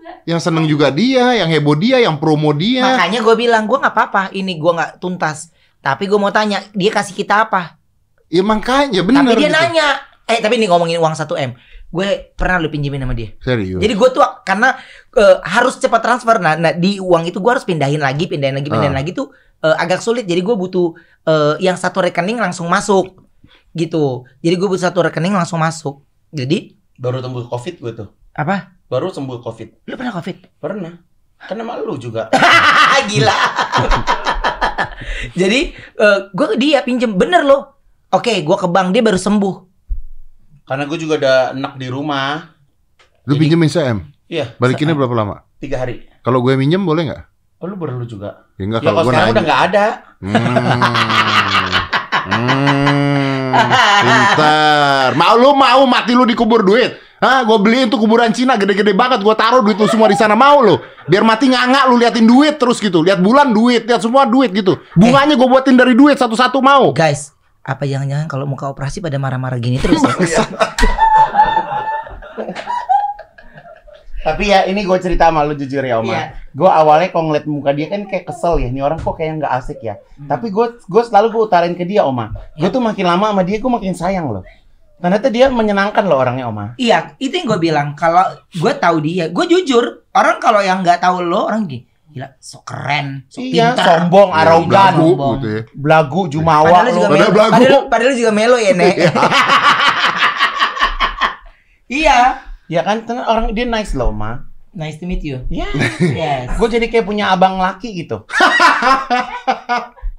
Yang 0.07 0.13
seneng 0.13 0.15
juga. 0.15 0.27
Yang 0.27 0.41
seneng 0.41 0.65
juga 0.67 0.87
dia, 0.91 1.25
yang 1.35 1.49
heboh 1.49 1.75
dia, 1.75 1.97
yang 1.99 2.15
promo 2.17 2.51
dia. 2.51 2.83
Makanya 2.83 3.19
gue 3.23 3.35
bilang 3.35 3.63
gue 3.65 3.77
nggak 3.77 3.95
apa-apa. 3.95 4.23
Ini 4.31 4.53
gue 4.55 4.71
nggak 4.73 4.91
tuntas. 4.97 5.49
Tapi 5.79 6.03
gue 6.05 6.19
mau 6.19 6.31
tanya 6.31 6.63
dia 6.71 6.91
kasih 6.91 7.15
kita 7.15 7.47
apa? 7.47 7.79
Ya 8.27 8.43
makanya 8.43 9.01
bener. 9.07 9.23
tapi 9.23 9.39
dia 9.39 9.47
gitu. 9.47 9.55
nanya. 9.55 9.87
Eh 10.27 10.43
tapi 10.43 10.59
ini 10.59 10.67
ngomongin 10.67 10.99
uang 10.99 11.15
1 11.15 11.23
m. 11.39 11.51
Gue 11.87 12.35
pernah 12.35 12.59
lu 12.59 12.67
pinjemin 12.67 12.99
sama 12.99 13.15
dia. 13.15 13.31
Serius. 13.39 13.79
Jadi 13.79 13.93
gue 13.95 14.09
tuh 14.11 14.19
karena 14.43 14.75
eh, 15.15 15.37
harus 15.47 15.79
cepat 15.79 16.03
transfer. 16.03 16.35
Nah, 16.35 16.59
nah, 16.59 16.75
di 16.75 16.99
uang 16.99 17.23
itu 17.23 17.39
gue 17.39 17.51
harus 17.55 17.63
pindahin 17.63 18.03
lagi, 18.03 18.27
pindahin 18.27 18.59
lagi, 18.59 18.67
pindahin 18.67 18.91
Ah. 18.91 18.99
lagi 18.99 19.15
tuh 19.15 19.31
eh, 19.63 19.75
agak 19.79 20.03
sulit. 20.03 20.27
Jadi 20.27 20.43
gue 20.43 20.55
butuh 20.55 20.91
eh, 21.23 21.55
yang 21.63 21.79
satu 21.79 22.03
rekening 22.03 22.35
langsung 22.35 22.67
masuk 22.67 23.23
gitu. 23.71 24.27
Jadi 24.43 24.55
gue 24.55 24.67
butuh 24.67 24.91
satu 24.91 25.07
rekening 25.07 25.31
langsung 25.31 25.63
masuk. 25.63 26.03
Jadi 26.29 26.75
Baru 26.99 27.23
sembuh 27.23 27.47
Covid 27.47 27.75
gue 27.79 27.91
tuh. 27.95 28.07
apa? 28.35 28.76
Baru 28.87 29.11
sembuh 29.11 29.39
Covid. 29.39 29.83
Lu 29.83 29.93
pernah 29.93 30.13
covid? 30.15 30.37
Pernah. 30.57 30.93
Kan 31.37 31.53
sama 31.53 31.77
lu 31.77 31.99
juga. 31.99 32.31
Gila. 33.11 33.35
Jadi 35.39 35.59
eh, 35.75 36.19
gue 36.31 36.45
ke 36.47 36.55
dia 36.55 36.79
pinjem 36.81 37.13
bener 37.13 37.43
loh. 37.43 37.77
Oke, 38.09 38.41
gue 38.41 38.57
ke 38.57 38.65
bank 38.65 38.89
dia 38.89 39.03
baru 39.03 39.19
sembuh. 39.19 39.55
Karena 40.63 40.83
gue 40.87 40.97
juga 40.97 41.13
ada 41.19 41.33
enak 41.51 41.73
di 41.75 41.87
rumah. 41.87 42.47
Lu 43.27 43.35
Jadi- 43.35 43.41
pinjemin 43.43 43.69
CM. 43.69 43.97
Iya. 44.27 44.55
Balikinnya 44.55 44.93
berapa 44.93 45.13
lama? 45.13 45.35
Tiga 45.59 45.79
hari. 45.79 46.03
Kalau 46.19 46.39
gue 46.39 46.55
minjem 46.55 46.83
boleh 46.83 47.07
nggak? 47.07 47.23
Oh, 47.59 47.65
lu 47.65 47.73
baru 47.75 47.97
lu 47.97 48.05
juga. 48.05 48.45
Ya 48.55 48.63
enggak 48.65 48.81
Ya 48.81 48.85
kalau 48.85 48.93
kalau 48.93 49.03
gue 49.03 49.11
sekarang 49.11 49.25
nanya. 49.25 49.35
udah 49.35 49.43
nggak 49.43 49.61
ada. 49.67 49.85
Hmm. 50.17 50.33
Hmm. 52.27 53.51
Pintar. 54.03 55.09
Mau 55.15 55.33
lu 55.35 55.51
mau 55.53 55.81
mati 55.83 56.11
lu 56.11 56.23
dikubur 56.23 56.61
duit? 56.61 56.95
Hah, 57.17 57.41
gue 57.41 57.57
beliin 57.57 57.89
tuh 57.89 57.97
kuburan 57.97 58.29
Cina 58.29 58.53
gede-gede 58.61 58.93
banget, 58.93 59.25
gue 59.25 59.33
taruh 59.33 59.65
duit 59.65 59.73
lu 59.73 59.89
semua 59.89 60.05
di 60.05 60.13
sana 60.13 60.37
mau 60.37 60.61
lu. 60.61 60.77
Biar 61.09 61.25
mati 61.25 61.49
nganga 61.49 61.89
lu 61.89 61.97
liatin 61.97 62.29
duit 62.29 62.61
terus 62.61 62.77
gitu, 62.77 63.01
lihat 63.01 63.17
bulan 63.25 63.49
duit, 63.49 63.89
lihat 63.89 64.05
semua 64.05 64.29
duit 64.29 64.53
gitu. 64.53 64.77
Bunganya 64.93 65.33
gue 65.33 65.47
buatin 65.49 65.73
dari 65.73 65.97
duit 65.97 66.13
satu-satu 66.21 66.61
mau. 66.61 66.93
Guys, 66.93 67.33
apa 67.65 67.89
jangan-jangan 67.89 68.29
kalau 68.29 68.45
muka 68.45 68.69
operasi 68.69 69.01
pada 69.01 69.17
marah-marah 69.17 69.57
gini 69.57 69.81
terus 69.81 69.97
ya? 70.05 70.45
Tapi 74.21 74.43
ya 74.51 74.67
ini 74.67 74.83
gue 74.83 74.97
cerita 74.99 75.31
sama 75.31 75.41
lu 75.41 75.57
jujur 75.57 75.81
ya 75.81 76.03
Oma. 76.03 76.11
Iya. 76.11 76.23
Gue 76.51 76.67
awalnya 76.69 77.09
kalau 77.15 77.31
ngeliat 77.31 77.47
muka 77.47 77.71
dia 77.71 77.87
kan 77.87 78.03
kayak 78.11 78.27
kesel 78.27 78.59
ya. 78.59 78.67
Ini 78.67 78.83
orang 78.83 78.99
kok 78.99 79.15
kayak 79.15 79.39
nggak 79.39 79.53
asik 79.55 79.79
ya. 79.79 79.97
Hmm. 80.19 80.27
Tapi 80.27 80.51
gue 80.51 80.83
gue 80.83 81.03
selalu 81.07 81.31
gue 81.31 81.41
utarain 81.47 81.71
ke 81.71 81.87
dia 81.87 82.03
Oma. 82.03 82.35
Gue 82.59 82.67
tuh 82.67 82.83
makin 82.83 83.07
lama 83.07 83.31
sama 83.31 83.41
dia 83.47 83.57
gue 83.57 83.71
makin 83.71 83.95
sayang 83.95 84.27
loh. 84.27 84.43
Ternyata 84.97 85.29
dia 85.29 85.45
menyenangkan 85.47 86.03
loh 86.03 86.17
orangnya 86.17 86.49
Oma. 86.49 86.73
Iya, 86.75 87.13
itu 87.17 87.29
yang 87.31 87.45
gue 87.45 87.59
bilang. 87.61 87.87
Kalau 87.93 88.25
gue 88.49 88.73
tahu 88.75 88.97
dia, 88.99 89.29
gue 89.29 89.45
jujur. 89.45 90.09
Orang 90.09 90.41
kalau 90.41 90.57
yang 90.57 90.81
nggak 90.81 90.97
tahu 90.97 91.21
lo, 91.21 91.45
orang 91.45 91.69
gini, 91.69 91.85
gila, 92.09 92.33
so 92.41 92.65
keren, 92.65 93.29
so 93.29 93.37
Iya, 93.37 93.77
pintar. 93.77 93.85
sombong, 94.01 94.29
Ya, 94.33 94.41
arogan, 94.41 94.65
belagu 94.65 95.05
sombong. 95.05 95.33
gitu 95.37 95.47
ya. 95.47 95.61
belagu, 95.77 96.21
jumawa. 96.27 96.65
Padahal 96.65 96.89
juga. 96.89 97.07
Padahal 97.07 97.29
melo. 97.29 97.45
Padahal, 97.53 97.81
padahal 97.93 98.13
juga 98.17 98.31
melo 98.33 98.57
ya, 98.57 98.71
Nek. 98.73 98.95
iya. 101.87 102.19
Ya 102.67 102.81
kan 102.83 103.05
ternyata 103.05 103.29
orang 103.29 103.45
dia 103.53 103.63
nice 103.63 103.93
loh 103.93 104.11
Oma. 104.11 104.43
Nice 104.73 104.97
to 104.97 105.05
meet 105.05 105.23
you. 105.23 105.45
Ya. 105.47 105.69
Yes. 106.01 106.57
gue 106.57 106.67
jadi 106.67 106.85
kayak 106.85 107.05
punya 107.05 107.31
abang 107.31 107.57
laki 107.57 107.93
gitu. 107.95 108.25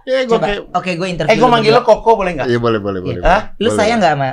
Ya, 0.08 0.24
gue 0.24 0.40
Coba, 0.40 0.48
kayak... 0.48 0.72
oke 0.72 0.90
gue 0.96 1.08
interview. 1.12 1.28
Eh 1.28 1.36
gue 1.36 1.48
manggil 1.52 1.68
lo. 1.68 1.84
Koko 1.84 2.16
boleh 2.16 2.32
nggak? 2.32 2.48
Iya 2.48 2.56
boleh 2.56 2.80
boleh 2.80 3.00
boleh. 3.04 3.20
Hah? 3.20 3.52
Lu 3.60 3.68
Boleh, 3.68 3.76
sayang 3.76 4.00
nggak 4.00 4.16
sama 4.16 4.28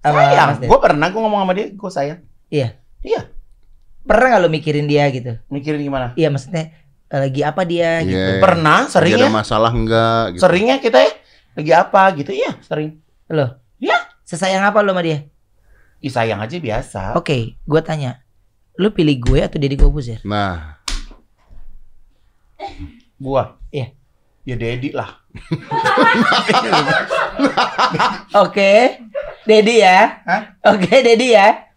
Sayang. 0.00 0.64
Gue 0.64 0.78
pernah 0.80 1.06
gue 1.12 1.20
ngomong 1.20 1.40
sama 1.44 1.52
dia, 1.52 1.66
gue 1.72 1.90
sayang. 1.92 2.20
Iya. 2.48 2.68
Iya. 3.04 3.28
Pernah 4.04 4.26
nggak 4.32 4.42
lo 4.42 4.48
mikirin 4.48 4.86
dia 4.88 5.04
gitu? 5.12 5.36
Mikirin 5.52 5.80
gimana? 5.84 6.16
Iya, 6.16 6.32
maksudnya 6.32 6.72
eh, 7.12 7.20
lagi 7.20 7.40
apa 7.44 7.62
dia 7.68 8.00
gitu. 8.04 8.16
Iya. 8.16 8.40
Pernah, 8.40 8.88
sering 8.88 9.12
ya. 9.14 9.24
ada 9.24 9.28
masalah 9.28 9.70
enggak 9.70 10.22
gitu. 10.36 10.40
Seringnya 10.42 10.76
kita 10.80 10.98
ya 11.04 11.12
lagi 11.50 11.72
apa 11.74 12.02
gitu 12.16 12.30
iya 12.32 12.56
sering. 12.64 13.02
Lo? 13.28 13.60
Iya. 13.76 13.98
Sesayang 14.24 14.64
apa 14.64 14.80
lo 14.80 14.96
sama 14.96 15.04
dia? 15.04 15.28
Ih 16.00 16.08
sayang 16.08 16.40
aja 16.40 16.56
biasa. 16.56 17.02
Oke, 17.18 17.60
gue 17.60 17.80
tanya. 17.84 18.24
Lu 18.80 18.88
pilih 18.96 19.20
gue 19.20 19.44
atau 19.44 19.60
Deddy 19.60 19.76
Kobuzer? 19.76 20.24
Nah, 20.24 20.80
Gua. 23.20 23.60
Iya. 23.68 23.92
Ya 24.48 24.56
Dedi 24.56 24.96
lah. 24.96 25.20
Oke. 28.48 28.96
Dedi 29.48 29.80
ya. 29.80 30.20
Hah? 30.26 30.42
Oke, 30.74 31.00
Dedi 31.00 31.32
ya. 31.32 31.68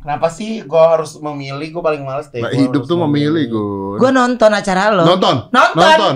Kenapa 0.00 0.32
sih 0.32 0.64
gua 0.64 0.96
harus 0.96 1.14
memilih? 1.20 1.68
Gua 1.76 1.92
paling 1.92 2.02
males 2.02 2.32
deh. 2.32 2.40
Nah, 2.40 2.48
Gua 2.48 2.56
hidup 2.56 2.82
tuh 2.88 2.98
memilih, 3.04 3.44
Gun. 3.52 3.96
Gue 4.00 4.10
nonton 4.10 4.50
acara 4.50 4.88
lo. 4.90 5.04
Nonton. 5.04 5.52
Nonton. 5.52 5.76
Nonton. 5.76 6.14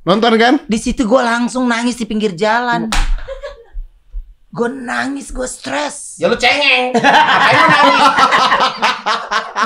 Nonton 0.00 0.32
kan? 0.40 0.54
Di 0.64 0.78
situ 0.80 1.04
gue 1.04 1.22
langsung 1.22 1.68
nangis 1.68 1.94
di 1.94 2.08
pinggir 2.08 2.32
jalan. 2.32 2.88
Gue 4.50 4.66
nangis, 4.66 5.30
gue 5.30 5.46
stres. 5.46 6.18
Ya 6.18 6.26
lu 6.26 6.34
cengeng. 6.34 6.90
Lu 6.96 7.64
nangis? 7.70 8.02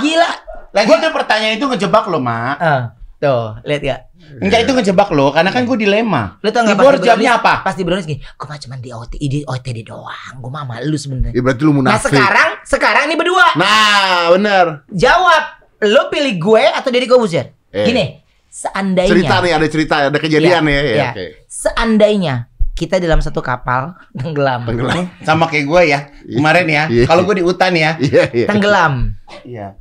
Gila. 0.05 0.31
Lagi 0.75 0.91
itu 0.91 1.09
pertanyaan 1.15 1.55
itu 1.57 1.67
ngejebak 1.71 2.05
lo, 2.11 2.19
Mak. 2.19 2.57
Ah, 2.61 2.83
tuh, 3.25 3.65
lihat 3.65 3.83
ya. 3.83 3.97
Enggak 4.41 4.69
itu 4.69 4.73
ngejebak 4.77 5.09
lo, 5.13 5.33
karena 5.33 5.49
kan 5.49 5.65
gue 5.65 5.77
dilema. 5.81 6.37
Lu 6.45 6.53
tau 6.53 6.65
gak 6.65 6.77
harus 6.77 7.01
jawabnya 7.01 7.41
apa? 7.41 7.65
Pasti 7.65 7.81
Bronis 7.81 8.05
gini, 8.05 8.21
gue 8.21 8.45
mah 8.45 8.61
cuma 8.61 8.77
di 8.77 8.93
OT, 8.93 9.13
di 9.17 9.41
OTD 9.41 9.81
doang. 9.81 10.35
Gue 10.41 10.53
mah 10.53 10.65
malu 10.65 10.97
sebenarnya. 10.97 11.33
Ya 11.33 11.41
berarti 11.41 11.63
lu 11.65 11.73
Nah 11.73 11.77
munafik. 11.97 12.13
sekarang, 12.13 12.49
sekarang 12.65 13.05
nih 13.09 13.17
berdua. 13.17 13.47
Nah, 13.57 14.33
bener. 14.37 14.65
Jawab, 14.93 15.43
lu 15.81 16.03
pilih 16.09 16.35
gue 16.37 16.65
atau 16.69 16.89
Deddy 16.93 17.09
Kobusier? 17.09 17.53
Eh. 17.73 17.85
Gini, 17.85 18.05
seandainya. 18.49 19.13
Cerita 19.13 19.35
nih, 19.41 19.53
ada 19.53 19.67
cerita, 19.69 19.95
ada 20.13 20.19
kejadian 20.21 20.63
Iya, 20.65 20.73
ya. 20.73 20.81
ya, 20.81 20.93
iya. 20.93 21.11
Oke. 21.13 21.25
Seandainya 21.49 22.35
kita 22.75 22.99
dalam 22.99 23.23
satu 23.23 23.39
kapal 23.39 23.95
tenggelam. 24.19 24.67
Tenggelam. 24.67 25.05
Sama 25.27 25.47
kayak 25.47 25.67
gue 25.69 25.83
ya. 25.95 26.01
Kemarin 26.27 26.67
ya. 26.67 26.85
Iya. 26.91 27.05
Kalau 27.07 27.23
gue 27.23 27.39
di 27.39 27.45
hutan 27.47 27.73
ya. 27.77 27.95
Iya, 28.03 28.25
iya. 28.35 28.47
Tenggelam. 28.51 29.15
Iya. 29.47 29.79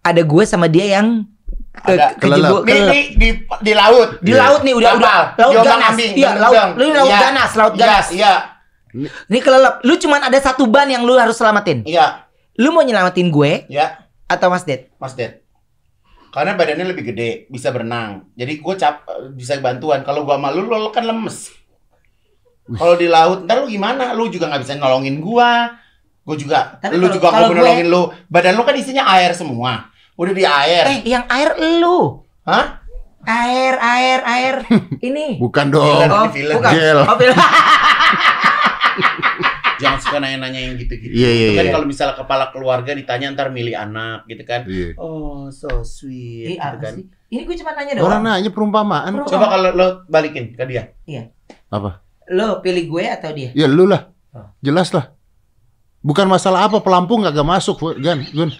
Ada 0.00 0.24
gue 0.24 0.44
sama 0.48 0.64
dia 0.64 0.96
yang 0.96 1.28
ke, 1.72 1.92
Ada 1.92 2.06
kejebur- 2.18 2.62
Di, 2.62 2.72
kelelep. 2.72 2.90
di, 2.90 3.00
di, 3.14 3.28
di 3.62 3.72
laut. 3.72 4.08
di 4.18 4.30
Iya. 4.30 4.40
laut 4.42 4.60
nih 4.60 4.74
udah 4.74 4.92
udah 4.92 5.18
laut 5.32 5.52
Diombang 5.54 5.70
ganas. 5.78 5.90
ambing, 5.90 6.12
Iya, 6.12 6.30
laut 6.36 6.54
lu 6.74 6.86
laut 6.90 7.08
Iya. 7.08 7.20
ganas, 7.20 7.50
laut 7.54 7.72
Iya, 7.72 7.80
ganas. 7.80 8.06
Iya, 8.10 8.34
Ini 9.24 9.38
kelelep. 9.38 9.74
Lu 9.80 9.94
cuman 9.96 10.20
ada 10.20 10.34
satu 10.36 10.66
ban 10.66 10.86
yang 10.86 11.02
lu 11.02 11.14
harus 11.14 11.34
selamatin. 11.34 11.82
iya, 11.84 12.26
Lu 12.56 12.70
mau 12.70 12.82
nyelamatin 12.82 13.30
gue 13.30 13.64
iya, 13.66 14.02
atau 14.26 14.50
Mas 14.50 14.62
Ded? 14.62 14.90
Mas 14.96 15.14
Ded. 15.14 15.46
Karena 16.28 16.54
badannya 16.54 16.86
lebih 16.86 17.06
gede, 17.06 17.30
bisa 17.46 17.70
berenang. 17.70 18.26
Jadi 18.32 18.58
gue 18.58 18.74
cap 18.76 19.02
bisa 19.32 19.58
bantuan. 19.58 20.02
Kalau 20.02 20.22
gua 20.22 20.36
malu, 20.36 20.62
lu 20.62 20.90
kan 20.90 21.02
lemes. 21.02 21.50
Kalau 22.68 22.94
di 22.94 23.06
laut, 23.06 23.42
ntar 23.44 23.58
lu 23.58 23.66
gimana? 23.66 24.10
Lu 24.12 24.26
juga 24.26 24.46
nggak 24.46 24.62
bisa 24.62 24.74
nolongin 24.74 25.18
gua. 25.18 25.74
Gue 26.22 26.36
juga, 26.36 26.78
Tapi 26.78 26.94
lu 26.94 27.06
kalau- 27.06 27.14
juga 27.14 27.28
mau 27.32 27.42
gue- 27.44 27.56
nolongin 27.56 27.88
lu. 27.88 28.02
Badan 28.26 28.54
lu 28.54 28.62
kan 28.62 28.74
isinya 28.74 29.06
air 29.08 29.30
semua. 29.32 29.89
Udah 30.20 30.32
di 30.36 30.44
air. 30.44 30.84
Eh, 30.84 30.98
yang 31.08 31.24
air 31.32 31.56
lu. 31.80 32.20
Hah? 32.44 32.84
Air, 33.24 33.74
air, 33.80 34.18
air. 34.20 34.54
Ini. 35.08 35.40
Bukan 35.40 35.72
dong. 35.72 35.96
Ini 35.96 36.28
film. 36.28 36.56
bukan. 36.60 36.72
Gel. 36.76 37.00
Oh, 37.08 37.16
film. 37.16 37.36
Jangan 39.80 39.96
suka 39.96 40.20
nanya-nanya 40.20 40.60
yang 40.60 40.76
gitu-gitu. 40.76 41.08
Iya, 41.08 41.30
iya, 41.32 41.46
Itu 41.48 41.56
kan 41.56 41.64
iya. 41.64 41.72
kalau 41.72 41.86
misalnya 41.88 42.12
kepala 42.20 42.52
keluarga 42.52 42.92
ditanya 42.92 43.32
ntar 43.32 43.48
milih 43.48 43.72
anak 43.72 44.28
gitu 44.28 44.44
kan. 44.44 44.68
Iya. 44.68 44.92
Oh, 45.00 45.48
so 45.48 45.80
sweet. 45.80 46.52
Ini 46.52 46.60
gitu 46.60 46.68
apa 46.68 46.76
kan. 46.84 46.92
sih? 47.00 47.04
Ini 47.32 47.40
gue 47.48 47.56
cuma 47.56 47.72
nanya 47.72 47.92
Orang 48.04 48.20
doang. 48.20 48.36
nanya 48.36 48.50
perumpamaan. 48.52 49.12
Perumpamaan. 49.16 49.32
Coba 49.32 49.46
kalau 49.48 49.70
lo 49.72 49.86
balikin 50.04 50.52
ke 50.52 50.64
dia. 50.68 50.92
Apa? 51.72 52.04
Lo 52.28 52.60
pilih 52.60 52.92
gue 52.92 53.04
atau 53.08 53.32
dia? 53.32 53.56
Ya 53.56 53.64
lu 53.64 53.88
lah. 53.88 54.12
Oh. 54.36 54.52
Jelas 54.60 54.92
lah. 54.92 55.16
Bukan 56.04 56.28
masalah 56.28 56.68
apa 56.68 56.84
pelampung 56.84 57.24
gak 57.24 57.40
masuk, 57.40 57.96
Gan. 58.04 58.20
Gun. 58.36 58.52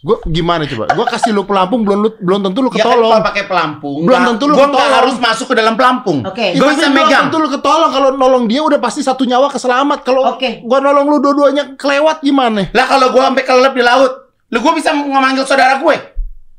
Gue 0.00 0.16
gimana 0.26 0.64
coba? 0.64 0.88
Gue 0.90 1.06
kasih 1.06 1.28
lu 1.30 1.44
pelampung 1.44 1.84
belum 1.84 1.98
lu 2.00 2.10
belum 2.16 2.40
tentu 2.40 2.64
lu 2.64 2.72
Ya 2.72 2.80
kan 2.80 2.88
ketolong. 2.88 3.12
kalau 3.12 3.26
pakai 3.26 3.44
pelampung, 3.44 3.98
Belum 4.02 4.22
tentu 4.26 4.44
lu 4.48 4.54
gua 4.54 4.66
ketolong. 4.66 4.92
harus 4.96 5.16
masuk 5.16 5.46
ke 5.46 5.54
dalam 5.54 5.74
pelampung. 5.76 6.18
Oke. 6.24 6.56
Gua 6.56 6.72
Itu 6.72 6.72
bisa 6.72 6.88
belum 6.88 6.96
megang. 6.96 7.24
tentu 7.28 7.36
lu 7.36 7.48
ketolong 7.48 7.90
kalau 7.90 8.08
nolong 8.14 8.44
dia 8.46 8.60
udah 8.60 8.78
pasti 8.78 9.00
satu 9.00 9.22
nyawa 9.22 9.52
keselamat. 9.52 9.98
Kalau 10.00 10.24
Oke. 10.32 10.64
gua 10.64 10.80
nolong 10.80 11.04
lu 11.06 11.18
dua-duanya 11.20 11.76
kelewat 11.76 12.20
gimana? 12.20 12.72
Lah 12.72 12.86
kalau 12.86 13.12
gua 13.12 13.28
sampai 13.28 13.44
kelelep 13.44 13.72
di 13.72 13.84
laut, 13.84 14.12
lu 14.48 14.58
gua 14.58 14.72
bisa 14.72 14.90
memanggil 14.90 15.44
saudara 15.44 15.76
gue. 15.76 15.96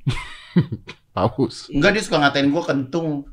Paus. 1.12 1.68
Enggak 1.68 1.92
dia 1.92 2.04
suka 2.06 2.18
ngatain 2.20 2.48
gua 2.48 2.64
kentung. 2.64 3.26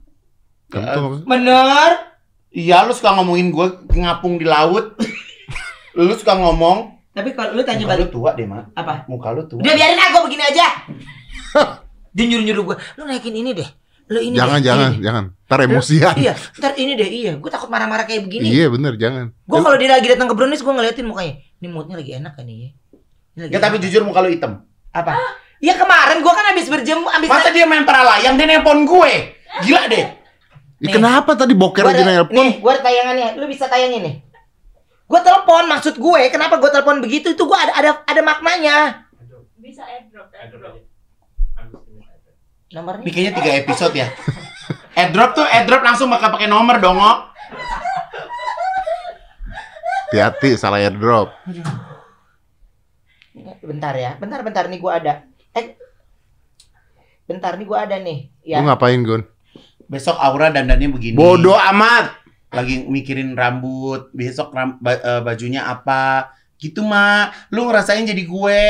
Kentung. 0.66 1.22
Bener. 1.22 2.10
Iya, 2.48 2.82
lu 2.82 2.92
suka 2.92 3.12
ngomongin 3.12 3.52
gua 3.52 3.70
ngapung 3.86 4.34
di 4.34 4.44
laut. 4.44 4.96
lu 5.94 6.10
suka 6.12 6.32
ngomong, 6.32 6.97
Tapi 7.18 7.30
kalau 7.32 7.50
lu 7.52 7.62
tanya 7.62 7.82
muka 7.82 7.90
lu 7.90 7.98
balik 7.98 8.08
tua 8.08 8.30
deh, 8.32 8.46
Mak. 8.46 8.64
apa? 8.72 8.94
Muka 9.06 9.28
lu 9.34 9.42
tua. 9.44 9.58
Udah 9.58 9.74
biarin 9.74 9.98
aku 9.98 10.18
begini 10.24 10.44
aja. 10.44 10.66
Dia 12.14 12.24
nyuruh-nyuruh 12.26 12.64
gue. 12.64 12.76
Lu 12.94 13.02
naikin 13.04 13.34
ini 13.34 13.50
deh. 13.52 13.68
Lu 14.08 14.18
ini 14.18 14.34
Jangan, 14.34 14.56
deh. 14.56 14.64
jangan, 14.64 14.90
ini 14.90 15.02
jangan. 15.02 15.24
Ntar 15.44 15.58
emosian. 15.62 16.14
Iya, 16.16 16.32
ntar 16.56 16.72
ini 16.74 16.92
deh, 16.94 17.08
iya. 17.08 17.32
Gue 17.36 17.48
takut 17.48 17.68
marah-marah 17.68 18.04
kayak 18.04 18.24
begini. 18.24 18.48
Iya 18.48 18.66
bener, 18.68 18.96
jangan. 18.96 19.34
Gue 19.42 19.58
kalau 19.58 19.76
dia 19.76 19.90
lagi 19.90 20.06
datang 20.06 20.26
ke 20.26 20.34
Brownies, 20.34 20.60
gue 20.60 20.70
ngeliatin 20.70 21.04
mukanya. 21.04 21.34
Ini 21.58 21.66
moodnya 21.68 21.96
lagi 21.96 22.12
enak 22.14 22.32
kan 22.32 22.44
ya. 22.44 22.54
Ini 22.54 22.70
lagi 23.38 23.52
Ya 23.52 23.58
tapi 23.58 23.76
enak. 23.76 23.84
jujur 23.84 24.02
muka 24.02 24.20
lu 24.20 24.30
hitam. 24.30 24.64
apa? 24.88 25.12
Ya 25.58 25.74
kemarin 25.74 26.22
gue 26.22 26.32
kan 26.32 26.44
habis 26.48 26.66
berjemur, 26.66 27.10
habis 27.10 27.28
Masa 27.28 27.50
dia 27.50 27.66
main 27.66 27.82
para 27.82 28.00
layang 28.00 28.38
dia 28.38 28.46
nelpon 28.46 28.86
gue? 28.86 29.12
Gila 29.62 29.82
deh. 29.86 30.04
Ih, 30.78 30.86
Nih. 30.86 30.92
kenapa 30.94 31.34
tadi 31.34 31.52
boker 31.52 31.82
Gua 31.82 31.90
aja 31.90 32.02
nelpon? 32.02 32.32
nih, 32.32 32.50
gue 32.56 32.70
ada 32.70 32.80
tayangannya. 32.80 33.28
Lu 33.36 33.44
bisa 33.44 33.66
tayangin 33.66 34.00
nih. 34.00 34.14
Gue 35.08 35.20
telepon, 35.24 35.64
maksud 35.64 35.96
gue, 35.96 36.20
kenapa 36.28 36.60
gue 36.60 36.68
telepon 36.68 37.00
begitu? 37.00 37.32
Itu 37.32 37.48
gue 37.48 37.56
ada 37.56 37.72
ada 37.72 37.90
ada 38.04 38.20
maknanya. 38.20 39.08
Bisa 39.56 39.80
airdrop, 39.88 40.28
airdrop. 40.36 40.84
Nomornya? 42.68 43.08
Kayaknya 43.08 43.32
tiga 43.32 43.52
episode 43.56 43.94
ya. 43.96 44.12
Airdrop 44.92 45.32
tuh 45.32 45.48
airdrop 45.48 45.80
langsung 45.80 46.12
bakal 46.12 46.28
pakai 46.28 46.44
nomor 46.44 46.76
dong. 46.76 47.00
Hati-hati 50.08 50.60
salah 50.60 50.76
airdrop. 50.84 51.32
Bentar 53.64 53.96
ya, 53.96 54.20
bentar 54.20 54.44
bentar 54.44 54.68
nih 54.68 54.76
gue 54.76 54.92
ada. 54.92 55.24
Eh, 55.56 55.76
bentar 57.24 57.56
nih 57.56 57.64
gue 57.64 57.78
ada 57.80 57.96
nih. 57.96 58.18
Lu 58.44 58.52
Ya. 58.52 58.60
ngapain, 58.60 59.00
Gun? 59.00 59.24
Besok 59.88 60.20
Aura 60.20 60.52
dandannya 60.52 60.92
begini. 60.92 61.16
Bodoh 61.16 61.56
amat. 61.56 62.27
Lagi 62.48 62.84
mikirin 62.84 63.36
rambut, 63.36 64.08
besok 64.10 64.52
ram- 64.52 64.80
ba- 64.80 64.98
eh, 64.98 65.20
bajunya 65.20 65.64
apa. 65.64 66.32
Gitu, 66.56 66.80
Mak. 66.80 67.52
Lu 67.52 67.68
ngerasain 67.68 68.02
jadi 68.02 68.24
gue. 68.24 68.64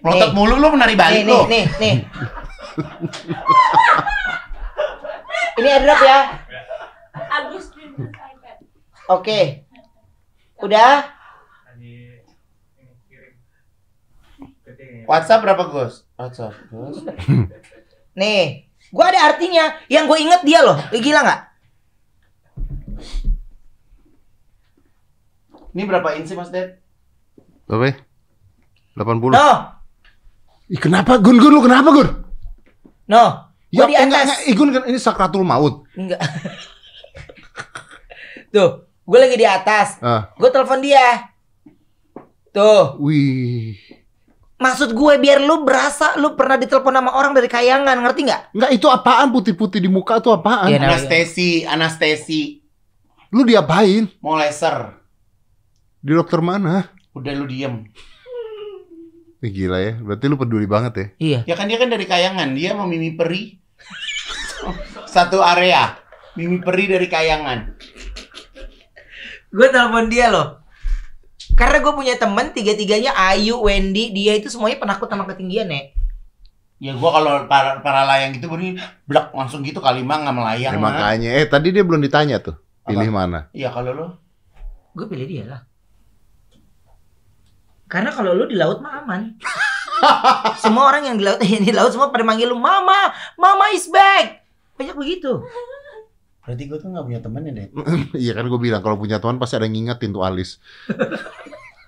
Melotot 0.00 0.30
Nih. 0.30 0.34
mulu 0.34 0.54
lu 0.56 0.68
menari 0.70 0.94
Nih 0.94 0.98
balik 0.98 1.22
nih 1.22 1.30
lu. 1.30 1.40
nih 1.46 1.64
nih. 1.78 1.94
Ini 5.52 5.68
airdrop 5.68 6.00
ya. 6.00 6.18
Oke. 9.08 9.40
Udah? 10.58 11.06
Ketik 14.62 14.88
ya. 14.88 15.04
WhatsApp 15.06 15.42
berapa, 15.42 15.62
Gus? 15.68 16.02
WhatsApp, 16.16 16.54
Gus. 16.66 17.02
Nih. 18.14 18.66
Gua 18.90 19.08
ada 19.08 19.30
artinya. 19.30 19.76
Yang 19.86 20.04
gue 20.08 20.18
inget 20.20 20.42
dia 20.42 20.60
loh. 20.62 20.78
Lu 20.90 20.98
Gila 20.98 21.20
nggak? 21.22 21.40
Ini 25.72 25.82
berapa 25.84 26.14
inci, 26.14 26.32
Mas 26.34 26.48
Ded? 26.48 26.78
Berapa 27.64 27.84
ya? 27.88 27.94
80. 28.94 29.32
No. 29.32 29.48
Ih, 30.68 30.78
kenapa, 30.78 31.16
Gun? 31.16 31.40
Gun, 31.40 31.50
lu 31.50 31.64
kenapa, 31.64 31.88
Gun? 31.90 32.08
No. 33.08 33.24
Gua 33.72 33.88
di 33.88 33.96
Ya, 33.96 34.04
enggak, 34.04 34.20
atas. 34.20 34.26
enggak. 34.28 34.40
Ih, 34.44 34.54
Gun, 34.54 34.68
kan 34.70 34.82
ini 34.84 34.98
sakratul 35.00 35.42
maut. 35.42 35.88
Enggak. 35.96 36.20
Tuh, 38.52 38.84
gue 38.84 39.18
lagi 39.18 39.34
di 39.34 39.48
atas. 39.48 39.96
Ah, 39.98 40.28
Gue 40.36 40.52
telepon 40.52 40.78
dia. 40.84 41.32
Tuh, 42.52 43.00
wih. 43.00 43.80
maksud 44.62 44.94
gue 44.94 45.18
biar 45.18 45.42
lu 45.42 45.66
berasa 45.66 46.14
lu 46.22 46.38
pernah 46.38 46.54
ditelepon 46.54 46.94
sama 46.94 47.10
orang 47.16 47.34
dari 47.34 47.48
kayangan, 47.48 47.98
ngerti 47.98 48.20
nggak? 48.22 48.42
Enggak, 48.54 48.70
itu 48.70 48.86
apaan 48.86 49.32
putih-putih 49.32 49.80
di 49.80 49.88
muka 49.90 50.20
itu 50.20 50.30
apaan? 50.30 50.68
Nah. 50.70 50.86
Anestesi, 50.86 51.64
anestesi. 51.66 52.61
Lu 53.32 53.42
diapain? 53.42 54.12
Mau 54.20 54.36
laser. 54.36 54.92
Di 55.98 56.12
dokter 56.12 56.44
mana? 56.44 56.92
Udah 57.16 57.32
lu 57.32 57.48
diem. 57.48 57.88
Ih, 59.40 59.50
gila 59.50 59.78
ya. 59.80 59.92
Berarti 59.98 60.24
lu 60.28 60.36
peduli 60.36 60.68
banget 60.68 60.92
ya. 60.94 61.06
Iya. 61.18 61.40
Ya 61.48 61.54
kan 61.56 61.66
dia 61.66 61.80
kan 61.80 61.88
dari 61.88 62.04
kayangan, 62.04 62.52
dia 62.52 62.76
mau 62.76 62.84
mimi 62.84 63.16
peri. 63.16 63.56
Satu 65.08 65.40
area. 65.40 65.96
Mimi 66.36 66.60
peri 66.60 66.86
dari 66.86 67.08
kayangan. 67.08 67.72
Gue 69.48 69.68
telepon 69.68 70.06
dia 70.08 70.28
loh. 70.28 70.60
Karena 71.52 71.84
gue 71.84 71.92
punya 71.92 72.14
temen 72.16 72.52
tiga-tiganya 72.52 73.12
Ayu, 73.12 73.60
Wendy, 73.60 74.08
dia 74.10 74.32
itu 74.36 74.48
semuanya 74.48 74.80
penakut 74.80 75.08
sama 75.08 75.28
ketinggian 75.28 75.68
ya. 75.68 75.82
Ya 76.82 76.98
gua 76.98 77.14
kalau 77.14 77.46
para, 77.46 77.78
para 77.78 78.02
layang 78.02 78.34
gitu 78.34 78.50
begini, 78.50 78.74
blak 79.06 79.30
langsung 79.30 79.62
gitu 79.62 79.78
kali 79.78 80.02
mah 80.02 80.18
nggak 80.26 80.34
melayang 80.34 80.74
Ya, 80.74 80.80
mah. 80.82 80.90
makanya. 80.90 81.30
Eh, 81.38 81.46
tadi 81.46 81.70
dia 81.70 81.86
belum 81.86 82.02
ditanya 82.02 82.42
tuh. 82.42 82.58
Pilih 82.82 83.10
mana? 83.14 83.46
Iya 83.54 83.70
kalau 83.70 83.92
lo 83.94 84.06
Gue 84.92 85.06
pilih 85.08 85.24
dia 85.24 85.44
lah. 85.48 85.60
Karena 87.88 88.08
kalau 88.08 88.32
lu 88.32 88.48
di 88.48 88.56
laut 88.56 88.80
mah 88.80 89.04
aman. 89.04 89.36
semua 90.64 90.88
orang 90.88 91.12
yang 91.12 91.16
di 91.20 91.24
laut 91.24 91.40
di 91.68 91.72
laut 91.72 91.92
semua 91.92 92.08
pada 92.08 92.24
manggil 92.24 92.48
lu 92.48 92.56
mama, 92.56 93.12
mama 93.36 93.72
is 93.72 93.88
back. 93.88 94.44
Banyak 94.76 94.96
begitu. 94.96 95.44
Berarti 96.42 96.62
gue 96.66 96.78
tuh 96.80 96.90
gak 96.90 97.04
punya 97.06 97.20
temen 97.22 97.46
ya, 97.46 97.52
Det? 97.54 97.68
Iya 98.24 98.32
kan 98.34 98.44
gue 98.48 98.60
bilang 98.60 98.82
kalau 98.82 98.96
punya 98.98 99.22
teman 99.22 99.38
pasti 99.38 99.54
ada 99.56 99.64
yang 99.68 99.76
ngingetin 99.78 100.10
tuh 100.10 100.24
alis. 100.26 100.58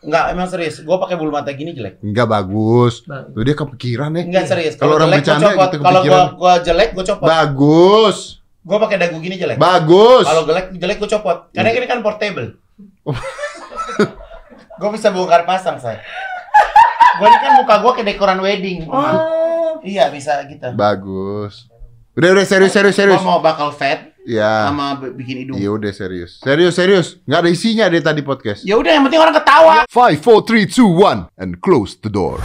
Enggak, 0.04 0.24
emang 0.36 0.46
serius. 0.52 0.84
Gue 0.84 0.96
pakai 1.00 1.16
bulu 1.16 1.32
mata 1.32 1.50
gini 1.56 1.72
jelek. 1.72 2.04
Enggak 2.04 2.28
bagus. 2.28 3.02
Tuh 3.08 3.42
dia 3.42 3.56
kepikiran 3.56 4.12
ya. 4.14 4.22
Enggak 4.28 4.44
serius. 4.46 4.76
Kalau 4.76 5.00
orang 5.00 5.08
jelek, 5.10 5.20
bercanda 5.24 5.48
gitu 5.48 5.56
Kalau 5.56 5.72
gua, 5.74 5.80
kepikiran. 5.80 6.26
gua 6.36 6.52
jelek, 6.60 6.88
gue 6.92 7.04
copot. 7.08 7.26
Bagus. 7.26 8.18
Gue 8.64 8.78
pakai 8.80 8.96
dagu 8.96 9.20
gini 9.20 9.36
jelek. 9.36 9.60
Bagus. 9.60 10.24
Kalau 10.24 10.48
jelek, 10.48 10.72
jelek 10.80 10.96
gue 10.96 11.10
copot. 11.12 11.52
Karena 11.52 11.68
ini 11.70 11.84
kan 11.84 12.00
portable. 12.00 12.56
gue 14.80 14.90
bisa 14.96 15.12
bongkar 15.12 15.44
pasang, 15.44 15.76
saya. 15.76 16.00
Gue 17.20 17.28
ini 17.28 17.38
kan 17.38 17.52
muka 17.60 17.74
gue 17.84 17.92
kayak 18.00 18.08
dekoran 18.16 18.40
wedding. 18.40 18.88
Oh. 18.88 19.78
Iya, 19.84 20.08
bisa 20.08 20.40
gitu. 20.48 20.72
Bagus. 20.72 21.68
Udah 22.16 22.30
udah 22.30 22.46
serius 22.46 22.72
serius 22.72 22.96
serius. 22.96 23.20
Gua 23.20 23.36
mau 23.36 23.42
bakal 23.42 23.74
fat 23.74 24.14
Ya. 24.24 24.70
sama 24.72 24.96
bikin 24.96 25.44
hidung. 25.44 25.56
Iya 25.60 25.68
udah 25.76 25.92
serius. 25.92 26.40
Serius 26.40 26.72
serius. 26.78 27.20
Nggak 27.28 27.40
ada 27.44 27.50
isinya 27.52 27.84
deh 27.92 28.00
tadi 28.00 28.24
podcast. 28.24 28.64
Ya 28.64 28.80
udah, 28.80 28.96
yang 28.96 29.04
penting 29.04 29.20
orang 29.20 29.36
ketawa. 29.36 29.84
Five, 29.90 30.24
four, 30.24 30.40
three, 30.48 30.64
two, 30.64 30.88
one, 30.88 31.28
and 31.36 31.60
close 31.60 31.92
the 32.00 32.08
door. 32.08 32.40